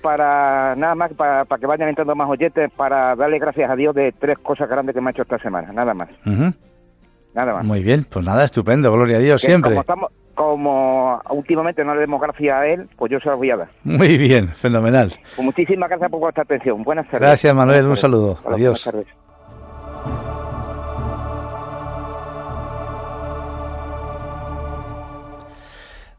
Para 0.00 0.76
nada 0.76 0.94
más, 0.94 1.12
para, 1.14 1.44
que 1.44 1.66
vayan 1.66 1.88
entrando 1.88 2.14
más 2.14 2.30
oyentes, 2.30 2.70
para 2.70 3.16
darle 3.16 3.40
gracias 3.40 3.68
a 3.68 3.74
Dios 3.74 3.96
de 3.96 4.12
tres 4.12 4.38
cosas 4.38 4.68
grandes 4.68 4.94
que 4.94 5.00
me 5.00 5.08
ha 5.08 5.10
hecho 5.10 5.22
esta 5.22 5.40
semana, 5.40 5.72
nada 5.72 5.92
más. 5.92 6.08
Nada 7.34 7.52
más. 7.52 7.64
Muy 7.64 7.82
bien, 7.82 8.06
pues 8.08 8.24
nada, 8.24 8.44
estupendo, 8.44 8.92
gloria 8.92 9.16
a 9.16 9.20
Dios 9.20 9.40
siempre. 9.40 9.76
Como, 10.36 11.20
últimamente 11.30 11.84
no 11.84 11.96
le 11.96 12.02
demos 12.02 12.20
gracias 12.20 12.54
a 12.56 12.66
él, 12.68 12.88
pues 12.96 13.10
yo 13.10 13.18
se 13.18 13.28
lo 13.28 13.38
voy 13.38 13.50
a 13.50 13.56
dar. 13.56 13.70
Muy 13.82 14.16
bien, 14.16 14.50
fenomenal. 14.50 15.12
Pues 15.34 15.44
muchísimas 15.44 15.88
gracias 15.88 16.12
por 16.12 16.20
vuestra 16.20 16.44
atención. 16.44 16.84
Buenas 16.84 17.06
tardes. 17.06 17.22
Gracias, 17.22 17.52
Manuel, 17.52 17.86
un 17.86 17.96
saludo. 17.96 18.38
Adiós. 18.44 18.84
Buenas 18.84 19.08
tardes. 20.04 20.31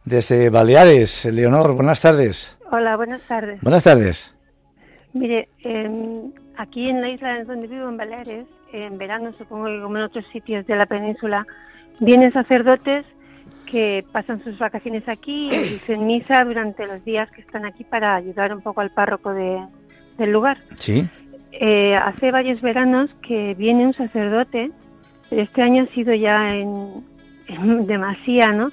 Desde 0.06 0.50
Baleares, 0.50 1.26
Leonor, 1.26 1.74
buenas 1.74 2.02
tardes. 2.02 2.58
Hola, 2.72 2.98
buenas 2.98 3.22
tardes. 3.22 3.62
Buenas 3.62 3.84
tardes. 3.84 4.36
Mire, 5.14 5.48
aquí 6.58 6.90
en 6.90 7.02
la 7.02 7.10
isla 7.10 7.44
donde 7.46 7.68
vivo, 7.68 7.88
en 7.88 7.96
Baleares, 7.98 8.46
en 8.74 8.98
verano, 8.98 9.32
supongo 9.38 9.66
que 9.66 9.82
como 9.82 9.98
en 9.98 10.04
otros 10.04 10.26
sitios 10.34 10.68
de 10.68 10.76
la 10.76 10.88
península, 10.88 11.48
vienen 12.00 12.34
sacerdotes 12.34 13.06
que 13.66 14.04
pasan 14.12 14.40
sus 14.40 14.58
vacaciones 14.60 15.04
aquí 15.08 15.50
y 15.50 15.58
dicen 15.74 16.06
misa 16.06 16.44
durante 16.44 16.86
los 16.86 17.04
días 17.06 17.32
que 17.32 17.42
están 17.42 17.66
aquí 17.66 17.86
para 17.86 18.16
ayudar 18.16 18.54
un 18.54 18.62
poco 18.62 18.82
al 18.82 18.92
párroco 18.92 19.34
de, 19.34 19.64
del 20.18 20.32
lugar. 20.32 20.58
Sí. 20.76 21.08
Eh, 21.54 21.96
hace 21.96 22.32
varios 22.32 22.62
veranos 22.62 23.10
que 23.26 23.56
viene 23.56 23.86
un 23.86 23.94
sacerdote, 23.94 24.72
pero 25.30 25.42
este 25.44 25.62
año 25.62 25.84
ha 25.84 25.94
sido 25.94 26.14
ya 26.14 26.56
en, 26.56 27.06
en 27.48 27.88
demasía, 27.88 28.48
¿no? 28.52 28.70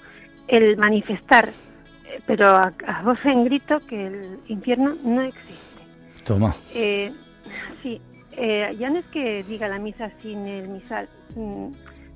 El 0.50 0.76
manifestar, 0.76 1.48
eh, 1.48 2.20
pero 2.26 2.48
a, 2.48 2.72
voz 3.04 3.18
en 3.24 3.44
grito, 3.44 3.80
que 3.86 4.06
el 4.06 4.38
infierno 4.48 4.96
no 5.04 5.22
existe. 5.22 5.54
Toma. 6.24 6.54
Eh, 6.74 7.12
sí, 7.82 8.00
eh, 8.32 8.74
ya 8.78 8.90
no 8.90 8.98
es 8.98 9.06
que 9.06 9.44
diga 9.44 9.68
la 9.68 9.78
misa 9.78 10.10
sin 10.20 10.44
el 10.46 10.68
misal, 10.68 11.08
mm, 11.36 11.70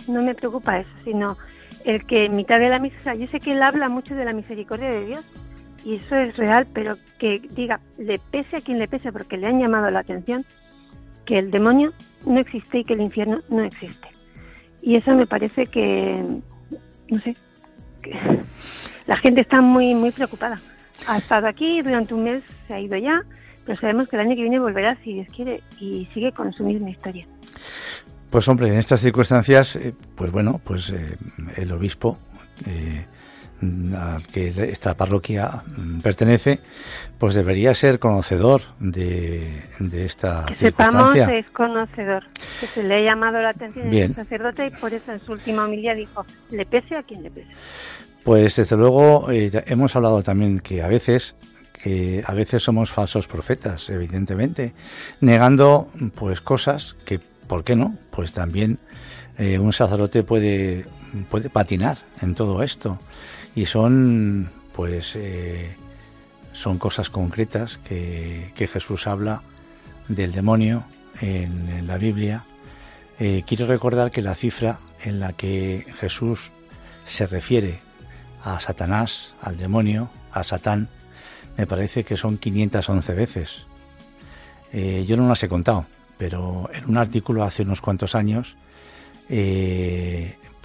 no 0.09 0.23
me 0.23 0.35
preocupa 0.35 0.81
eso, 0.81 0.93
sino 1.05 1.39
el 1.85 2.05
que 2.07 2.27
en 2.27 2.35
mitad 2.35 2.59
de 2.59 2.69
la 2.69 2.79
misa, 2.81 3.15
yo 3.15 3.29
sé 3.29 3.39
que 3.39 3.53
él 3.53 3.63
habla 3.63 3.89
mucho 3.89 4.15
de 4.15 4.25
la 4.25 4.33
misericordia 4.33 4.91
de 4.91 5.07
Dios, 5.07 5.25
y 5.85 5.97
eso 5.97 6.17
es 6.17 6.37
real, 6.37 6.67
pero 6.73 6.97
que 7.19 7.41
diga, 7.51 7.81
le 7.99 8.19
pese 8.31 8.57
a 8.57 8.61
quien 8.61 8.79
le 8.79 8.89
pese, 8.89 9.13
porque 9.13 9.37
le 9.37 9.47
han 9.47 9.61
llamado 9.61 9.91
la 9.91 10.01
atención, 10.01 10.45
que 11.25 11.39
el 11.39 11.51
demonio 11.51 11.93
no 12.27 12.41
existe 12.41 12.79
y 12.79 12.85
que 12.85 12.95
el 12.95 13.01
infierno 13.01 13.41
no 13.49 13.63
existe. 13.63 14.09
Y 14.83 14.97
eso 14.97 15.15
me 15.15 15.27
parece 15.27 15.67
que, 15.67 16.23
no 17.11 17.19
sé, 17.21 17.37
la 19.07 19.17
gente 19.19 19.41
está 19.41 19.61
muy, 19.61 19.95
muy 19.95 20.11
preocupada. 20.11 20.59
Ha 21.07 21.19
estado 21.19 21.47
aquí 21.49 21.83
durante 21.83 22.15
un 22.15 22.25
mes, 22.25 22.43
se 22.67 22.75
ha 22.75 22.81
ido 22.81 22.97
ya, 22.97 23.23
pero 23.67 23.79
sabemos 23.81 24.09
que 24.09 24.17
el 24.17 24.23
año 24.23 24.35
que 24.35 24.43
viene 24.43 24.59
volverá, 24.59 24.97
si 25.03 25.15
Dios 25.15 25.29
quiere, 25.35 25.63
y 25.81 26.09
sigue 26.13 26.33
con 26.33 26.53
su 26.53 26.65
misma 26.65 26.91
historia. 26.91 27.27
Pues 28.31 28.49
hombre, 28.49 28.69
en 28.69 28.79
estas 28.79 29.01
circunstancias, 29.01 29.77
eh, 29.77 29.95
pues 30.17 30.33
bueno, 30.33 30.61
pues 30.65 30.91
eh, 30.91 31.17
el 31.57 31.73
obispo 31.73 32.19
eh, 32.67 33.05
al 33.97 34.27
que 34.27 34.49
esta 34.49 34.95
parroquia 34.95 35.63
mm, 35.67 36.01
pertenece, 36.01 36.61
pues 37.19 37.35
debería 37.35 37.75
ser 37.75 37.99
conocedor 37.99 38.63
de, 38.79 39.63
de 39.79 40.05
esta 40.05 40.45
que 40.47 40.55
sepamos 40.55 41.17
es 41.17 41.51
conocedor, 41.51 42.25
que 42.61 42.67
se 42.67 42.83
le 42.83 42.97
ha 42.97 43.01
llamado 43.01 43.41
la 43.41 43.51
atención 43.51 43.93
al 43.93 44.15
sacerdote 44.15 44.67
y 44.67 44.71
por 44.71 44.93
eso 44.93 45.13
en 45.13 45.21
su 45.21 45.33
última 45.33 45.65
homilía 45.65 45.95
dijo, 45.95 46.25
le 46.51 46.67
pese 46.67 46.97
a 46.97 47.03
quien 47.03 47.23
le 47.23 47.31
pese. 47.31 47.49
Pues 48.23 48.57
desde 48.57 48.77
luego 48.77 49.31
eh, 49.31 49.51
hemos 49.67 49.95
hablado 49.97 50.23
también 50.23 50.61
que 50.61 50.83
a 50.83 50.89
veces 50.89 51.35
que 51.83 52.25
a 52.27 52.33
veces 52.33 52.63
somos 52.63 52.93
falsos 52.93 53.27
profetas, 53.27 53.91
evidentemente, 53.91 54.73
negando 55.21 55.91
pues 56.15 56.41
cosas 56.41 56.97
que, 57.05 57.21
¿por 57.47 57.63
qué 57.63 57.77
no? 57.77 57.99
Pues 58.11 58.33
también 58.33 58.79
eh, 59.37 59.59
un 59.59 59.71
sacerdote 59.71 60.23
puede 60.23 60.87
puede 61.23 61.51
patinar 61.51 61.99
en 62.23 62.35
todo 62.35 62.63
esto 62.63 62.99
y 63.55 63.67
son 63.67 64.51
pues 64.75 65.15
eh, 65.17 65.77
son 66.53 66.79
cosas 66.79 67.11
concretas 67.11 67.79
que, 67.79 68.53
Jesús 68.57 69.07
habla 69.07 69.43
del 70.09 70.33
demonio 70.33 70.85
en, 71.21 71.87
la 71.87 71.99
Biblia. 71.99 72.45
Eh, 73.19 73.43
quiero 73.47 73.67
recordar 73.67 74.11
que 74.11 74.23
la 74.23 74.35
cifra 74.35 74.79
en 75.03 75.21
la 75.21 75.33
que 75.33 75.85
Jesús 75.99 76.51
se 77.05 77.27
refiere 77.27 77.79
a 78.43 78.59
Satanás, 78.61 79.35
al 79.43 79.57
demonio, 79.57 80.11
a 80.33 80.43
Satán, 80.43 80.89
me 81.57 81.67
parece 81.67 82.05
que 82.05 82.17
son 82.17 82.39
511 82.39 83.15
veces. 83.15 83.67
Eh, 84.73 85.05
yo 85.07 85.17
no 85.17 85.29
las 85.29 85.43
he 85.43 85.49
contado, 85.49 85.87
pero 86.19 86.69
en 86.73 86.89
un 86.89 86.99
artículo 86.99 87.45
hace 87.45 87.63
unos 87.63 87.81
cuantos 87.81 88.15
años, 88.15 88.57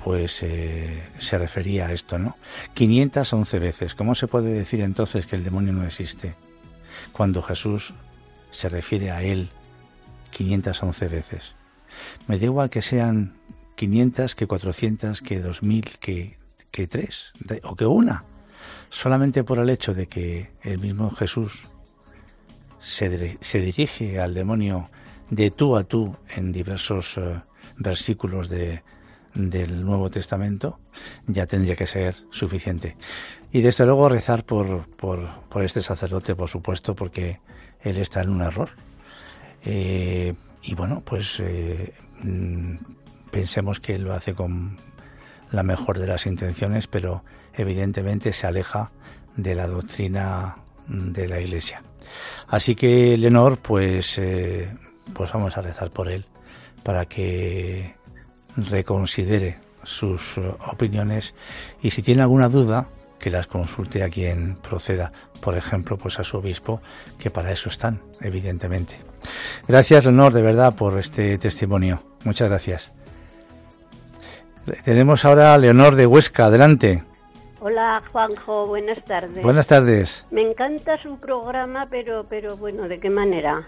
pues 0.04 0.43
eh, 0.43 1.04
se 1.18 1.38
refería 1.38 1.88
a 1.88 1.91
esto, 1.91 2.18
¿no? 2.18 2.36
511 2.74 3.60
veces. 3.60 3.95
¿Cómo 3.95 4.16
se 4.16 4.28
puede 4.28 4.54
decir 4.54 4.82
entonces 4.82 5.26
que 5.26 5.36
el 5.36 5.43
demonio 5.43 5.74
no 5.74 5.86
existe? 5.86 6.36
Cuando 7.12 7.41
Jesús 7.41 7.93
se 8.52 8.70
refiere 8.70 9.12
a 9.12 9.22
él 9.22 9.50
511 10.32 11.08
veces. 11.08 11.56
Me 12.28 12.38
da 12.38 12.45
igual 12.45 12.70
que 12.70 12.82
sean 12.82 13.34
500, 13.76 14.36
que 14.36 14.47
400, 14.47 15.22
que 15.22 15.39
2000, 15.39 15.97
que, 16.00 16.38
que 16.72 16.88
3 16.88 17.32
o 17.64 17.76
que 17.76 17.86
una. 17.86 18.24
Solamente 18.89 19.43
por 19.43 19.60
el 19.60 19.70
hecho 19.70 19.93
de 19.93 20.08
que 20.08 20.52
el 20.64 20.80
mismo 20.80 21.12
Jesús 21.12 21.68
se, 22.80 23.38
se 23.41 23.60
dirige 23.60 24.20
al 24.20 24.34
demonio 24.34 24.89
de 25.30 25.52
tú 25.52 25.78
a 25.78 25.84
tú 25.84 26.16
en 26.30 26.52
diversos 26.52 27.18
eh, 27.18 27.41
versículos 27.78 28.50
de, 28.50 28.82
del 29.48 29.86
Nuevo 29.86 30.10
Testamento, 30.10 30.80
ya 31.28 31.46
tendría 31.46 31.76
que 31.76 31.88
ser 31.88 32.16
suficiente. 32.30 32.98
Y 33.52 33.62
desde 33.62 33.86
luego 33.86 34.10
rezar 34.10 34.44
por, 34.46 34.88
por, 34.98 35.64
este 35.64 35.82
sacerdote, 35.82 36.36
por 36.36 36.50
supuesto, 36.50 36.96
porque 36.96 37.40
él 37.82 37.98
está 37.98 38.22
en 38.22 38.30
un 38.30 38.42
error. 38.42 38.70
Eh, 39.64 40.34
y 40.64 40.76
bueno, 40.76 41.02
pues 41.06 41.40
eh, 41.40 41.94
mm, 42.22 42.76
pensemos 43.32 43.80
que 43.80 43.98
lo 43.98 44.14
hace 44.14 44.34
con 44.34 44.78
la 45.52 45.64
mejor 45.64 46.00
de 46.00 46.08
las 46.08 46.26
intenciones, 46.26 46.88
pero 46.88 47.24
evidentemente 47.54 48.34
se 48.34 48.46
aleja 48.46 48.92
de 49.36 49.56
la 49.56 49.68
doctrina 49.68 50.58
de 50.88 51.28
la 51.28 51.40
Iglesia. 51.40 51.84
Así 52.48 52.76
que 52.76 53.18
Leonor, 53.18 53.58
pues, 53.58 54.18
eh, 54.20 54.76
pues 55.14 55.32
vamos 55.32 55.58
a 55.58 55.62
rezar 55.62 55.92
por 55.92 56.10
él 56.10 56.26
para 56.84 57.06
que 57.06 57.94
reconsidere 58.58 59.58
sus 59.84 60.38
eh, 60.38 60.41
opiniones 60.72 61.36
y 61.82 61.91
si 61.91 62.02
tiene 62.02 62.22
alguna 62.22 62.50
duda 62.50 62.88
que 63.20 63.30
las 63.30 63.47
consulte 63.47 64.04
a 64.04 64.10
quien 64.10 64.56
proceda, 64.56 65.12
por 65.41 65.58
ejemplo, 65.58 65.97
pues 65.97 66.20
a 66.20 66.24
su 66.24 66.38
obispo, 66.38 66.82
que 67.18 67.30
para 67.30 67.52
eso 67.52 67.70
están, 67.70 68.02
evidentemente. 68.22 68.97
Gracias, 69.68 70.06
Leonor, 70.06 70.32
de 70.34 70.41
verdad, 70.41 70.74
por 70.74 70.97
este 70.97 71.38
testimonio. 71.38 72.02
Muchas 72.24 72.47
gracias. 72.47 72.91
Tenemos 74.84 75.26
ahora 75.26 75.54
a 75.54 75.58
Leonor 75.58 75.95
de 75.95 76.06
Huesca. 76.06 76.45
Adelante. 76.45 77.04
Hola 77.62 78.01
Juanjo, 78.12 78.68
buenas 78.68 79.03
tardes. 79.03 79.43
Buenas 79.43 79.68
tardes. 79.68 80.26
Me 80.32 80.41
encanta 80.41 80.97
su 81.01 81.20
programa, 81.20 81.84
pero, 81.91 82.26
pero 82.30 82.55
bueno, 82.55 82.88
¿de 82.88 83.01
qué 83.01 83.10
manera? 83.10 83.68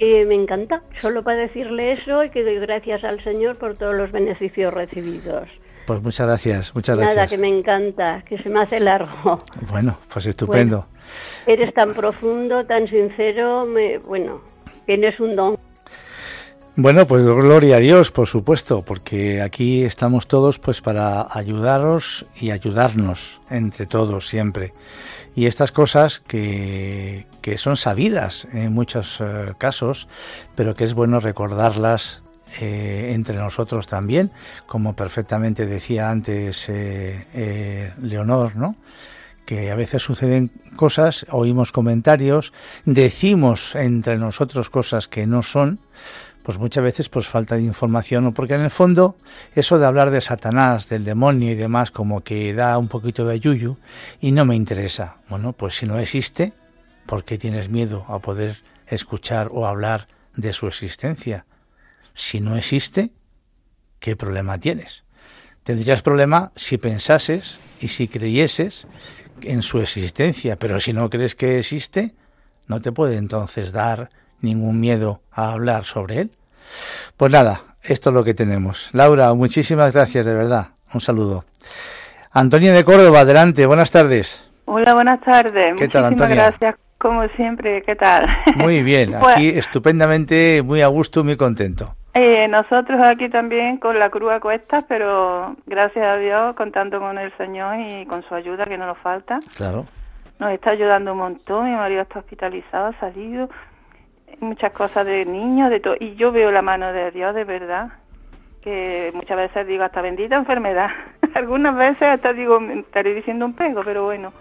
Eh, 0.00 0.24
me 0.24 0.34
encanta, 0.34 0.82
solo 0.98 1.22
para 1.22 1.36
decirle 1.36 1.92
eso 1.92 2.24
y 2.24 2.30
que 2.30 2.42
doy 2.42 2.58
gracias 2.58 3.04
al 3.04 3.22
Señor 3.22 3.58
por 3.58 3.76
todos 3.76 3.94
los 3.94 4.10
beneficios 4.12 4.72
recibidos. 4.72 5.50
Pues 5.86 6.02
muchas 6.02 6.26
gracias, 6.26 6.74
muchas 6.74 6.96
gracias. 6.96 7.16
Nada, 7.16 7.28
que 7.28 7.36
me 7.36 7.48
encanta, 7.48 8.22
que 8.26 8.38
se 8.42 8.48
me 8.48 8.62
hace 8.62 8.80
largo. 8.80 9.38
Bueno, 9.70 9.98
pues 10.10 10.24
estupendo. 10.24 10.86
eres 11.46 11.74
tan 11.74 11.92
profundo, 11.92 12.64
tan 12.64 12.88
sincero, 12.88 13.66
me, 13.66 13.98
bueno, 13.98 14.40
tienes 14.86 15.20
un 15.20 15.36
don. 15.36 15.57
Bueno, 16.80 17.08
pues 17.08 17.24
gloria 17.24 17.78
a 17.78 17.80
Dios, 17.80 18.12
por 18.12 18.28
supuesto, 18.28 18.82
porque 18.82 19.42
aquí 19.42 19.82
estamos 19.82 20.28
todos 20.28 20.60
pues 20.60 20.80
para 20.80 21.26
ayudaros 21.28 22.24
y 22.40 22.52
ayudarnos 22.52 23.40
entre 23.50 23.84
todos 23.86 24.28
siempre. 24.28 24.72
Y 25.34 25.46
estas 25.46 25.72
cosas 25.72 26.20
que, 26.20 27.26
que 27.42 27.58
son 27.58 27.76
sabidas 27.76 28.46
en 28.52 28.74
muchos 28.74 29.20
eh, 29.20 29.54
casos, 29.58 30.06
pero 30.54 30.76
que 30.76 30.84
es 30.84 30.94
bueno 30.94 31.18
recordarlas 31.18 32.22
eh, 32.60 33.10
entre 33.12 33.38
nosotros 33.38 33.88
también, 33.88 34.30
como 34.68 34.94
perfectamente 34.94 35.66
decía 35.66 36.10
antes 36.10 36.66
eh, 36.68 37.92
Leonor, 38.00 38.54
¿no? 38.54 38.76
que 39.48 39.70
a 39.70 39.74
veces 39.74 40.02
suceden 40.02 40.52
cosas, 40.76 41.24
oímos 41.30 41.72
comentarios, 41.72 42.52
decimos 42.84 43.74
entre 43.76 44.18
nosotros 44.18 44.68
cosas 44.68 45.08
que 45.08 45.26
no 45.26 45.42
son, 45.42 45.80
pues 46.48 46.56
muchas 46.56 46.82
veces 46.82 47.10
pues 47.10 47.28
falta 47.28 47.56
de 47.56 47.62
información 47.62 48.24
o 48.24 48.32
porque 48.32 48.54
en 48.54 48.62
el 48.62 48.70
fondo 48.70 49.18
eso 49.54 49.78
de 49.78 49.84
hablar 49.84 50.10
de 50.10 50.22
Satanás, 50.22 50.88
del 50.88 51.04
demonio 51.04 51.52
y 51.52 51.54
demás 51.54 51.90
como 51.90 52.22
que 52.22 52.54
da 52.54 52.78
un 52.78 52.88
poquito 52.88 53.26
de 53.26 53.38
yuyu 53.38 53.76
y 54.18 54.32
no 54.32 54.46
me 54.46 54.56
interesa. 54.56 55.18
Bueno, 55.28 55.52
pues 55.52 55.76
si 55.76 55.84
no 55.84 55.98
existe, 55.98 56.54
¿por 57.04 57.24
qué 57.24 57.36
tienes 57.36 57.68
miedo 57.68 58.06
a 58.08 58.18
poder 58.20 58.62
escuchar 58.86 59.50
o 59.52 59.66
hablar 59.66 60.08
de 60.36 60.54
su 60.54 60.66
existencia? 60.66 61.44
Si 62.14 62.40
no 62.40 62.56
existe, 62.56 63.10
¿qué 63.98 64.16
problema 64.16 64.56
tienes? 64.56 65.04
Tendrías 65.64 66.00
problema 66.00 66.52
si 66.56 66.78
pensases 66.78 67.60
y 67.78 67.88
si 67.88 68.08
creyeses 68.08 68.86
en 69.42 69.60
su 69.60 69.80
existencia, 69.80 70.58
pero 70.58 70.80
si 70.80 70.94
no 70.94 71.10
crees 71.10 71.34
que 71.34 71.58
existe, 71.58 72.14
no 72.66 72.80
te 72.80 72.90
puede 72.90 73.18
entonces 73.18 73.70
dar 73.70 74.08
ningún 74.40 74.80
miedo 74.80 75.20
a 75.30 75.52
hablar 75.52 75.84
sobre 75.84 76.20
él. 76.20 76.37
Pues 77.16 77.32
nada, 77.32 77.60
esto 77.82 78.10
es 78.10 78.14
lo 78.14 78.24
que 78.24 78.34
tenemos. 78.34 78.90
Laura, 78.92 79.32
muchísimas 79.34 79.92
gracias, 79.92 80.26
de 80.26 80.34
verdad. 80.34 80.68
Un 80.92 81.00
saludo. 81.00 81.44
Antonia 82.32 82.72
de 82.72 82.84
Córdoba, 82.84 83.20
adelante, 83.20 83.66
buenas 83.66 83.90
tardes. 83.90 84.48
Hola, 84.66 84.94
buenas 84.94 85.20
tardes. 85.20 85.74
¿Qué 85.76 85.88
tal, 85.88 86.04
Antonia? 86.04 86.34
gracias, 86.34 86.76
como 86.98 87.26
siempre, 87.28 87.82
¿qué 87.82 87.96
tal? 87.96 88.26
Muy 88.56 88.82
bien, 88.82 89.14
pues 89.20 89.36
aquí 89.36 89.48
estupendamente, 89.48 90.62
muy 90.62 90.82
a 90.82 90.88
gusto, 90.88 91.24
muy 91.24 91.36
contento. 91.36 91.94
Eh, 92.14 92.48
nosotros 92.48 93.00
aquí 93.04 93.28
también 93.28 93.76
con 93.76 93.98
la 93.98 94.10
cruz 94.10 94.32
a 94.32 94.40
cuestas, 94.40 94.84
pero 94.88 95.56
gracias 95.66 96.04
a 96.04 96.16
Dios 96.16 96.56
contando 96.56 96.98
con 96.98 97.16
el 97.16 97.34
Señor 97.36 97.76
y 97.78 98.06
con 98.06 98.22
su 98.24 98.34
ayuda 98.34 98.66
que 98.66 98.76
no 98.76 98.86
nos 98.86 98.98
falta. 98.98 99.38
Claro. 99.56 99.86
Nos 100.38 100.52
está 100.52 100.70
ayudando 100.70 101.12
un 101.12 101.18
montón, 101.18 101.70
mi 101.70 101.76
marido 101.76 102.02
está 102.02 102.18
hospitalizado, 102.18 102.86
ha 102.86 103.00
salido, 103.00 103.48
muchas 104.40 104.72
cosas 104.72 105.06
de 105.06 105.24
niños, 105.24 105.70
de 105.70 105.80
todo, 105.80 105.96
y 105.98 106.14
yo 106.14 106.32
veo 106.32 106.50
la 106.50 106.62
mano 106.62 106.92
de 106.92 107.10
Dios 107.10 107.34
de 107.34 107.44
verdad, 107.44 107.88
que 108.62 109.10
muchas 109.14 109.36
veces 109.36 109.66
digo 109.66 109.84
hasta 109.84 110.02
bendita 110.02 110.36
enfermedad, 110.36 110.90
algunas 111.34 111.76
veces 111.76 112.02
hasta 112.02 112.32
digo, 112.32 112.60
me 112.60 112.80
estaré 112.80 113.14
diciendo 113.14 113.44
un 113.44 113.54
pego, 113.54 113.82
pero 113.84 114.04
bueno, 114.04 114.32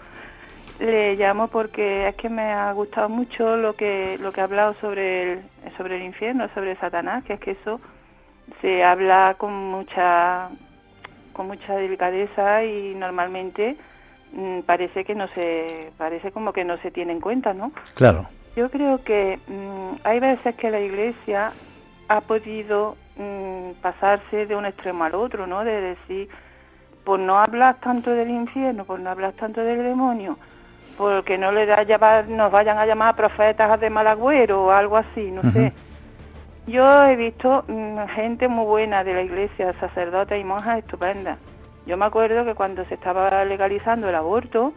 le 0.80 1.16
llamo 1.16 1.48
porque 1.48 2.08
es 2.08 2.16
que 2.16 2.30
me 2.30 2.52
ha 2.52 2.72
gustado 2.74 3.10
mucho 3.10 3.58
lo 3.58 3.74
que 3.74 4.18
lo 4.20 4.32
que 4.32 4.42
ha 4.42 4.44
hablado 4.44 4.76
sobre 4.76 5.34
el, 5.34 5.40
sobre 5.76 5.98
el 5.98 6.04
infierno, 6.04 6.50
sobre 6.54 6.76
Satanás, 6.76 7.24
que 7.24 7.34
es 7.34 7.40
que 7.40 7.52
eso 7.52 7.80
se 8.62 8.84
habla 8.84 9.36
con 9.38 9.54
mucha 9.54 10.50
con 11.34 11.48
mucha 11.48 11.76
delicadeza 11.76 12.64
y 12.64 12.96
normalmente 12.96 13.76
mm, 14.34 14.62
parece 14.62 15.04
que 15.04 15.16
no 15.16 15.28
se 15.30 15.92
parece 15.98 16.32
como 16.32 16.54
que 16.54 16.64
no 16.64 16.78
se 16.78 16.92
tiene 16.92 17.14
en 17.14 17.22
cuenta, 17.22 17.54
¿no? 17.54 17.72
Claro. 17.96 18.28
Yo 18.58 18.72
creo 18.72 19.04
que 19.04 19.38
mm, 19.48 20.00
hay 20.04 20.20
veces 20.20 20.56
que 20.56 20.72
la 20.72 20.80
Iglesia 20.80 21.52
ha 22.08 22.22
podido 22.22 22.98
mm, 23.16 23.74
pasarse 23.84 24.48
de 24.48 24.56
un 24.56 24.66
extremo 24.66 25.04
al 25.04 25.14
otro, 25.14 25.46
¿no? 25.46 25.64
De 25.64 25.80
decir, 25.80 26.28
por 27.04 27.20
no 27.20 27.38
hablar 27.38 27.76
tanto 27.82 28.10
del 28.10 28.32
infierno, 28.32 28.84
por 28.84 29.00
no 29.00 29.12
hablar 29.12 29.34
tanto 29.34 29.62
del 29.62 29.84
demonio, 29.84 30.40
porque 30.98 31.38
no 31.38 31.52
le 31.52 31.68
da 31.68 31.84
nos 32.24 32.52
vayan 32.52 32.80
a 32.80 32.88
llamar 32.88 33.16
profetas 33.16 33.80
de 33.80 33.92
mal 33.92 34.08
agüero 34.08 34.66
o 34.66 34.72
algo 34.72 34.98
así, 34.98 35.30
no 35.30 35.44
sé. 35.52 35.72
Yo 36.66 37.04
he 37.04 37.16
visto 37.16 37.64
mm, 37.68 38.08
gente 38.16 38.48
muy 38.48 38.66
buena 38.66 39.04
de 39.04 39.14
la 39.14 39.22
iglesia, 39.22 39.74
sacerdotes 39.80 40.42
y 40.42 40.44
monjas 40.44 40.80
estupendas. 40.80 41.38
Yo 41.86 41.96
me 41.96 42.06
acuerdo 42.06 42.44
que 42.44 42.56
cuando 42.56 42.84
se 42.86 42.96
estaba 42.96 43.46
legalizando 43.46 44.10
el 44.10 44.16
aborto, 44.16 44.74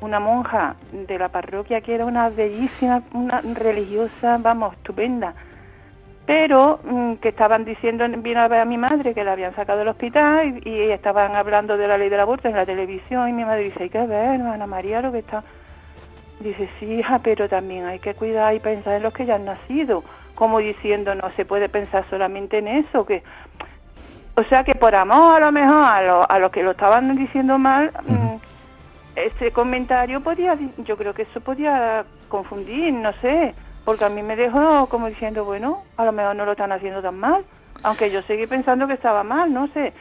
una 0.00 0.20
monja 0.20 0.76
de 0.92 1.18
la 1.18 1.28
parroquia 1.28 1.80
que 1.80 1.94
era 1.94 2.04
una 2.04 2.28
bellísima, 2.30 3.02
una 3.12 3.40
religiosa, 3.40 4.38
vamos, 4.40 4.74
estupenda, 4.74 5.34
pero 6.26 6.78
mm, 6.84 7.14
que 7.14 7.30
estaban 7.30 7.64
diciendo, 7.64 8.04
vino 8.18 8.40
a 8.40 8.48
ver 8.48 8.60
a 8.60 8.64
mi 8.64 8.78
madre 8.78 9.14
que 9.14 9.24
la 9.24 9.32
habían 9.32 9.54
sacado 9.54 9.80
del 9.80 9.88
hospital 9.88 10.60
y, 10.64 10.90
estaban 10.90 11.34
hablando 11.34 11.76
de 11.76 11.88
la 11.88 11.98
ley 11.98 12.08
del 12.08 12.20
aborto 12.20 12.48
en 12.48 12.54
la 12.54 12.64
televisión 12.64 13.28
y 13.28 13.32
mi 13.32 13.44
madre 13.44 13.64
dice, 13.64 13.82
hay 13.82 13.90
que 13.90 14.06
ver, 14.06 14.40
Ana 14.40 14.66
María, 14.66 15.00
lo 15.00 15.12
que 15.12 15.18
está... 15.18 15.42
Dice, 16.38 16.70
sí, 16.78 16.86
hija, 16.86 17.18
pero 17.18 17.48
también 17.48 17.84
hay 17.84 17.98
que 17.98 18.14
cuidar 18.14 18.54
y 18.54 18.60
pensar 18.60 18.94
en 18.94 19.02
los 19.02 19.12
que 19.12 19.26
ya 19.26 19.34
han 19.34 19.44
nacido, 19.44 20.02
como 20.34 20.58
diciendo, 20.60 21.14
no 21.14 21.30
se 21.32 21.44
puede 21.44 21.68
pensar 21.68 22.04
solamente 22.08 22.58
en 22.58 22.68
eso, 22.68 23.04
que... 23.04 23.22
O 24.36 24.44
sea 24.44 24.62
que 24.64 24.74
por 24.74 24.94
amor 24.94 25.42
a 25.42 25.46
lo 25.46 25.52
mejor 25.52 25.82
a, 25.84 26.24
a 26.24 26.38
los 26.38 26.50
que 26.50 26.62
lo 26.62 26.70
estaban 26.70 27.14
diciendo 27.16 27.58
mal, 27.58 27.90
ese 29.16 29.50
comentario 29.52 30.20
podía, 30.20 30.56
yo 30.78 30.96
creo 30.96 31.14
que 31.14 31.22
eso 31.22 31.40
podía 31.40 32.04
confundir, 32.28 32.92
no 32.92 33.12
sé, 33.20 33.54
porque 33.84 34.04
a 34.04 34.08
mí 34.08 34.22
me 34.22 34.36
dejó 34.36 34.86
como 34.88 35.08
diciendo, 35.08 35.44
bueno, 35.44 35.82
a 35.96 36.04
lo 36.04 36.12
mejor 36.12 36.36
no 36.36 36.44
lo 36.44 36.52
están 36.52 36.72
haciendo 36.72 37.02
tan 37.02 37.18
mal, 37.18 37.44
aunque 37.82 38.10
yo 38.10 38.22
seguí 38.22 38.46
pensando 38.46 38.86
que 38.86 38.94
estaba 38.94 39.22
mal, 39.22 39.52
no 39.52 39.68
sé. 39.68 39.92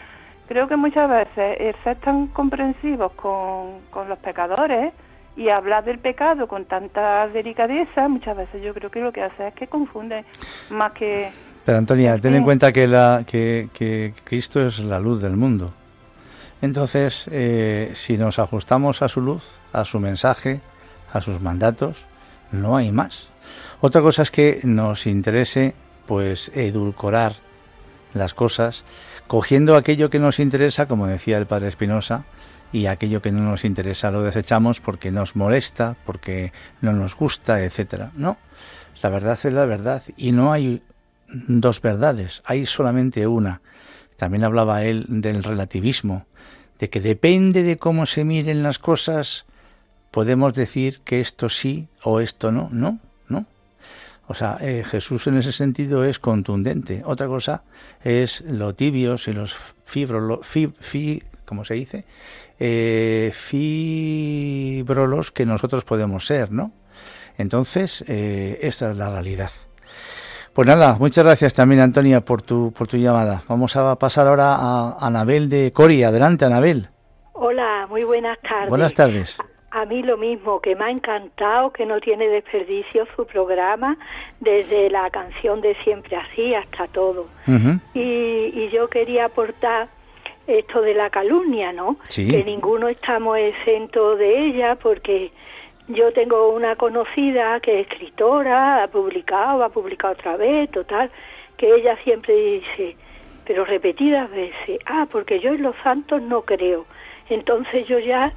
Creo 0.48 0.68
que 0.68 0.76
muchas 0.76 1.10
veces 1.10 1.58
el 1.60 1.76
ser 1.84 1.98
tan 1.98 2.28
comprensivos 2.28 3.12
con, 3.14 3.82
con 3.92 4.10
los 4.10 4.18
pecadores 4.20 4.94
y 5.36 5.50
hablar 5.50 5.86
del 5.86 6.00
pecado 6.00 6.48
con 6.48 6.66
tanta 6.66 7.28
delicadeza, 7.28 8.08
muchas 8.08 8.36
veces 8.36 8.62
yo 8.62 8.74
creo 8.74 8.90
que 8.90 9.00
lo 9.00 9.12
que 9.12 9.22
hace 9.22 9.48
es 9.48 9.54
que 9.54 9.68
confunde 9.68 10.26
más 10.70 10.92
que... 10.94 11.30
Pero 11.66 11.78
Antonia, 11.78 12.18
ten 12.18 12.36
en 12.36 12.44
cuenta 12.44 12.72
que, 12.72 12.88
la, 12.88 13.24
que, 13.28 13.70
que 13.74 14.14
Cristo 14.24 14.66
es 14.66 14.80
la 14.80 15.00
luz 15.00 15.22
del 15.22 15.36
mundo. 15.36 15.72
Entonces, 16.62 17.26
eh, 17.32 17.92
si 17.96 18.18
nos 18.18 18.40
ajustamos 18.40 19.02
a 19.02 19.08
su 19.08 19.22
luz, 19.22 19.44
a 19.72 19.86
su 19.86 20.00
mensaje, 20.00 20.62
a 21.12 21.22
sus 21.22 21.42
mandatos, 21.42 21.98
no 22.52 22.76
hay 22.76 22.92
más. 22.92 23.28
Otra 23.82 24.02
cosa 24.02 24.24
es 24.24 24.32
que 24.32 24.60
nos 24.64 25.08
interese, 25.08 25.74
pues, 26.06 26.52
edulcorar 26.54 27.36
las 28.14 28.34
cosas, 28.34 28.84
cogiendo 29.28 29.76
aquello 29.76 30.10
que 30.10 30.20
nos 30.20 30.40
interesa, 30.40 30.88
como 30.88 31.08
decía 31.08 31.38
el 31.38 31.46
padre 31.46 31.70
Espinosa, 31.70 32.26
y 32.72 32.86
aquello 32.86 33.22
que 33.22 33.32
no 33.32 33.42
nos 33.42 33.66
interesa 33.66 34.12
lo 34.12 34.22
desechamos 34.22 34.80
porque 34.80 35.12
nos 35.12 35.36
molesta, 35.36 35.96
porque 36.06 36.52
no 36.82 36.94
nos 36.94 37.16
gusta, 37.16 37.64
etcétera. 37.64 38.12
No, 38.16 38.38
la 39.02 39.10
verdad 39.10 39.40
es 39.42 39.54
la 39.54 39.66
verdad 39.66 40.04
y 40.18 40.32
no 40.32 40.52
hay 40.52 40.82
dos 41.28 41.82
verdades, 41.82 42.42
hay 42.46 42.66
solamente 42.66 43.26
una. 43.28 43.62
También 44.20 44.44
hablaba 44.44 44.84
él 44.84 45.06
del 45.08 45.42
relativismo, 45.44 46.26
de 46.78 46.90
que 46.90 47.00
depende 47.00 47.64
de 47.64 47.78
cómo 47.78 48.06
se 48.06 48.26
miren 48.26 48.64
las 48.64 48.78
cosas, 48.78 49.46
podemos 50.12 50.54
decir 50.54 51.00
que 51.06 51.22
esto 51.22 51.48
sí 51.48 51.88
o 52.04 52.20
esto 52.20 52.52
no, 52.52 52.68
no, 52.74 53.00
no. 53.30 53.46
O 54.28 54.34
sea, 54.34 54.58
eh, 54.60 54.84
Jesús 54.86 55.28
en 55.28 55.38
ese 55.38 55.54
sentido 55.54 56.04
es 56.04 56.20
contundente. 56.20 57.02
Otra 57.06 57.28
cosa 57.28 57.64
es 58.04 58.42
lo 58.42 58.76
tibios 58.76 59.30
y 59.30 59.34
los 59.34 59.56
fibros, 59.86 60.46
fi, 60.46 61.24
¿cómo 61.46 61.64
se 61.64 61.76
dice? 61.76 62.04
Eh, 62.60 63.32
fibrolos 63.34 65.32
que 65.32 65.46
nosotros 65.46 65.86
podemos 65.86 66.26
ser, 66.26 66.52
¿no? 66.52 66.74
Entonces, 67.38 68.04
eh, 68.10 68.60
esa 68.64 68.92
es 68.92 68.98
la 68.98 69.10
realidad. 69.10 69.52
Pues 70.54 70.68
nada, 70.68 70.98
muchas 71.00 71.24
gracias 71.24 71.54
también 71.54 71.82
Antonia 71.82 72.22
por 72.22 72.42
tu, 72.42 72.74
por 72.74 72.88
tu 72.88 72.98
llamada. 72.98 73.44
Vamos 73.48 73.76
a 73.76 73.96
pasar 73.98 74.28
ahora 74.28 74.56
a 74.56 74.98
Anabel 75.00 75.50
de 75.50 75.72
Coria. 75.72 76.10
Adelante, 76.10 76.46
Anabel. 76.46 76.90
Hola, 77.34 77.86
muy 77.90 78.04
buenas 78.04 78.38
tardes. 78.42 78.70
Buenas 78.70 78.94
tardes. 78.94 79.38
A 79.72 79.86
mí 79.86 80.02
lo 80.02 80.18
mismo, 80.18 80.60
que 80.60 80.76
me 80.76 80.86
ha 80.86 80.90
encantado, 80.90 81.72
que 81.72 81.86
no 81.86 82.00
tiene 82.00 82.28
desperdicio 82.28 83.06
su 83.16 83.26
programa, 83.28 83.98
desde 84.40 84.90
la 84.90 85.10
canción 85.12 85.62
de 85.62 85.76
Siempre 85.84 86.18
Así 86.18 86.56
hasta 86.56 86.88
todo. 86.88 87.28
y, 87.94 88.00
y, 88.00 88.70
yo 88.74 88.90
quería 88.90 89.26
aportar 89.26 89.88
esto 90.48 90.82
de 90.82 90.96
la 90.96 91.12
calumnia, 91.12 91.72
¿no? 91.72 91.98
Que 92.14 92.44
ninguno 92.44 92.88
estamos 92.88 93.38
exento 93.38 94.16
de 94.16 94.48
ella 94.48 94.76
porque 94.76 95.32
yo 95.90 96.14
tengo 96.14 96.50
una 96.50 96.76
conocida 96.76 97.60
que 97.60 97.82
es 97.82 97.88
escritora, 97.88 98.84
ha 98.84 98.88
publicado, 98.88 99.64
ha 99.64 99.70
publicado 99.70 100.14
otra 100.14 100.38
vez, 100.38 100.70
total, 100.72 101.10
que 101.58 101.74
ella 101.76 101.98
siempre 102.04 102.36
dice, 102.36 102.96
pero 103.46 103.66
repetidas 103.66 104.30
veces, 104.30 104.80
ah, 104.86 105.08
porque 105.12 105.40
yo 105.40 105.52
en 105.52 105.64
los 105.64 105.76
santos 105.84 106.22
no 106.22 106.44
creo. 106.44 106.86
Entonces 107.30 107.88
yo 107.88 107.98
ya, 107.98 108.32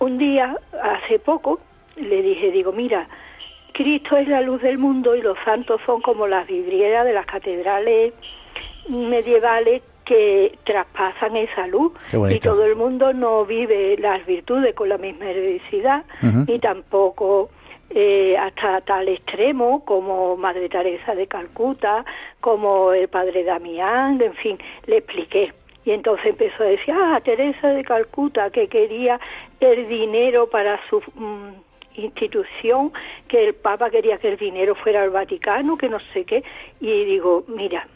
un 0.00 0.18
día, 0.18 0.56
hace 0.82 1.20
poco, 1.20 1.60
le 1.96 2.20
dije, 2.20 2.50
digo, 2.50 2.72
mira, 2.72 3.08
Cristo 3.72 4.16
es 4.16 4.26
la 4.26 4.40
luz 4.40 4.60
del 4.60 4.78
mundo 4.78 5.14
y 5.14 5.22
los 5.22 5.38
santos 5.44 5.80
son 5.86 6.02
como 6.02 6.26
las 6.26 6.48
vidrieras 6.48 7.06
de 7.06 7.12
las 7.12 7.26
catedrales 7.26 8.12
medievales 8.88 9.82
que 10.10 10.58
traspasan 10.64 11.36
esa 11.36 11.68
luz 11.68 11.92
y 12.28 12.40
todo 12.40 12.64
el 12.64 12.74
mundo 12.74 13.12
no 13.12 13.44
vive 13.44 13.96
las 13.96 14.26
virtudes 14.26 14.74
con 14.74 14.88
la 14.88 14.98
misma 14.98 15.30
heroicidad 15.30 16.04
ni 16.48 16.58
tampoco 16.58 17.48
eh, 17.90 18.36
hasta 18.36 18.80
tal 18.80 19.06
extremo 19.06 19.84
como 19.84 20.36
Madre 20.36 20.68
Teresa 20.68 21.14
de 21.14 21.28
Calcuta, 21.28 22.04
como 22.40 22.92
el 22.92 23.06
Padre 23.06 23.44
Damián, 23.44 24.20
en 24.20 24.34
fin, 24.34 24.58
le 24.86 24.96
expliqué. 24.96 25.52
Y 25.84 25.92
entonces 25.92 26.26
empezó 26.26 26.64
a 26.64 26.66
decir, 26.66 26.92
ah, 26.92 27.20
Teresa 27.24 27.68
de 27.68 27.84
Calcuta, 27.84 28.50
que 28.50 28.66
quería 28.66 29.20
el 29.60 29.86
dinero 29.86 30.50
para 30.50 30.80
su 30.88 31.00
mm, 31.14 31.52
institución, 31.94 32.92
que 33.28 33.44
el 33.46 33.54
Papa 33.54 33.90
quería 33.90 34.18
que 34.18 34.30
el 34.30 34.38
dinero 34.38 34.74
fuera 34.74 35.04
al 35.04 35.10
Vaticano, 35.10 35.76
que 35.76 35.88
no 35.88 36.00
sé 36.12 36.24
qué. 36.24 36.42
Y 36.80 37.04
digo, 37.04 37.44
mira, 37.46 37.86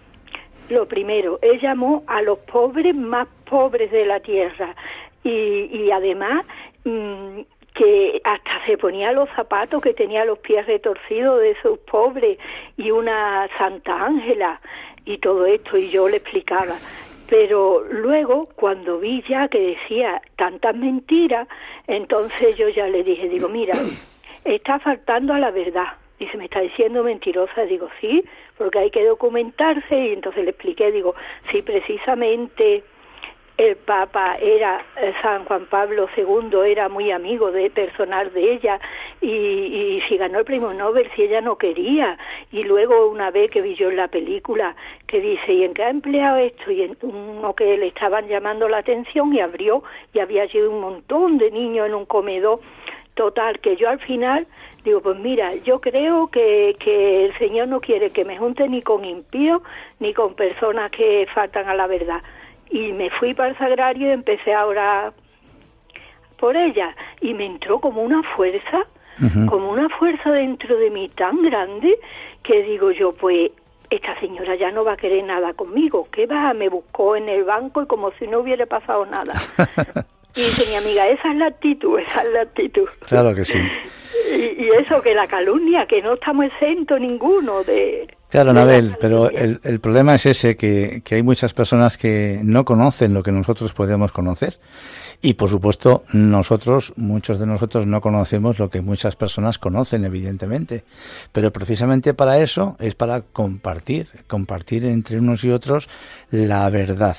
lo 0.71 0.87
primero, 0.87 1.39
él 1.43 1.61
llamó 1.61 2.05
a 2.07 2.23
los 2.23 2.39
pobres 2.41 2.95
más 2.95 3.29
pobres 3.49 3.91
de 3.91 4.07
la 4.07 4.21
tierra 4.21 4.75
y, 5.23 5.31
y 5.31 5.91
además 5.91 6.47
mm, 6.85 7.41
que 7.75 8.21
hasta 8.25 8.65
se 8.67 8.79
ponía 8.79 9.13
los 9.13 9.29
zapatos 9.31 9.83
que 9.83 9.95
tenía 9.95 10.25
los 10.25 10.39
pies 10.39 10.67
retorcidos 10.67 11.41
de 11.41 11.51
esos 11.51 11.79
pobres 11.81 12.39
y 12.77 12.91
una 12.91 13.49
Santa 13.59 14.07
Ángela 14.07 14.61
y 15.05 15.19
todo 15.19 15.45
esto 15.47 15.77
y 15.77 15.91
yo 15.91 16.09
le 16.09 16.19
explicaba. 16.19 16.77
Pero 17.29 17.83
luego, 17.91 18.49
cuando 18.55 19.01
vi 19.01 19.23
ya 19.29 19.49
que 19.49 19.59
decía 19.59 20.21
tantas 20.37 20.77
mentiras, 20.77 21.49
entonces 21.87 22.57
yo 22.57 22.69
ya 22.69 22.87
le 22.87 23.03
dije, 23.03 23.29
digo, 23.29 23.49
mira, 23.49 23.75
está 24.45 24.79
faltando 24.79 25.33
a 25.33 25.39
la 25.39 25.51
verdad. 25.51 25.89
Dice, 26.19 26.37
¿me 26.37 26.45
está 26.45 26.61
diciendo 26.61 27.03
mentirosa? 27.03 27.63
Digo, 27.63 27.89
sí, 28.01 28.23
porque 28.59 28.79
hay 28.79 28.91
que 28.91 29.05
documentarse 29.05 29.99
y 29.99 30.13
entonces 30.13 30.45
le 30.45 30.51
expliqué, 30.51 30.91
digo, 30.93 31.15
si 31.51 31.63
precisamente 31.63 32.85
el 33.57 33.77
Papa 33.77 34.37
era 34.41 34.85
eh, 34.97 35.13
San 35.23 35.45
Juan 35.45 35.67
Pablo 35.67 36.09
II 36.17 36.59
era 36.67 36.89
muy 36.89 37.13
amigo 37.13 37.53
de 37.53 37.71
personal 37.71 38.33
de 38.33 38.55
ella 38.55 38.81
y, 39.21 39.29
y, 39.29 40.03
si 40.09 40.17
ganó 40.17 40.41
el 40.41 40.45
premio 40.45 40.73
Nobel 40.75 41.09
si 41.15 41.23
ella 41.23 41.41
no 41.41 41.57
quería 41.57 42.19
y 42.51 42.65
luego 42.65 43.07
una 43.07 43.31
vez 43.31 43.53
que 43.53 43.63
vi 43.63 43.77
yo 43.77 43.91
en 43.91 43.97
la 43.97 44.09
película 44.09 44.75
que 45.07 45.21
dice 45.21 45.53
y 45.53 45.63
en 45.63 45.73
qué 45.73 45.85
ha 45.85 45.91
empleado 45.91 46.39
esto 46.39 46.71
y 46.73 46.83
en 46.83 46.97
uno 47.03 47.55
que 47.55 47.77
le 47.77 47.87
estaban 47.87 48.27
llamando 48.27 48.69
la 48.69 48.79
atención 48.79 49.33
y 49.33 49.41
abrió 49.41 49.85
y 50.13 50.19
había 50.19 50.43
allí 50.43 50.59
un 50.61 50.81
montón 50.81 51.39
de 51.39 51.51
niños 51.53 51.87
en 51.87 51.95
un 51.95 52.07
comedor. 52.07 52.59
Total 53.15 53.61
que 53.61 53.77
yo 53.77 53.89
al 53.89 54.01
final 54.01 54.49
Digo, 54.85 55.01
pues 55.01 55.19
mira, 55.19 55.55
yo 55.57 55.81
creo 55.81 56.27
que, 56.29 56.77
que 56.79 57.25
el 57.25 57.39
Señor 57.39 57.69
no 57.69 57.81
quiere 57.81 58.11
que 58.11 58.27
me 58.27 58.37
junte 58.37 58.69
ni 58.69 58.83
con 58.83 59.03
impíos 59.05 59.63
ni 59.99 60.13
con 60.13 60.35
personas 60.35 60.91
que 60.91 61.27
faltan 61.35 61.67
a 61.69 61.75
la 61.75 61.87
verdad. 61.87 62.23
Y 62.69 62.93
me 62.93 63.09
fui 63.09 63.33
para 63.33 63.49
el 63.49 63.57
sagrario 63.57 64.09
y 64.09 64.13
empecé 64.13 64.53
a 64.53 64.67
orar 64.67 65.15
por 66.39 66.55
ella. 66.55 66.95
Y 67.23 67.33
me 67.33 67.47
entró 67.47 67.81
como 67.81 68.03
una 68.03 68.23
fuerza, 68.37 68.87
como 69.49 69.71
una 69.71 69.89
fuerza 69.89 70.31
dentro 70.33 70.77
de 70.77 70.91
mí 70.91 71.09
tan 71.09 71.41
grande 71.43 71.99
que 72.43 72.63
digo 72.63 72.91
yo, 72.91 73.13
pues 73.13 73.53
esta 73.89 74.19
señora 74.21 74.55
ya 74.57 74.71
no 74.71 74.85
va 74.85 74.93
a 74.93 74.97
querer 74.99 75.25
nada 75.25 75.55
conmigo. 75.55 76.09
¿Qué 76.11 76.27
va? 76.27 76.53
Me 76.53 76.69
buscó 76.69 77.17
en 77.17 77.31
el 77.31 77.45
banco 77.45 77.83
y 77.83 77.87
como 77.87 78.11
si 78.13 78.27
no 78.27 78.41
hubiera 78.41 78.67
pasado 78.67 79.07
nada. 79.07 79.33
y 80.35 80.41
dice 80.41 80.69
mi 80.69 80.77
amiga, 80.77 81.09
esa 81.09 81.31
es 81.31 81.37
la 81.37 81.47
actitud, 81.47 81.99
esa 81.99 82.23
es 82.23 82.33
la 82.33 82.43
actitud. 82.43 82.89
Claro 83.07 83.35
que 83.35 83.45
sí. 83.45 83.59
Y, 84.35 84.69
eso, 84.81 85.01
que 85.01 85.15
la 85.15 85.27
calumnia, 85.27 85.87
que 85.87 86.03
no 86.03 86.15
estamos 86.15 86.47
exentos 86.47 87.01
ninguno 87.01 87.63
de... 87.65 88.07
Claro, 88.29 88.53
Nabel, 88.53 88.97
pero 89.01 89.31
el, 89.31 89.61
el, 89.63 89.79
problema 89.79 90.17
es 90.17 90.27
ese, 90.27 90.57
que, 90.57 91.03
que 91.05 91.15
hay 91.15 91.23
muchas 91.23 91.55
personas 91.55 91.97
que 91.97 92.41
no 92.43 92.65
conocen 92.65 93.15
lo 93.15 93.23
que 93.23 93.31
nosotros 93.31 93.73
podemos 93.73 94.11
conocer. 94.11 94.59
Y 95.23 95.35
por 95.35 95.49
supuesto, 95.49 96.05
nosotros, 96.13 96.93
muchos 96.97 97.39
de 97.39 97.47
nosotros 97.47 97.87
no 97.87 98.01
conocemos 98.01 98.59
lo 98.59 98.69
que 98.69 98.83
muchas 98.83 99.17
personas 99.17 99.59
conocen, 99.59 100.05
evidentemente. 100.05 100.85
Pero 101.33 101.51
precisamente 101.53 102.13
para 102.13 102.41
eso 102.41 102.77
es 102.79 102.95
para 102.95 103.23
compartir, 103.23 104.09
compartir 104.27 104.85
entre 104.85 105.19
unos 105.19 105.43
y 105.45 105.51
otros 105.51 105.89
la 106.31 106.69
verdad. 106.69 107.17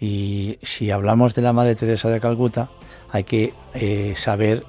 Y 0.00 0.58
si 0.62 0.90
hablamos 0.90 1.34
de 1.34 1.42
la 1.42 1.52
Madre 1.52 1.74
Teresa 1.74 2.10
de 2.10 2.20
Calcuta, 2.20 2.68
hay 3.10 3.24
que 3.24 3.52
eh, 3.74 4.14
saber 4.16 4.64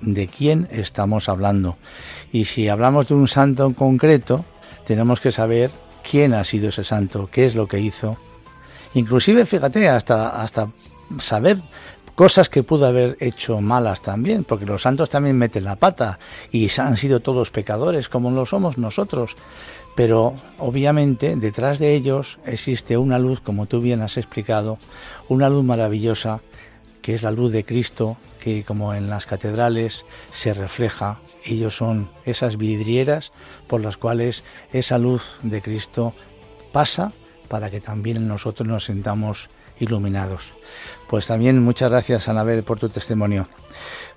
de 0.00 0.26
quién 0.28 0.68
estamos 0.70 1.28
hablando. 1.28 1.76
Y 2.32 2.44
si 2.44 2.68
hablamos 2.68 3.08
de 3.08 3.14
un 3.14 3.28
santo 3.28 3.66
en 3.66 3.74
concreto, 3.74 4.44
tenemos 4.86 5.20
que 5.20 5.32
saber 5.32 5.70
quién 6.08 6.34
ha 6.34 6.44
sido 6.44 6.68
ese 6.68 6.84
santo, 6.84 7.28
qué 7.30 7.46
es 7.46 7.54
lo 7.54 7.66
que 7.66 7.80
hizo. 7.80 8.16
Inclusive, 8.94 9.46
fíjate, 9.46 9.88
hasta, 9.88 10.40
hasta 10.40 10.68
saber 11.18 11.58
cosas 12.14 12.48
que 12.48 12.62
pudo 12.62 12.86
haber 12.86 13.16
hecho 13.20 13.60
malas 13.60 14.00
también, 14.00 14.44
porque 14.44 14.64
los 14.64 14.82
santos 14.82 15.10
también 15.10 15.36
meten 15.36 15.64
la 15.64 15.76
pata 15.76 16.18
y 16.50 16.68
han 16.80 16.96
sido 16.96 17.20
todos 17.20 17.50
pecadores 17.50 18.08
como 18.08 18.30
lo 18.30 18.46
somos 18.46 18.78
nosotros. 18.78 19.36
Pero 19.94 20.34
obviamente 20.58 21.36
detrás 21.36 21.78
de 21.78 21.94
ellos 21.94 22.38
existe 22.44 22.96
una 22.96 23.18
luz, 23.18 23.40
como 23.40 23.66
tú 23.66 23.80
bien 23.80 24.02
has 24.02 24.16
explicado, 24.16 24.78
una 25.28 25.48
luz 25.48 25.64
maravillosa 25.64 26.40
que 27.02 27.14
es 27.14 27.22
la 27.22 27.30
luz 27.30 27.52
de 27.52 27.64
Cristo, 27.64 28.16
que 28.46 28.62
como 28.62 28.94
en 28.94 29.10
las 29.10 29.26
catedrales 29.26 30.04
se 30.30 30.54
refleja, 30.54 31.18
ellos 31.44 31.76
son 31.76 32.08
esas 32.24 32.56
vidrieras 32.56 33.32
por 33.66 33.80
las 33.80 33.96
cuales 33.96 34.44
esa 34.72 34.98
luz 34.98 35.36
de 35.42 35.60
Cristo 35.60 36.14
pasa 36.70 37.10
para 37.48 37.70
que 37.70 37.80
también 37.80 38.28
nosotros 38.28 38.68
nos 38.68 38.84
sintamos 38.84 39.48
iluminados. 39.80 40.52
Pues 41.08 41.26
también 41.26 41.60
muchas 41.60 41.90
gracias, 41.90 42.28
Anabel, 42.28 42.62
por 42.62 42.78
tu 42.78 42.88
testimonio. 42.88 43.48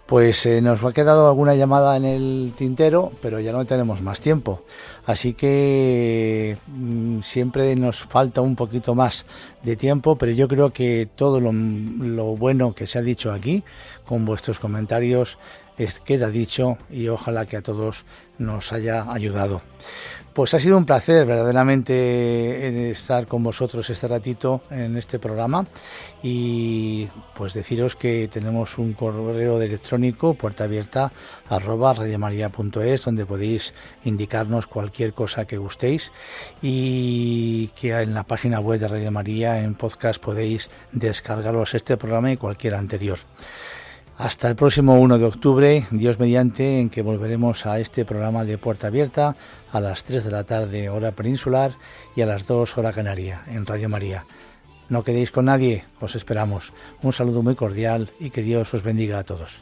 Pues 0.09 0.43
eh, 0.47 0.59
nos 0.59 0.83
ha 0.83 0.91
quedado 0.91 1.27
alguna 1.27 1.53
llamada 1.53 1.95
en 1.95 2.03
el 2.03 2.53
tintero, 2.57 3.11
pero 3.21 3.39
ya 3.39 3.51
no 3.51 3.63
tenemos 3.65 4.01
más 4.01 4.21
tiempo. 4.21 4.63
Así 5.05 5.35
que 5.35 6.57
mm, 6.65 7.21
siempre 7.21 7.75
nos 7.75 8.05
falta 8.05 8.41
un 8.41 8.55
poquito 8.55 8.95
más 8.95 9.27
de 9.61 9.75
tiempo, 9.75 10.15
pero 10.15 10.31
yo 10.31 10.47
creo 10.47 10.71
que 10.71 11.07
todo 11.15 11.39
lo, 11.39 11.51
bueno 12.35 12.73
que 12.73 12.87
se 12.87 12.97
ha 12.97 13.03
dicho 13.03 13.31
aquí, 13.31 13.63
con 14.09 14.25
vuestros 14.25 14.59
comentarios, 14.59 15.37
queda 16.03 16.31
dicho 16.31 16.79
y 16.89 17.09
ojalá 17.09 17.45
que 17.45 17.57
a 17.57 17.61
todos 17.61 18.05
nos 18.39 18.73
haya 18.73 19.05
ayudado. 19.11 19.61
Pues 20.33 20.55
ha 20.55 20.59
sido 20.59 20.77
un 20.77 20.85
placer 20.85 21.27
verdaderamente 21.27 21.93
eh, 21.93 22.89
estar 22.89 23.27
con 23.27 23.43
vosotros 23.43 23.87
este 23.87 24.07
ratito 24.07 24.61
en 24.71 24.97
este 24.97 25.19
programa 25.19 25.67
y 26.23 27.07
pues 27.35 27.53
deciros 27.53 27.95
que 27.95 28.27
tenemos 28.33 28.79
un 28.79 28.93
correo 28.93 29.61
electrónico 29.61 30.33
puerta 30.33 30.63
abierta 30.63 31.11
arroba 31.47 31.93
radiomaria.es 31.93 33.05
donde 33.05 33.27
podéis 33.27 33.75
indicarnos 34.05 34.65
cualquier 34.65 35.13
cosa 35.13 35.45
que 35.45 35.57
gustéis 35.57 36.11
y 36.63 37.67
que 37.79 37.91
en 37.91 38.15
la 38.15 38.23
página 38.23 38.59
web 38.59 38.79
de 38.79 38.87
Radio 38.87 39.11
María 39.11 39.61
en 39.61 39.75
podcast 39.75 40.19
podéis 40.19 40.71
descargaros 40.91 41.75
este 41.75 41.95
programa 41.95 42.31
y 42.31 42.37
cualquier 42.37 42.73
anterior. 42.73 43.19
Hasta 44.19 44.49
el 44.49 44.57
próximo 44.57 44.99
1 44.99 45.17
de 45.17 45.23
octubre, 45.23 45.87
Dios 45.91 46.19
mediante, 46.19 46.81
en 46.81 46.89
que 46.89 47.01
volveremos 47.01 47.65
a 47.65 47.79
este 47.79 48.03
programa 48.03 48.43
de 48.43 48.57
Puerta 48.57 48.87
Abierta 48.87 49.37
a 49.71 49.79
las 49.79 50.03
3 50.03 50.25
de 50.25 50.31
la 50.31 50.43
tarde, 50.43 50.89
hora 50.89 51.13
peninsular, 51.13 51.71
y 52.17 52.21
a 52.21 52.25
las 52.25 52.45
2, 52.45 52.77
hora 52.77 52.91
canaria, 52.91 53.43
en 53.47 53.65
Radio 53.65 53.87
María. 53.87 54.25
No 54.89 55.05
quedéis 55.05 55.31
con 55.31 55.45
nadie, 55.45 55.85
os 56.01 56.17
esperamos. 56.17 56.73
Un 57.01 57.13
saludo 57.13 57.43
muy 57.43 57.55
cordial 57.55 58.09
y 58.19 58.31
que 58.31 58.41
Dios 58.43 58.73
os 58.73 58.83
bendiga 58.83 59.19
a 59.19 59.23
todos. 59.23 59.61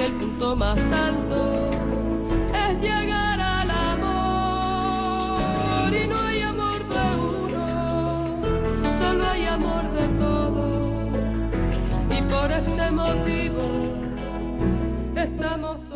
el 0.00 0.12
punto 0.12 0.56
más 0.56 0.78
alto 0.78 1.70
es 2.54 2.80
llegar 2.80 3.40
al 3.40 3.70
amor 3.70 5.12
y 5.94 6.06
no 6.06 6.18
hay 6.20 6.40
amor 6.40 6.78
de 6.88 7.16
uno, 7.16 8.40
solo 8.98 9.24
hay 9.30 9.44
amor 9.46 9.92
de 9.92 10.08
todos 10.18 11.08
y 12.10 12.22
por 12.22 12.50
ese 12.50 12.90
motivo 12.90 13.62
estamos. 15.16 15.89